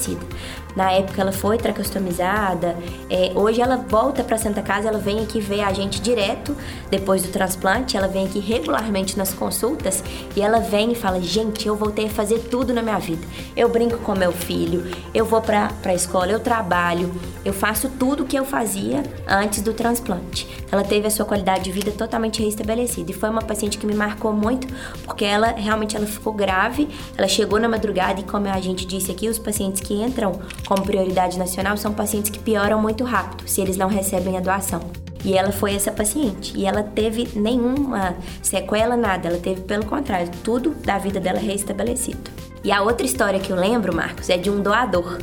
Na 0.76 0.92
época 0.92 1.20
ela 1.20 1.32
foi 1.32 1.58
tracostomizada, 1.58 2.76
é, 3.10 3.32
hoje 3.34 3.60
ela 3.60 3.76
volta 3.76 4.22
para 4.22 4.38
Santa 4.38 4.62
Casa, 4.62 4.88
ela 4.88 4.98
vem 4.98 5.20
aqui 5.20 5.40
ver 5.40 5.62
a 5.62 5.72
gente 5.72 6.00
direto 6.00 6.56
depois 6.88 7.22
do 7.22 7.30
transplante, 7.30 7.96
ela 7.96 8.06
vem 8.06 8.26
aqui 8.26 8.38
regularmente 8.38 9.18
nas 9.18 9.32
consultas 9.32 10.04
e 10.36 10.40
ela 10.40 10.60
vem 10.60 10.92
e 10.92 10.94
fala: 10.94 11.20
Gente, 11.20 11.66
eu 11.66 11.74
voltei 11.74 12.06
a 12.06 12.10
fazer 12.10 12.38
tudo 12.50 12.72
na 12.72 12.80
minha 12.80 12.98
vida. 12.98 13.26
Eu 13.56 13.68
brinco 13.68 13.98
com 13.98 14.14
meu 14.14 14.30
filho, 14.30 14.84
eu 15.12 15.24
vou 15.24 15.40
para 15.40 15.72
a 15.84 15.94
escola, 15.94 16.30
eu 16.30 16.38
trabalho, 16.38 17.12
eu 17.44 17.52
faço 17.52 17.88
tudo 17.98 18.24
que 18.24 18.38
eu 18.38 18.44
fazia 18.44 19.02
antes 19.26 19.62
do 19.62 19.72
transplante. 19.72 20.46
Ela 20.70 20.84
teve 20.84 21.06
a 21.06 21.10
sua 21.10 21.24
qualidade 21.24 21.64
de 21.64 21.72
vida 21.72 21.90
totalmente 21.90 22.42
restabelecida 22.42 23.10
e 23.10 23.14
foi 23.14 23.30
uma 23.30 23.42
paciente 23.42 23.78
que 23.78 23.86
me 23.86 23.94
marcou 23.94 24.32
muito 24.32 24.68
porque 25.02 25.24
ela 25.24 25.48
realmente 25.48 25.96
ela 25.96 26.06
ficou 26.06 26.32
grave, 26.32 26.88
ela 27.16 27.26
chegou 27.26 27.58
na 27.58 27.68
madrugada 27.68 28.20
e 28.20 28.22
como 28.22 28.46
a 28.48 28.60
gente 28.60 28.86
disse 28.86 29.10
aqui, 29.10 29.28
os 29.28 29.38
pacientes 29.38 29.80
que 29.80 29.87
entram 29.94 30.40
como 30.66 30.82
prioridade 30.82 31.38
nacional 31.38 31.76
são 31.76 31.92
pacientes 31.92 32.30
que 32.30 32.38
pioram 32.38 32.80
muito 32.80 33.04
rápido 33.04 33.48
se 33.48 33.60
eles 33.60 33.76
não 33.76 33.88
recebem 33.88 34.36
a 34.36 34.40
doação. 34.40 34.80
E 35.24 35.36
ela 35.36 35.50
foi 35.50 35.74
essa 35.74 35.90
paciente. 35.90 36.56
E 36.56 36.64
ela 36.64 36.82
teve 36.82 37.28
nenhuma 37.34 38.14
sequela, 38.42 38.96
nada. 38.96 39.28
Ela 39.28 39.38
teve, 39.38 39.62
pelo 39.62 39.84
contrário, 39.84 40.30
tudo 40.44 40.70
da 40.70 40.98
vida 40.98 41.18
dela 41.18 41.38
restabelecido. 41.38 42.30
E 42.62 42.70
a 42.70 42.82
outra 42.82 43.04
história 43.04 43.40
que 43.40 43.50
eu 43.50 43.56
lembro, 43.56 43.94
Marcos, 43.94 44.30
é 44.30 44.36
de 44.36 44.50
um 44.50 44.60
doador. 44.60 45.18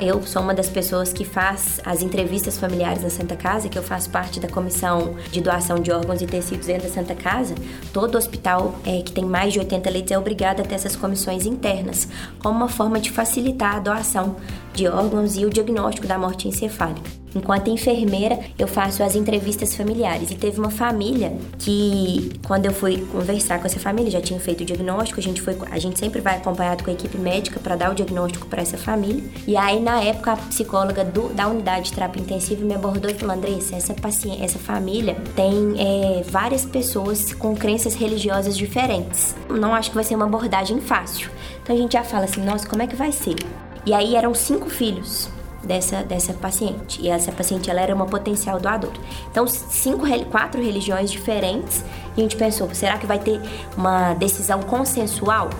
Eu 0.00 0.20
sou 0.26 0.42
uma 0.42 0.52
das 0.52 0.68
pessoas 0.68 1.12
que 1.12 1.24
faz 1.24 1.80
as 1.84 2.02
entrevistas 2.02 2.58
familiares 2.58 3.04
na 3.04 3.10
Santa 3.10 3.36
Casa, 3.36 3.68
que 3.68 3.78
eu 3.78 3.82
faço 3.82 4.10
parte 4.10 4.40
da 4.40 4.48
comissão 4.48 5.14
de 5.30 5.40
doação 5.40 5.78
de 5.78 5.92
órgãos 5.92 6.20
e 6.20 6.26
tecidos 6.26 6.66
dentro 6.66 6.88
da 6.88 6.92
Santa 6.92 7.14
Casa. 7.14 7.54
Todo 7.92 8.18
hospital 8.18 8.74
é, 8.84 9.02
que 9.02 9.12
tem 9.12 9.24
mais 9.24 9.52
de 9.52 9.60
80 9.60 9.88
leitos 9.90 10.10
é 10.10 10.18
obrigado 10.18 10.60
a 10.60 10.64
ter 10.64 10.74
essas 10.74 10.96
comissões 10.96 11.46
internas, 11.46 12.08
como 12.40 12.56
uma 12.56 12.68
forma 12.68 12.98
de 12.98 13.12
facilitar 13.12 13.76
a 13.76 13.78
doação 13.78 14.34
de 14.74 14.88
órgãos 14.88 15.36
e 15.36 15.46
o 15.46 15.50
diagnóstico 15.50 16.06
da 16.06 16.18
morte 16.18 16.48
encefálica. 16.48 17.24
Enquanto 17.34 17.68
enfermeira, 17.68 18.38
eu 18.58 18.68
faço 18.68 19.02
as 19.02 19.16
entrevistas 19.16 19.74
familiares. 19.74 20.30
E 20.30 20.36
teve 20.36 20.60
uma 20.60 20.70
família 20.70 21.36
que, 21.58 22.32
quando 22.46 22.66
eu 22.66 22.72
fui 22.72 22.98
conversar 23.10 23.58
com 23.58 23.66
essa 23.66 23.80
família, 23.80 24.10
já 24.10 24.20
tinha 24.20 24.38
feito 24.38 24.60
o 24.60 24.64
diagnóstico, 24.64 25.18
a 25.18 25.22
gente, 25.22 25.42
foi, 25.42 25.56
a 25.70 25.78
gente 25.78 25.98
sempre 25.98 26.20
vai 26.20 26.36
acompanhado 26.36 26.84
com 26.84 26.90
a 26.90 26.92
equipe 26.92 27.18
médica 27.18 27.58
para 27.58 27.74
dar 27.74 27.90
o 27.90 27.94
diagnóstico 27.94 28.46
para 28.46 28.62
essa 28.62 28.78
família. 28.78 29.22
E 29.46 29.56
aí, 29.56 29.80
na 29.80 30.00
época, 30.00 30.32
a 30.32 30.36
psicóloga 30.36 31.04
do, 31.04 31.28
da 31.34 31.48
unidade 31.48 31.86
de 31.86 31.92
terapia 31.92 32.22
intensiva 32.22 32.64
me 32.64 32.74
abordou 32.74 33.10
e 33.10 33.14
falou: 33.14 33.34
Andressa, 33.34 33.74
essa, 33.74 33.94
paciente, 33.94 34.42
essa 34.42 34.58
família 34.58 35.16
tem 35.34 35.74
é, 35.76 36.22
várias 36.22 36.64
pessoas 36.64 37.32
com 37.34 37.56
crenças 37.56 37.94
religiosas 37.94 38.56
diferentes. 38.56 39.34
Não 39.48 39.74
acho 39.74 39.90
que 39.90 39.96
vai 39.96 40.04
ser 40.04 40.14
uma 40.14 40.26
abordagem 40.26 40.80
fácil. 40.80 41.30
Então 41.62 41.74
a 41.74 41.78
gente 41.78 41.94
já 41.94 42.04
fala 42.04 42.26
assim: 42.26 42.44
nossa, 42.44 42.68
como 42.68 42.82
é 42.82 42.86
que 42.86 42.94
vai 42.94 43.10
ser? 43.10 43.34
E 43.86 43.92
aí 43.92 44.16
eram 44.16 44.34
cinco 44.34 44.70
filhos 44.70 45.28
dessa, 45.64 46.02
dessa 46.02 46.32
paciente. 46.32 47.00
E 47.00 47.08
essa 47.08 47.32
paciente 47.32 47.70
ela 47.70 47.80
era 47.80 47.94
uma 47.94 48.06
potencial 48.06 48.60
doadora. 48.60 48.92
Então, 49.30 49.46
cinco, 49.46 50.06
quatro 50.30 50.62
religiões 50.62 51.10
diferentes. 51.10 51.84
E 52.16 52.20
a 52.20 52.22
gente 52.22 52.36
pensou, 52.36 52.72
será 52.74 52.98
que 52.98 53.06
vai 53.06 53.18
ter 53.18 53.40
uma 53.76 54.14
decisão 54.14 54.62
consensual? 54.62 55.50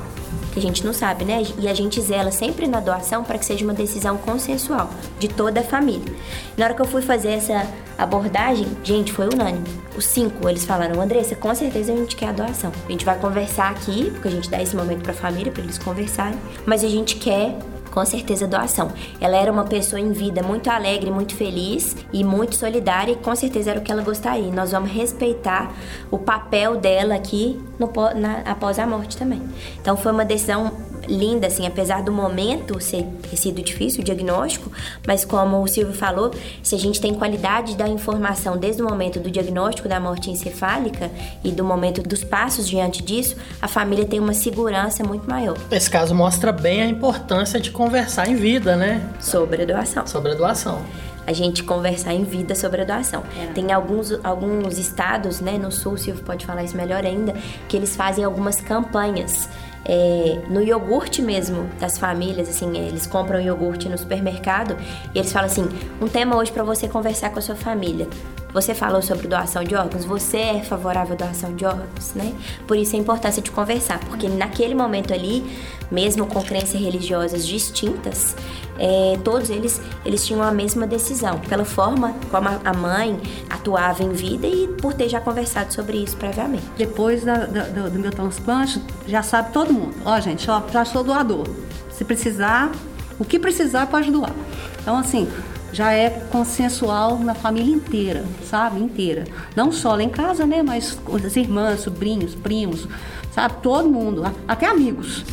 Que 0.53 0.59
a 0.59 0.63
gente 0.63 0.85
não 0.85 0.93
sabe, 0.93 1.25
né? 1.25 1.43
E 1.59 1.69
a 1.69 1.75
gente 1.75 2.01
zela 2.01 2.31
sempre 2.31 2.67
na 2.67 2.81
doação 2.81 3.25
para 3.25 3.39
que 3.39 3.45
seja 3.45 3.65
uma 3.65 3.75
decisão 3.75 4.17
consensual 4.17 4.89
de 5.19 5.29
toda 5.29 5.61
a 5.61 5.65
família. 5.65 6.15
Na 6.57 6.67
hora 6.67 6.75
que 6.75 6.83
eu 6.83 6.87
fui 6.87 7.03
fazer 7.03 7.31
essa 7.31 7.67
abordagem, 7.99 8.67
gente, 8.83 9.13
foi 9.13 9.27
unânime. 9.27 9.67
Os 9.97 10.05
cinco, 10.05 10.49
eles 10.49 10.65
falaram, 10.65 11.01
Andressa, 11.01 11.35
com 11.37 11.53
certeza 11.55 11.93
a 11.93 11.97
gente 11.97 12.17
quer 12.17 12.29
a 12.29 12.33
doação. 12.33 12.73
A 12.87 12.91
gente 12.91 13.05
vai 13.05 13.19
conversar 13.19 13.71
aqui, 13.71 14.11
porque 14.11 14.29
a 14.29 14.31
gente 14.31 14.49
dá 14.51 14.61
esse 14.63 14.75
momento 14.75 15.03
para 15.03 15.13
a 15.13 15.17
família, 15.17 15.53
para 15.53 15.63
eles 15.63 15.79
conversarem, 15.79 16.39
mas 16.67 16.83
a 16.83 16.89
gente 16.89 17.17
quer 17.17 17.57
com 17.95 18.05
certeza 18.05 18.47
doação. 18.47 18.91
Ela 19.21 19.37
era 19.37 19.53
uma 19.53 19.65
pessoa 19.65 20.01
em 20.01 20.11
vida 20.11 20.43
muito 20.43 20.69
alegre, 20.69 21.11
muito 21.11 21.35
feliz 21.37 21.97
e 22.13 22.25
muito 22.25 22.57
solidária 22.57 23.13
e 23.13 23.17
com 23.17 23.35
certeza 23.37 23.71
era 23.71 23.79
o 23.79 23.83
que 23.83 23.93
ela 23.93 24.03
gostaria. 24.03 24.51
Nós 24.53 24.73
vamos 24.73 24.91
respeitar 24.91 25.73
o 26.11 26.19
papel 26.19 26.77
dela 26.77 27.15
aqui 27.15 27.63
no, 27.79 27.91
na, 28.17 28.41
após 28.45 28.81
a 28.81 28.87
morte 28.87 29.17
também. 29.17 29.41
Então 29.81 29.97
foi 29.97 30.11
uma 30.11 30.25
decisão 30.25 30.73
linda, 31.09 31.47
assim, 31.47 31.67
apesar 31.67 32.03
do 32.03 32.13
momento 32.13 32.81
ser, 32.81 33.05
ter 33.29 33.37
sido 33.37 33.63
difícil 33.63 34.01
o 34.01 34.05
diagnóstico, 34.05 34.71
mas 35.07 35.25
como 35.25 35.63
o 35.63 35.69
Silvio 35.69 35.95
falou, 35.95 36.31
se 36.63 36.75
a 36.75 36.79
gente 36.79 37.01
tem 37.01 37.15
qualidade 37.15 37.77
da 37.77 37.89
informação 37.89 38.57
desde 38.57 38.83
o 38.83 38.89
momento 38.89 39.21
do 39.21 39.31
diagnóstico 39.31 39.89
da 39.89 39.99
morte 40.01 40.31
encefálica 40.31 41.11
e 41.43 41.51
do 41.51 41.65
momento 41.65 42.03
dos 42.03 42.25
passos 42.25 42.69
diante 42.69 43.03
disso, 43.03 43.37
a 43.61 43.69
família 43.69 44.05
tem 44.05 44.21
uma 44.21 44.35
segurança 44.35 45.05
muito 45.05 45.29
maior. 45.29 45.57
Esse 45.71 45.91
caso 45.91 46.15
mostra 46.15 46.53
bem 46.53 46.83
a 46.83 46.87
importância 46.87 47.61
de 47.61 47.71
conversar 47.71 48.29
em 48.29 48.37
vida, 48.37 48.77
né? 48.77 49.09
Sobre 49.21 49.63
a 49.63 49.67
doação. 49.67 50.07
Sobre 50.07 50.33
a 50.33 50.35
doação 50.35 50.83
a 51.27 51.33
gente 51.33 51.63
conversar 51.63 52.13
em 52.13 52.25
vida 52.25 52.55
sobre 52.55 52.83
a 52.83 52.85
doação. 52.85 53.23
É. 53.41 53.47
Tem 53.53 53.73
alguns, 53.73 54.13
alguns 54.23 54.79
estados, 54.79 55.41
né, 55.41 55.59
no 55.59 55.73
sul, 55.73 55.97
Silvio 55.97 56.23
pode 56.23 56.45
falar 56.45 56.65
isso 56.65 56.77
melhor 56.77 57.05
ainda, 57.05 57.35
que 57.69 57.77
eles 57.77 57.97
fazem 57.97 58.25
algumas 58.25 58.61
campanhas 58.61 59.49
é, 59.85 60.43
no 60.49 60.63
iogurte 60.63 61.21
mesmo 61.21 61.69
das 61.79 61.99
famílias, 61.99 62.49
assim, 62.49 62.77
eles 62.77 63.07
compram 63.07 63.41
iogurte 63.41 63.89
no 63.89 63.99
supermercado 63.99 64.77
e 65.15 65.19
eles 65.19 65.33
falam 65.33 65.47
assim: 65.47 65.69
um 66.01 66.09
tema 66.09 66.37
hoje 66.37 66.51
para 66.51 66.63
você 66.63 66.89
conversar 66.89 67.31
com 67.31 67.39
a 67.39 67.43
sua 67.43 67.57
família. 67.57 68.09
Você 68.55 68.73
falou 68.73 69.03
sobre 69.03 69.27
doação 69.27 69.65
de 69.65 69.75
órgãos, 69.75 70.05
você 70.05 70.37
é 70.37 70.63
favorável 70.63 71.15
à 71.15 71.17
doação 71.17 71.53
de 71.57 71.65
órgãos, 71.65 72.15
né? 72.15 72.33
Por 72.69 72.77
isso 72.77 72.95
a 72.95 72.99
importância 73.01 73.43
de 73.43 73.51
conversar, 73.51 73.99
porque 73.99 74.29
naquele 74.29 74.77
momento 74.77 75.13
ali, 75.13 75.45
mesmo 75.91 76.25
com 76.25 76.41
crenças 76.41 76.81
religiosas 76.81 77.45
distintas, 77.45 78.37
é, 78.79 79.19
todos 79.25 79.51
eles 79.51 79.81
eles 80.05 80.25
tinham 80.25 80.41
a 80.41 80.53
mesma 80.53 80.87
decisão, 80.87 81.41
pela 81.41 81.65
forma 81.65 82.15
como 82.31 82.49
a 82.49 82.73
mãe 82.73 83.21
atuava 83.51 84.05
em 84.05 84.13
vida 84.13 84.47
e 84.47 84.69
por 84.69 84.95
ter 84.95 85.09
já 85.09 85.21
conversado 85.21 85.75
sobre 85.75 85.97
isso 85.97 86.17
previamente. 86.17 86.65
Depois 86.77 87.25
da, 87.25 87.47
da, 87.47 87.89
do 87.89 87.99
meu 87.99 88.13
transplante, 88.13 88.81
já 89.05 89.25
sabe 89.25 89.53
todo 89.53 89.73
mundo. 89.73 89.97
Ó, 90.05 90.21
gente, 90.21 90.49
ó, 90.49 90.63
já 90.73 90.85
sou 90.85 91.03
doador. 91.03 91.45
Se 91.91 92.05
precisar, 92.05 92.71
o 93.19 93.25
que 93.25 93.37
precisar 93.37 93.89
pode 93.89 94.13
doar. 94.13 94.33
Então, 94.81 94.97
assim, 94.97 95.29
já 95.75 95.93
é 95.93 96.09
consensual 96.09 97.19
na 97.19 97.35
família 97.35 97.75
inteira, 97.75 98.25
sabe? 98.49 98.81
Inteira. 98.81 99.25
Não 99.57 99.73
só 99.73 99.95
lá 99.95 100.03
em 100.03 100.09
casa, 100.09 100.47
né? 100.47 100.63
Mas 100.63 100.99
as 101.25 101.37
irmãs, 101.37 101.81
sobrinhos, 101.81 102.35
primos, 102.35 102.89
sabe? 103.33 103.57
Todo 103.61 103.89
mundo, 103.89 104.23
até 104.47 104.67
amigos 104.67 105.25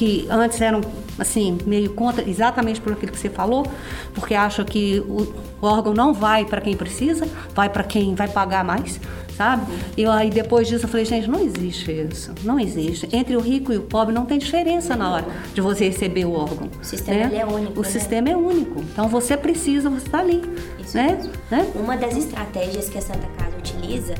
que 0.00 0.26
antes 0.30 0.58
eram 0.62 0.80
assim 1.18 1.58
meio 1.66 1.92
contra 1.92 2.26
exatamente 2.26 2.80
por 2.80 2.94
aquilo 2.94 3.12
que 3.12 3.18
você 3.18 3.28
falou, 3.28 3.66
porque 4.14 4.34
acham 4.34 4.64
que 4.64 4.98
o, 5.00 5.30
órgão 5.60 5.92
não 5.92 6.14
vai 6.14 6.46
para 6.46 6.58
quem 6.62 6.74
precisa, 6.74 7.28
vai 7.54 7.68
para 7.68 7.84
quem 7.84 8.14
vai 8.14 8.26
pagar 8.26 8.64
mais 8.64 8.98
sabe? 9.40 9.72
E 9.96 10.04
aí 10.04 10.28
depois 10.28 10.68
disso 10.68 10.84
eu 10.84 10.88
falei, 10.88 11.06
gente, 11.06 11.26
não 11.26 11.40
existe 11.40 11.90
isso, 11.90 12.34
não 12.44 12.60
existe. 12.60 13.08
Entre 13.10 13.34
o 13.34 13.40
rico 13.40 13.72
e 13.72 13.78
o 13.78 13.82
pobre 13.82 14.14
não 14.14 14.26
tem 14.26 14.38
diferença 14.38 14.94
na 14.94 15.10
hora 15.10 15.26
de 15.54 15.62
você 15.62 15.86
receber 15.86 16.26
o 16.26 16.32
órgão. 16.32 16.68
O 16.78 16.84
sistema 16.84 17.26
né? 17.26 17.38
é 17.38 17.46
único. 17.46 17.80
O 17.80 17.82
né? 17.82 17.88
sistema 17.88 18.28
é 18.28 18.36
único. 18.36 18.80
Então 18.80 19.08
você 19.08 19.38
precisa, 19.38 19.88
você 19.88 20.06
está 20.06 20.18
ali. 20.18 20.42
Isso 20.78 20.94
né? 20.94 21.18
né? 21.50 21.66
Uma 21.74 21.96
das 21.96 22.18
estratégias 22.18 22.90
que 22.90 22.98
a 22.98 23.00
Santa 23.00 23.26
Casa 23.38 23.56
utiliza 23.56 24.14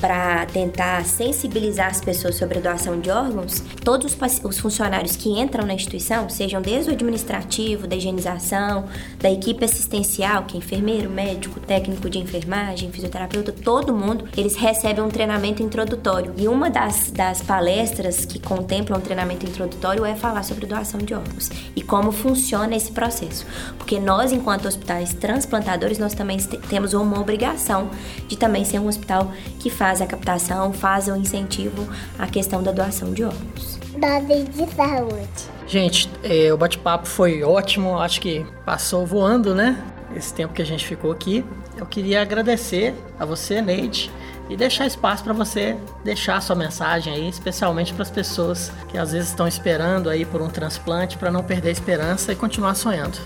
para 0.00 0.46
tentar 0.46 1.04
sensibilizar 1.04 1.88
as 1.88 2.00
pessoas 2.00 2.36
sobre 2.36 2.58
a 2.58 2.60
doação 2.60 2.98
de 3.00 3.10
órgãos, 3.10 3.62
todos 3.84 4.16
os 4.42 4.58
funcionários 4.58 5.14
que 5.14 5.28
entram 5.28 5.66
na 5.66 5.74
instituição, 5.74 6.28
sejam 6.28 6.62
desde 6.62 6.90
o 6.90 6.94
administrativo, 6.94 7.86
da 7.86 7.96
higienização, 7.96 8.86
da 9.18 9.30
equipe 9.30 9.64
assistencial, 9.64 10.44
que 10.44 10.56
é 10.56 10.58
enfermeiro, 10.58 11.10
médico, 11.10 11.60
técnico 11.60 12.08
de 12.08 12.18
enfermagem, 12.18 12.90
fisioterapeuta, 12.90 13.52
todo 13.52 13.94
mundo, 13.94 14.26
eles 14.36 14.56
recebem 14.56 15.04
um 15.04 15.08
treinamento 15.08 15.62
introdutório. 15.62 16.32
E 16.36 16.48
uma 16.48 16.70
das, 16.70 17.10
das 17.10 17.42
palestras 17.42 18.24
que 18.24 18.38
contemplam 18.38 18.98
um 18.98 19.02
treinamento 19.02 19.44
introdutório 19.44 20.04
é 20.04 20.14
falar 20.14 20.42
sobre 20.44 20.66
doação 20.66 20.98
de 20.98 21.12
órgãos 21.14 21.50
e 21.76 21.82
como 21.82 22.10
funciona 22.10 22.74
esse 22.74 22.92
processo. 22.92 23.46
Porque 23.76 23.98
nós, 23.98 24.32
enquanto 24.32 24.66
hospitais 24.66 25.12
transplantadores, 25.12 25.98
nós 25.98 26.14
também 26.14 26.38
temos 26.38 26.94
uma 26.94 27.20
obrigação 27.20 27.90
de 28.26 28.36
também 28.36 28.64
ser 28.64 28.78
um 28.78 28.86
hospital 28.86 29.32
que 29.58 29.68
faz 29.68 29.89
faz 29.90 30.00
a 30.00 30.06
captação, 30.06 30.72
faz 30.72 31.08
o 31.08 31.16
incentivo 31.16 31.88
à 32.16 32.28
questão 32.28 32.62
da 32.62 32.70
doação 32.70 33.12
de 33.12 33.24
órgãos. 33.24 33.76
Dose 33.96 34.44
de 34.44 34.72
saúde. 34.72 35.28
Gente, 35.66 36.08
é, 36.22 36.52
o 36.52 36.56
bate-papo 36.56 37.08
foi 37.08 37.42
ótimo, 37.42 37.98
acho 37.98 38.20
que 38.20 38.46
passou 38.64 39.04
voando, 39.04 39.52
né? 39.52 39.82
Esse 40.14 40.32
tempo 40.32 40.54
que 40.54 40.62
a 40.62 40.64
gente 40.64 40.86
ficou 40.86 41.10
aqui. 41.10 41.44
Eu 41.76 41.86
queria 41.86 42.22
agradecer 42.22 42.94
a 43.18 43.24
você, 43.24 43.60
Neide, 43.60 44.12
e 44.48 44.56
deixar 44.56 44.86
espaço 44.86 45.24
para 45.24 45.32
você 45.32 45.76
deixar 46.04 46.36
a 46.36 46.40
sua 46.40 46.54
mensagem 46.54 47.12
aí, 47.12 47.28
especialmente 47.28 47.92
para 47.92 48.02
as 48.02 48.10
pessoas 48.10 48.70
que 48.88 48.96
às 48.96 49.10
vezes 49.10 49.30
estão 49.30 49.48
esperando 49.48 50.08
aí 50.08 50.24
por 50.24 50.40
um 50.40 50.48
transplante 50.48 51.18
para 51.18 51.32
não 51.32 51.42
perder 51.42 51.70
a 51.70 51.72
esperança 51.72 52.30
e 52.30 52.36
continuar 52.36 52.76
sonhando. 52.76 53.18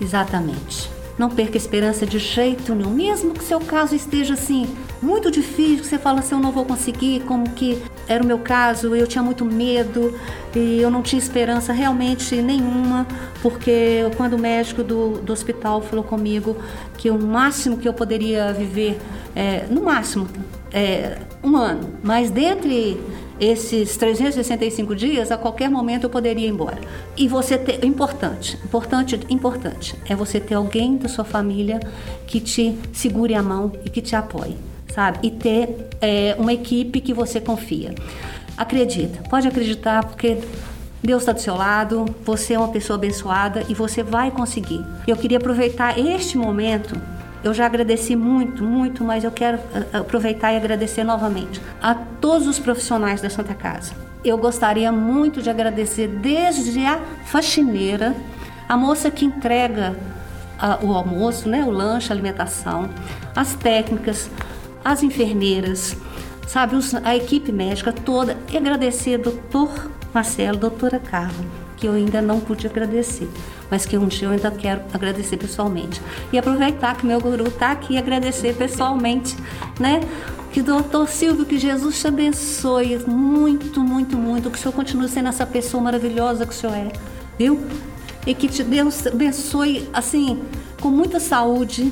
Exatamente. 0.00 0.90
Não 1.18 1.28
perca 1.28 1.56
a 1.56 1.56
esperança 1.56 2.06
de 2.06 2.18
jeito 2.18 2.74
nenhum, 2.74 2.90
mesmo 2.90 3.34
que 3.34 3.44
seu 3.44 3.60
caso 3.60 3.94
esteja 3.94 4.34
assim 4.34 4.66
muito 5.02 5.30
difícil, 5.30 5.78
que 5.78 5.86
você 5.86 5.98
fala 5.98 6.20
assim, 6.20 6.34
eu 6.34 6.40
não 6.40 6.52
vou 6.52 6.64
conseguir, 6.64 7.20
como 7.20 7.48
que 7.50 7.82
era 8.06 8.22
o 8.22 8.26
meu 8.26 8.38
caso, 8.38 8.94
eu 8.94 9.06
tinha 9.06 9.22
muito 9.22 9.44
medo 9.44 10.18
e 10.54 10.80
eu 10.80 10.90
não 10.90 11.02
tinha 11.02 11.18
esperança 11.18 11.72
realmente 11.72 12.36
nenhuma, 12.36 13.06
porque 13.40 14.02
quando 14.16 14.34
o 14.34 14.38
médico 14.38 14.82
do, 14.82 15.18
do 15.18 15.32
hospital 15.32 15.80
falou 15.80 16.04
comigo 16.04 16.56
que 16.98 17.10
o 17.10 17.18
máximo 17.18 17.78
que 17.78 17.88
eu 17.88 17.94
poderia 17.94 18.52
viver, 18.52 18.98
é, 19.34 19.64
no 19.70 19.82
máximo, 19.82 20.28
é, 20.72 21.18
um 21.42 21.56
ano, 21.56 21.90
mas 22.02 22.30
dentre 22.30 23.00
esses 23.40 23.96
365 23.96 24.94
dias, 24.94 25.32
a 25.32 25.38
qualquer 25.38 25.70
momento 25.70 26.04
eu 26.04 26.10
poderia 26.10 26.46
ir 26.46 26.50
embora. 26.50 26.78
E 27.16 27.26
você 27.26 27.56
ter, 27.56 27.84
importante, 27.84 28.58
importante, 28.64 29.18
importante, 29.30 29.94
é 30.08 30.14
você 30.14 30.38
ter 30.38 30.54
alguém 30.54 30.98
da 30.98 31.08
sua 31.08 31.24
família 31.24 31.80
que 32.26 32.38
te 32.38 32.76
segure 32.92 33.34
a 33.34 33.42
mão 33.42 33.72
e 33.84 33.88
que 33.88 34.02
te 34.02 34.14
apoie, 34.14 34.56
sabe? 34.92 35.18
E 35.22 35.30
ter 35.30 35.88
é, 36.00 36.36
uma 36.38 36.52
equipe 36.52 37.00
que 37.00 37.14
você 37.14 37.40
confia. 37.40 37.94
Acredita, 38.56 39.22
pode 39.30 39.48
acreditar, 39.48 40.04
porque 40.04 40.36
Deus 41.02 41.22
está 41.22 41.32
do 41.32 41.40
seu 41.40 41.54
lado, 41.54 42.04
você 42.22 42.52
é 42.52 42.58
uma 42.58 42.68
pessoa 42.68 42.98
abençoada 42.98 43.64
e 43.70 43.74
você 43.74 44.02
vai 44.02 44.30
conseguir. 44.30 44.84
Eu 45.06 45.16
queria 45.16 45.38
aproveitar 45.38 45.98
este 45.98 46.36
momento 46.36 46.94
eu 47.42 47.54
já 47.54 47.66
agradeci 47.66 48.14
muito, 48.14 48.64
muito, 48.64 49.02
mas 49.02 49.24
eu 49.24 49.30
quero 49.30 49.58
eh, 49.74 49.98
aproveitar 49.98 50.52
e 50.52 50.56
agradecer 50.56 51.04
novamente 51.04 51.60
a 51.80 51.94
todos 51.94 52.46
os 52.46 52.58
profissionais 52.58 53.20
da 53.20 53.30
Santa 53.30 53.54
Casa. 53.54 53.92
Eu 54.22 54.36
gostaria 54.36 54.92
muito 54.92 55.40
de 55.40 55.48
agradecer 55.48 56.06
desde 56.06 56.84
a 56.84 57.00
faxineira, 57.24 58.14
a 58.68 58.76
moça 58.76 59.10
que 59.10 59.24
entrega 59.24 59.96
uh, 60.60 60.86
o 60.86 60.94
almoço, 60.94 61.48
né, 61.48 61.64
o 61.64 61.70
lanche, 61.70 62.12
a 62.12 62.14
alimentação, 62.14 62.90
as 63.34 63.54
técnicas, 63.54 64.30
as 64.84 65.02
enfermeiras, 65.02 65.96
sabe, 66.46 66.76
os, 66.76 66.94
a 66.94 67.16
equipe 67.16 67.50
médica 67.50 67.92
toda, 67.92 68.36
e 68.52 68.56
agradecer 68.56 69.16
doutor 69.16 69.90
Marcelo, 70.12 70.58
doutora 70.58 70.98
Carla, 70.98 71.44
que 71.80 71.86
eu 71.86 71.94
ainda 71.94 72.20
não 72.20 72.38
pude 72.38 72.66
agradecer, 72.66 73.28
mas 73.70 73.86
que 73.86 73.96
um 73.96 74.06
dia 74.06 74.28
eu 74.28 74.32
ainda 74.32 74.50
quero 74.50 74.82
agradecer 74.92 75.38
pessoalmente. 75.38 76.00
E 76.30 76.38
aproveitar 76.38 76.94
que 76.94 77.06
meu 77.06 77.18
guru 77.20 77.48
está 77.48 77.72
aqui 77.72 77.94
e 77.94 77.98
agradecer 77.98 78.54
pessoalmente, 78.54 79.34
né? 79.78 80.00
Que 80.52 80.60
doutor 80.60 81.08
Silvio, 81.08 81.46
que 81.46 81.58
Jesus 81.58 81.98
te 81.98 82.06
abençoe 82.06 82.98
muito, 83.06 83.80
muito, 83.80 84.16
muito, 84.16 84.50
que 84.50 84.58
o 84.58 84.60
Senhor 84.60 84.74
continue 84.74 85.08
sendo 85.08 85.28
essa 85.28 85.46
pessoa 85.46 85.82
maravilhosa 85.82 86.44
que 86.44 86.52
o 86.52 86.56
Senhor 86.56 86.74
é, 86.74 86.92
viu? 87.38 87.60
E 88.26 88.34
que 88.34 88.46
te 88.48 88.62
Deus 88.62 89.06
abençoe, 89.06 89.88
assim, 89.92 90.42
com 90.80 90.90
muita 90.90 91.18
saúde, 91.18 91.90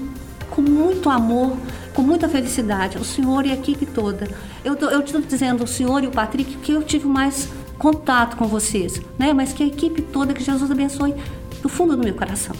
com 0.50 0.60
muito 0.60 1.08
amor, 1.08 1.56
com 1.94 2.02
muita 2.02 2.28
felicidade. 2.28 2.98
O 2.98 3.04
Senhor 3.04 3.46
e 3.46 3.50
a 3.50 3.54
equipe 3.54 3.86
toda. 3.86 4.28
Eu 4.62 4.74
estou 4.74 5.22
dizendo 5.22 5.64
o 5.64 5.66
Senhor 5.66 6.04
e 6.04 6.06
o 6.06 6.10
Patrick 6.10 6.56
que 6.58 6.72
eu 6.72 6.82
tive 6.82 7.06
mais 7.06 7.48
contato 7.78 8.36
com 8.36 8.46
vocês, 8.46 9.00
né? 9.18 9.32
Mas 9.32 9.52
que 9.52 9.62
a 9.62 9.66
equipe 9.66 10.02
toda, 10.02 10.34
que 10.34 10.42
Jesus 10.42 10.70
abençoe 10.70 11.14
do 11.62 11.68
fundo 11.68 11.96
do 11.96 12.02
meu 12.02 12.14
coração. 12.14 12.54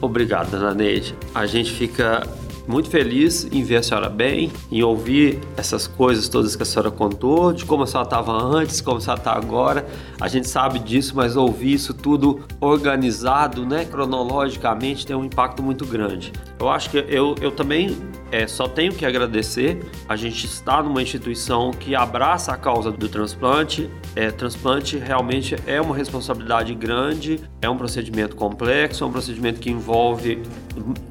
Obrigado, 0.00 0.50
dona 0.50 0.74
Neide. 0.74 1.14
A 1.34 1.46
gente 1.46 1.72
fica 1.72 2.26
muito 2.66 2.90
feliz 2.90 3.46
em 3.52 3.62
ver 3.62 3.76
a 3.76 3.82
senhora 3.82 4.08
bem, 4.08 4.52
em 4.70 4.82
ouvir 4.82 5.40
essas 5.56 5.86
coisas 5.86 6.28
todas 6.28 6.56
que 6.56 6.62
a 6.62 6.66
senhora 6.66 6.90
contou, 6.90 7.52
de 7.52 7.64
como 7.64 7.84
a 7.84 7.86
senhora 7.86 8.06
estava 8.06 8.32
antes, 8.32 8.80
como 8.80 8.98
a 8.98 9.00
senhora 9.00 9.20
está 9.20 9.32
agora. 9.32 9.86
A 10.20 10.28
gente 10.28 10.48
sabe 10.48 10.78
disso, 10.78 11.14
mas 11.14 11.36
ouvir 11.36 11.74
isso 11.74 11.94
tudo 11.94 12.40
organizado, 12.60 13.64
né, 13.64 13.84
cronologicamente, 13.84 15.06
tem 15.06 15.14
um 15.14 15.24
impacto 15.24 15.62
muito 15.62 15.86
grande. 15.86 16.32
Eu 16.58 16.68
acho 16.68 16.90
que 16.90 16.98
eu, 17.08 17.36
eu 17.40 17.52
também 17.52 17.96
é, 18.30 18.46
só 18.46 18.68
tenho 18.68 18.92
que 18.92 19.04
agradecer. 19.04 19.80
A 20.08 20.16
gente 20.16 20.46
está 20.46 20.82
numa 20.82 21.02
instituição 21.02 21.70
que 21.70 21.94
abraça 21.94 22.52
a 22.52 22.56
causa 22.56 22.90
do 22.90 23.08
transplante. 23.08 23.90
É, 24.14 24.30
transplante 24.30 24.96
realmente 24.96 25.56
é 25.66 25.80
uma 25.80 25.96
responsabilidade 25.96 26.74
grande, 26.74 27.40
é 27.60 27.68
um 27.68 27.76
procedimento 27.76 28.36
complexo, 28.36 29.04
é 29.04 29.06
um 29.06 29.12
procedimento 29.12 29.60
que 29.60 29.70
envolve 29.70 30.42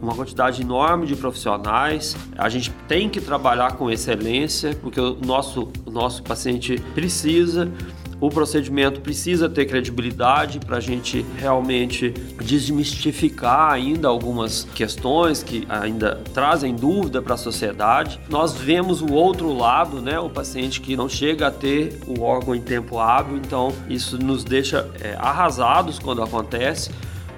uma 0.02 0.16
quantidade 0.16 0.62
enorme 0.62 1.06
de 1.06 1.16
profissionais. 1.16 2.16
A 2.38 2.50
gente 2.50 2.72
tem 2.88 3.10
que 3.10 3.22
trabalhar 3.22 3.74
com 3.74 3.90
excelência, 3.90 4.76
porque 4.82 5.00
o 5.00 5.16
nosso, 5.26 5.70
o 5.86 5.92
nosso 5.92 6.24
paciente 6.24 6.78
precisa 6.94 7.72
o 8.20 8.30
procedimento 8.30 9.02
precisa 9.02 9.50
ter 9.50 9.66
credibilidade 9.66 10.60
para 10.60 10.78
a 10.78 10.80
gente 10.80 11.26
realmente 11.38 12.12
desmistificar 12.44 13.72
ainda 13.72 14.08
algumas 14.08 14.64
questões 14.74 15.44
que 15.44 15.66
ainda 15.68 16.22
trazem 16.34 16.76
dúvida 16.76 17.22
para 17.22 17.34
a 17.34 17.38
sociedade. 17.38 18.20
Nós 18.30 18.54
vemos 18.54 19.02
o 19.02 19.14
outro 19.14 19.54
lado, 19.54 20.02
né, 20.02 20.20
o 20.20 20.30
paciente 20.30 20.80
que 20.82 20.96
não 20.96 21.10
chega 21.10 21.48
a 21.48 21.52
ter 21.52 22.00
o 22.08 22.22
órgão 22.22 22.56
em 22.56 22.62
tempo 22.62 23.00
hábil, 23.00 23.38
então 23.38 23.74
isso 23.90 24.18
nos 24.18 24.44
deixa 24.44 24.90
é, 25.02 25.16
arrasados 25.20 26.00
quando 26.00 26.24
acontece. 26.24 26.92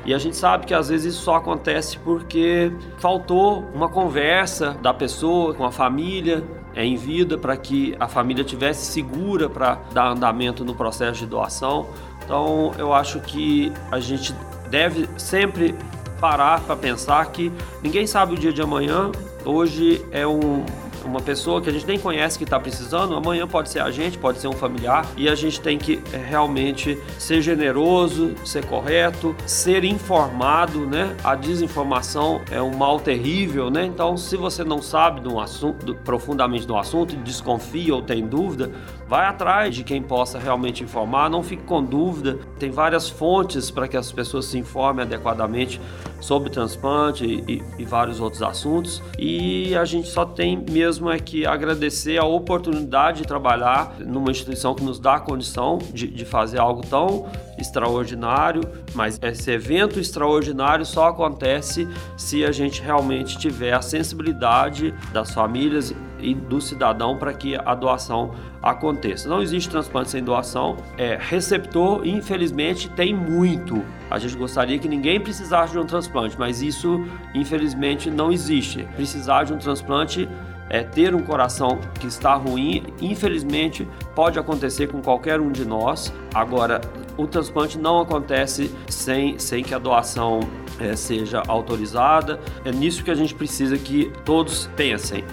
E 0.06 0.14
a 0.14 0.18
gente 0.18 0.38
sabe 0.38 0.66
que 0.66 0.74
às 0.74 0.88
vezes 0.88 1.14
isso 1.14 1.24
só 1.24 1.36
acontece 1.36 2.00
porque 2.00 2.72
faltou 2.98 3.66
uma 3.76 3.90
conversa 3.90 4.72
da 4.82 4.94
pessoa 4.94 5.54
com 5.54 5.66
a 5.66 5.72
família, 5.72 6.42
em 6.86 6.96
vida 6.96 7.38
para 7.38 7.56
que 7.58 7.96
a 8.00 8.08
família 8.08 8.44
tivesse 8.44 8.92
segura 8.92 9.50
para 9.50 9.80
dar 9.94 10.10
andamento 10.10 10.64
no 10.64 10.76
processo 10.76 11.20
de 11.20 11.26
doação. 11.26 11.88
Então, 12.24 12.74
eu 12.78 12.94
acho 12.94 13.20
que 13.22 13.72
a 13.92 14.00
gente 14.00 14.34
deve 14.70 15.10
sempre 15.18 15.76
parar 16.20 16.62
para 16.62 16.76
pensar 16.76 17.26
que 17.28 17.52
ninguém 17.82 18.06
sabe 18.06 18.34
o 18.34 18.38
dia 18.38 18.52
de 18.52 18.62
amanhã. 18.62 19.12
Hoje 19.46 20.06
é 20.12 20.28
um, 20.28 20.66
uma 21.06 21.22
pessoa 21.22 21.62
que 21.62 21.70
a 21.70 21.74
gente 21.74 21.86
nem 21.86 22.00
conhece 22.00 22.38
que 22.38 22.44
está 22.44 22.60
precisando, 22.60 23.16
amanhã 23.16 23.48
pode 23.48 23.70
ser 23.70 23.80
a 23.80 23.92
gente, 23.92 24.18
pode 24.18 24.40
ser 24.40 24.48
um 24.48 24.54
familiar, 24.54 25.06
e 25.16 25.30
a 25.30 25.36
gente 25.36 25.60
tem 25.62 25.78
que 25.78 26.02
é, 26.12 26.18
realmente 26.18 26.98
ser 27.18 27.42
generoso, 27.42 28.36
ser 28.46 28.66
correto, 28.66 29.36
ser 29.46 29.84
informado, 29.84 30.86
né? 30.86 31.16
A 31.24 31.36
desinformação 31.36 32.42
é 32.52 32.62
um 32.62 32.76
mal 32.76 33.00
terrível, 33.00 33.70
né? 33.70 33.86
Então, 33.86 34.18
se 34.18 34.36
você 34.36 34.64
não 34.64 34.82
sabe 34.82 35.22
de 35.22 35.28
um 35.28 35.40
assunto, 35.40 35.96
profundamente 35.96 36.66
do 36.66 36.76
assunto, 36.76 37.16
desconfia 37.18 37.94
ou 37.94 38.02
tem 38.02 38.26
dúvida, 38.26 38.72
vai 39.08 39.26
atrás 39.26 39.76
de 39.76 39.84
quem 39.84 40.02
possa 40.02 40.38
realmente 40.38 40.84
informar, 40.84 41.30
não 41.30 41.44
fique 41.44 41.64
com 41.64 41.84
dúvida. 41.84 42.40
Tem 42.60 42.70
várias 42.70 43.10
fontes 43.10 43.72
para 43.72 43.88
que 43.88 43.98
as 43.98 44.12
pessoas 44.12 44.46
se 44.46 44.58
informem 44.58 45.04
adequadamente 45.04 45.80
sobre 46.20 46.50
transplante 46.50 47.26
e, 47.26 47.64
e, 47.78 47.86
vários 47.86 48.20
outros 48.20 48.42
assuntos. 48.42 49.02
E 49.18 49.76
a 49.76 49.86
gente 49.86 50.08
só 50.08 50.26
tem 50.26 50.58
mesmo 50.70 50.87
é 51.12 51.20
que 51.20 51.46
agradecer 51.46 52.18
a 52.18 52.24
oportunidade 52.24 53.22
de 53.22 53.28
trabalhar 53.28 53.96
numa 54.00 54.32
instituição 54.32 54.74
que 54.74 54.84
nos 54.84 55.00
dá 55.00 55.16
a 55.16 55.20
condição 55.20 55.78
de, 55.94 56.08
de 56.08 56.24
fazer 56.24 56.60
algo 56.60 56.82
tão 56.82 57.28
extraordinário, 57.58 58.62
mas 58.94 59.20
esse 59.22 59.52
evento 59.52 60.00
extraordinário 60.00 60.86
só 60.86 61.08
acontece 61.08 61.88
se 62.16 62.46
a 62.46 62.52
gente 62.52 62.82
realmente 62.82 63.38
tiver 63.38 63.74
a 63.74 63.82
sensibilidade 63.82 64.94
das 65.12 65.32
famílias 65.32 65.94
e 66.20 66.34
do 66.34 66.60
cidadão 66.62 67.18
para 67.18 67.34
que 67.34 67.56
a 67.56 67.76
doação 67.76 68.32
aconteça. 68.62 69.30
Não 69.30 69.42
existe 69.42 69.70
transplante 69.70 70.10
sem 70.10 70.24
doação. 70.24 70.78
É, 70.98 71.18
receptor, 71.20 72.06
infelizmente, 72.06 72.90
tem 72.90 73.14
muito. 73.14 73.84
A 74.10 74.18
gente 74.18 74.36
gostaria 74.36 74.80
que 74.80 74.88
ninguém 74.88 75.20
precisasse 75.20 75.74
de 75.74 75.80
um 75.80 75.86
transplante, 75.86 76.36
mas 76.38 76.62
isso, 76.62 77.06
infelizmente, 77.34 78.10
não 78.10 78.32
existe. 78.32 78.84
Precisar 78.96 79.44
de 79.44 79.54
um 79.54 79.58
transplante 79.58 80.28
é, 80.70 80.84
ter 80.84 81.16
um 81.16 81.22
coração 81.22 81.80
que 82.00 82.08
está 82.08 82.36
ruim, 82.36 82.84
infelizmente 83.02 83.88
pode 84.16 84.38
acontecer 84.40 84.88
com 84.88 85.02
qualquer 85.02 85.40
um 85.40 85.52
de 85.52 85.66
nós. 85.66 86.14
Agora, 86.34 86.82
o 87.18 87.26
transplante 87.28 87.78
não 87.78 88.00
acontece 88.00 88.74
sem, 88.88 89.38
sem 89.40 89.64
que 89.64 89.74
a 89.74 89.80
doação 89.80 90.40
é, 90.80 90.96
seja 90.96 91.44
autorizada. 91.48 92.40
É 92.64 92.72
nisso 92.72 93.04
que 93.04 93.12
a 93.12 93.16
gente 93.16 93.34
precisa 93.34 93.78
que 93.78 94.12
todos 94.24 94.70
pensem. 94.76 95.24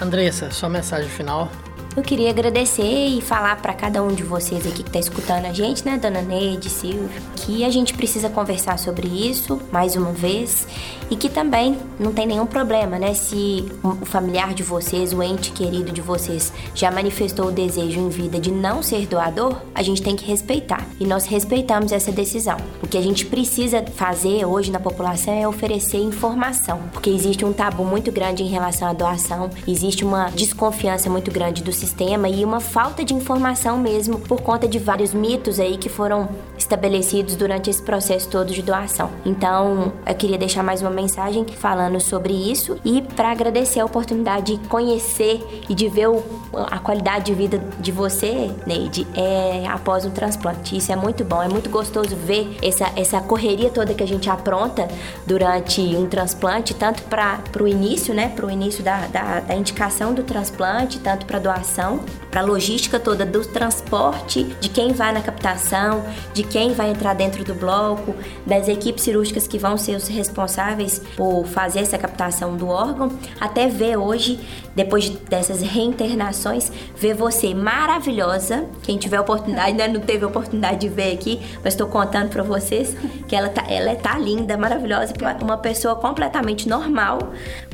Andressa, 0.00 0.50
sua 0.50 0.68
mensagem 0.68 1.08
final. 1.08 1.50
Eu 1.96 2.02
queria 2.02 2.28
agradecer 2.28 3.06
e 3.06 3.22
falar 3.22 3.56
para 3.62 3.72
cada 3.72 4.02
um 4.02 4.08
de 4.08 4.22
vocês 4.22 4.66
aqui 4.66 4.82
que 4.82 4.88
está 4.90 4.98
escutando 4.98 5.46
a 5.46 5.52
gente, 5.54 5.82
né, 5.82 5.96
Dona 5.96 6.20
Neide, 6.20 6.68
Silvio, 6.68 7.08
que 7.34 7.64
a 7.64 7.70
gente 7.70 7.94
precisa 7.94 8.28
conversar 8.28 8.78
sobre 8.78 9.08
isso 9.08 9.58
mais 9.72 9.96
uma 9.96 10.12
vez 10.12 10.68
e 11.10 11.16
que 11.16 11.28
também 11.28 11.78
não 11.98 12.12
tem 12.12 12.26
nenhum 12.26 12.46
problema, 12.46 12.98
né, 12.98 13.14
se 13.14 13.66
o 13.82 14.04
familiar 14.04 14.54
de 14.54 14.62
vocês, 14.62 15.12
o 15.12 15.22
ente 15.22 15.52
querido 15.52 15.92
de 15.92 16.00
vocês 16.00 16.52
já 16.74 16.90
manifestou 16.90 17.46
o 17.46 17.52
desejo 17.52 18.00
em 18.00 18.08
vida 18.08 18.38
de 18.38 18.50
não 18.50 18.82
ser 18.82 19.06
doador, 19.06 19.56
a 19.74 19.82
gente 19.82 20.02
tem 20.02 20.16
que 20.16 20.24
respeitar 20.24 20.86
e 20.98 21.06
nós 21.06 21.26
respeitamos 21.26 21.92
essa 21.92 22.10
decisão. 22.10 22.56
O 22.82 22.86
que 22.86 22.98
a 22.98 23.02
gente 23.02 23.26
precisa 23.26 23.84
fazer 23.94 24.44
hoje 24.44 24.70
na 24.70 24.80
população 24.80 25.32
é 25.34 25.46
oferecer 25.46 25.98
informação, 25.98 26.80
porque 26.92 27.10
existe 27.10 27.44
um 27.44 27.52
tabu 27.52 27.84
muito 27.84 28.10
grande 28.10 28.42
em 28.42 28.48
relação 28.48 28.88
à 28.88 28.92
doação, 28.92 29.50
existe 29.66 30.04
uma 30.04 30.30
desconfiança 30.30 31.08
muito 31.08 31.30
grande 31.30 31.62
do 31.62 31.72
sistema 31.72 32.28
e 32.28 32.44
uma 32.44 32.60
falta 32.60 33.04
de 33.04 33.14
informação 33.14 33.78
mesmo 33.78 34.18
por 34.18 34.40
conta 34.40 34.66
de 34.66 34.78
vários 34.78 35.12
mitos 35.14 35.60
aí 35.60 35.76
que 35.76 35.88
foram 35.88 36.28
estabelecidos 36.58 37.36
durante 37.36 37.70
esse 37.70 37.82
processo 37.82 38.28
todo 38.28 38.52
de 38.52 38.62
doação. 38.62 39.10
Então, 39.24 39.92
eu 40.06 40.14
queria 40.14 40.38
deixar 40.38 40.62
mais 40.62 40.80
uma 40.82 40.95
mensagem 40.96 41.46
falando 41.46 42.00
sobre 42.00 42.32
isso 42.32 42.78
e 42.84 43.02
para 43.02 43.30
agradecer 43.30 43.80
a 43.80 43.84
oportunidade 43.84 44.56
de 44.56 44.68
conhecer 44.68 45.40
e 45.68 45.74
de 45.74 45.88
ver 45.88 46.08
o, 46.08 46.22
a 46.52 46.78
qualidade 46.78 47.26
de 47.26 47.34
vida 47.34 47.58
de 47.78 47.92
você, 47.92 48.50
Neide, 48.66 49.06
é, 49.14 49.66
após 49.68 50.04
um 50.04 50.10
transplante. 50.10 50.76
Isso 50.76 50.90
é 50.90 50.96
muito 50.96 51.24
bom, 51.24 51.42
é 51.42 51.48
muito 51.48 51.70
gostoso 51.70 52.16
ver 52.16 52.56
essa, 52.62 52.90
essa 52.96 53.20
correria 53.20 53.70
toda 53.70 53.94
que 53.94 54.02
a 54.02 54.06
gente 54.06 54.28
apronta 54.28 54.88
durante 55.26 55.80
um 55.80 56.06
transplante, 56.06 56.74
tanto 56.74 57.02
para 57.04 57.40
o 57.60 57.68
início, 57.68 58.14
né, 58.14 58.28
para 58.34 58.46
o 58.46 58.50
início 58.50 58.82
da, 58.82 59.06
da, 59.06 59.40
da 59.40 59.54
indicação 59.54 60.14
do 60.14 60.22
transplante, 60.22 60.98
tanto 60.98 61.26
para 61.26 61.38
doação 61.38 62.00
para 62.36 62.44
a 62.44 62.46
logística 62.46 63.00
toda 63.00 63.24
do 63.24 63.46
transporte, 63.46 64.44
de 64.60 64.68
quem 64.68 64.92
vai 64.92 65.10
na 65.10 65.22
captação, 65.22 66.04
de 66.34 66.42
quem 66.42 66.74
vai 66.74 66.90
entrar 66.90 67.14
dentro 67.14 67.42
do 67.42 67.54
bloco, 67.54 68.14
das 68.44 68.68
equipes 68.68 69.04
cirúrgicas 69.04 69.48
que 69.48 69.58
vão 69.58 69.78
ser 69.78 69.96
os 69.96 70.06
responsáveis 70.06 71.00
por 71.16 71.46
fazer 71.46 71.78
essa 71.78 71.96
captação 71.96 72.54
do 72.54 72.68
órgão, 72.68 73.10
até 73.40 73.68
ver 73.68 73.96
hoje, 73.96 74.38
depois 74.74 75.08
dessas 75.08 75.62
reinternações, 75.62 76.70
ver 76.94 77.14
você 77.14 77.54
maravilhosa. 77.54 78.66
Quem 78.82 78.98
tiver 78.98 79.18
oportunidade, 79.18 79.70
ainda 79.70 79.88
não 79.88 80.00
teve 80.00 80.26
oportunidade 80.26 80.80
de 80.80 80.90
ver 80.90 81.14
aqui, 81.14 81.40
mas 81.64 81.72
estou 81.72 81.86
contando 81.86 82.28
para 82.28 82.42
vocês 82.42 82.94
que 83.26 83.34
ela 83.34 83.48
tá, 83.48 83.64
ela 83.66 83.96
tá 83.96 84.18
linda, 84.18 84.58
maravilhosa, 84.58 85.14
uma 85.40 85.56
pessoa 85.56 85.96
completamente 85.96 86.68
normal, 86.68 87.18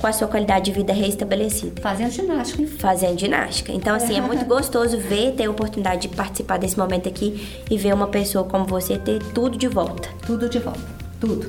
com 0.01 0.07
a 0.07 0.13
sua 0.13 0.29
qualidade 0.29 0.67
de 0.67 0.71
vida 0.71 0.93
restabelecida. 0.93 1.83
Fazendo 1.83 2.13
ginástica. 2.13 2.67
Fazendo 2.79 3.19
ginástica. 3.19 3.73
Então, 3.73 3.97
assim, 3.97 4.17
é 4.17 4.21
muito 4.21 4.52
gostoso 4.53 4.99
ver, 4.99 5.33
ter 5.33 5.45
a 5.47 5.51
oportunidade 5.51 6.03
de 6.03 6.15
participar 6.15 6.59
desse 6.59 6.79
momento 6.79 7.09
aqui 7.09 7.65
e 7.71 7.79
ver 7.79 7.95
uma 7.95 8.09
pessoa 8.09 8.45
como 8.45 8.67
você 8.67 8.99
ter 8.99 9.19
tudo 9.33 9.57
de 9.57 9.67
volta. 9.67 10.11
Tudo 10.27 10.47
de 10.47 10.59
volta. 10.59 10.81
Tudo. 11.19 11.49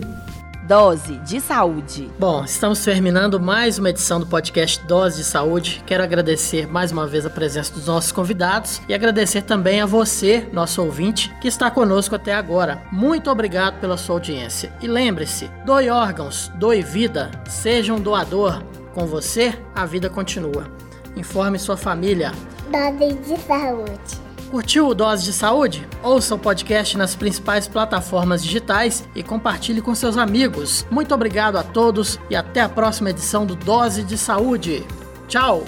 Dose 0.66 1.18
de 1.18 1.42
Saúde. 1.42 2.10
Bom, 2.18 2.46
estamos 2.46 2.82
terminando 2.82 3.38
mais 3.42 3.78
uma 3.78 3.90
edição 3.90 4.22
do 4.22 4.26
podcast 4.26 4.82
Dose 4.88 5.18
de 5.18 5.26
Saúde. 5.26 5.84
Quero 5.86 6.02
agradecer 6.02 6.66
mais 6.66 6.94
uma 6.94 7.06
vez 7.06 7.26
a 7.26 7.30
presença 7.30 7.74
dos 7.74 7.88
nossos 7.88 8.14
convidados 8.14 8.82
e 8.88 8.94
agradecer 8.94 9.42
também 9.42 9.82
a 9.82 9.86
você, 9.86 10.48
nosso 10.54 10.82
ouvinte, 10.82 11.30
que 11.42 11.50
está 11.50 11.70
conosco 11.70 12.16
até 12.16 12.34
agora. 12.34 12.84
Muito 12.90 13.30
obrigado 13.30 13.82
pela 13.82 13.98
sua 13.98 14.16
audiência. 14.16 14.72
E 14.82 14.88
lembre-se: 14.88 15.52
doe 15.66 15.90
órgãos, 15.90 16.50
doe 16.56 16.82
vida, 16.82 17.30
seja 17.50 17.94
um 17.94 18.00
doador. 18.00 18.64
Com 18.94 19.06
você, 19.06 19.54
a 19.76 19.86
vida 19.86 20.10
continua. 20.10 20.72
Informe 21.18 21.60
sua 21.60 21.76
família. 21.76 22.32
Dose 22.74 23.14
de 23.14 23.40
saúde. 23.40 24.24
Curtiu 24.50 24.88
o 24.88 24.96
Dose 24.96 25.26
de 25.26 25.34
Saúde? 25.34 25.88
Ouça 26.02 26.34
o 26.34 26.40
podcast 26.40 26.98
nas 26.98 27.16
principais 27.16 27.68
plataformas 27.68 28.44
digitais 28.44 29.08
e 29.14 29.22
compartilhe 29.22 29.80
com 29.80 29.94
seus 29.94 30.18
amigos. 30.18 30.84
Muito 30.90 31.14
obrigado 31.14 31.58
a 31.58 31.64
todos 31.64 32.20
e 32.32 32.36
até 32.36 32.62
a 32.62 32.70
próxima 32.70 33.12
edição 33.12 33.46
do 33.46 33.56
Dose 33.56 34.02
de 34.02 34.18
Saúde. 34.18 34.84
Tchau! 35.28 35.64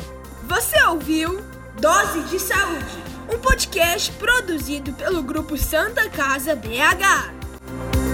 Você 0.48 0.82
ouviu 0.84 1.40
Dose 1.80 2.22
de 2.24 2.40
Saúde, 2.40 2.98
um 3.32 3.38
podcast 3.38 4.12
produzido 4.14 4.92
pelo 4.94 5.22
Grupo 5.22 5.56
Santa 5.60 6.10
Casa 6.10 6.56
BH. 6.56 8.05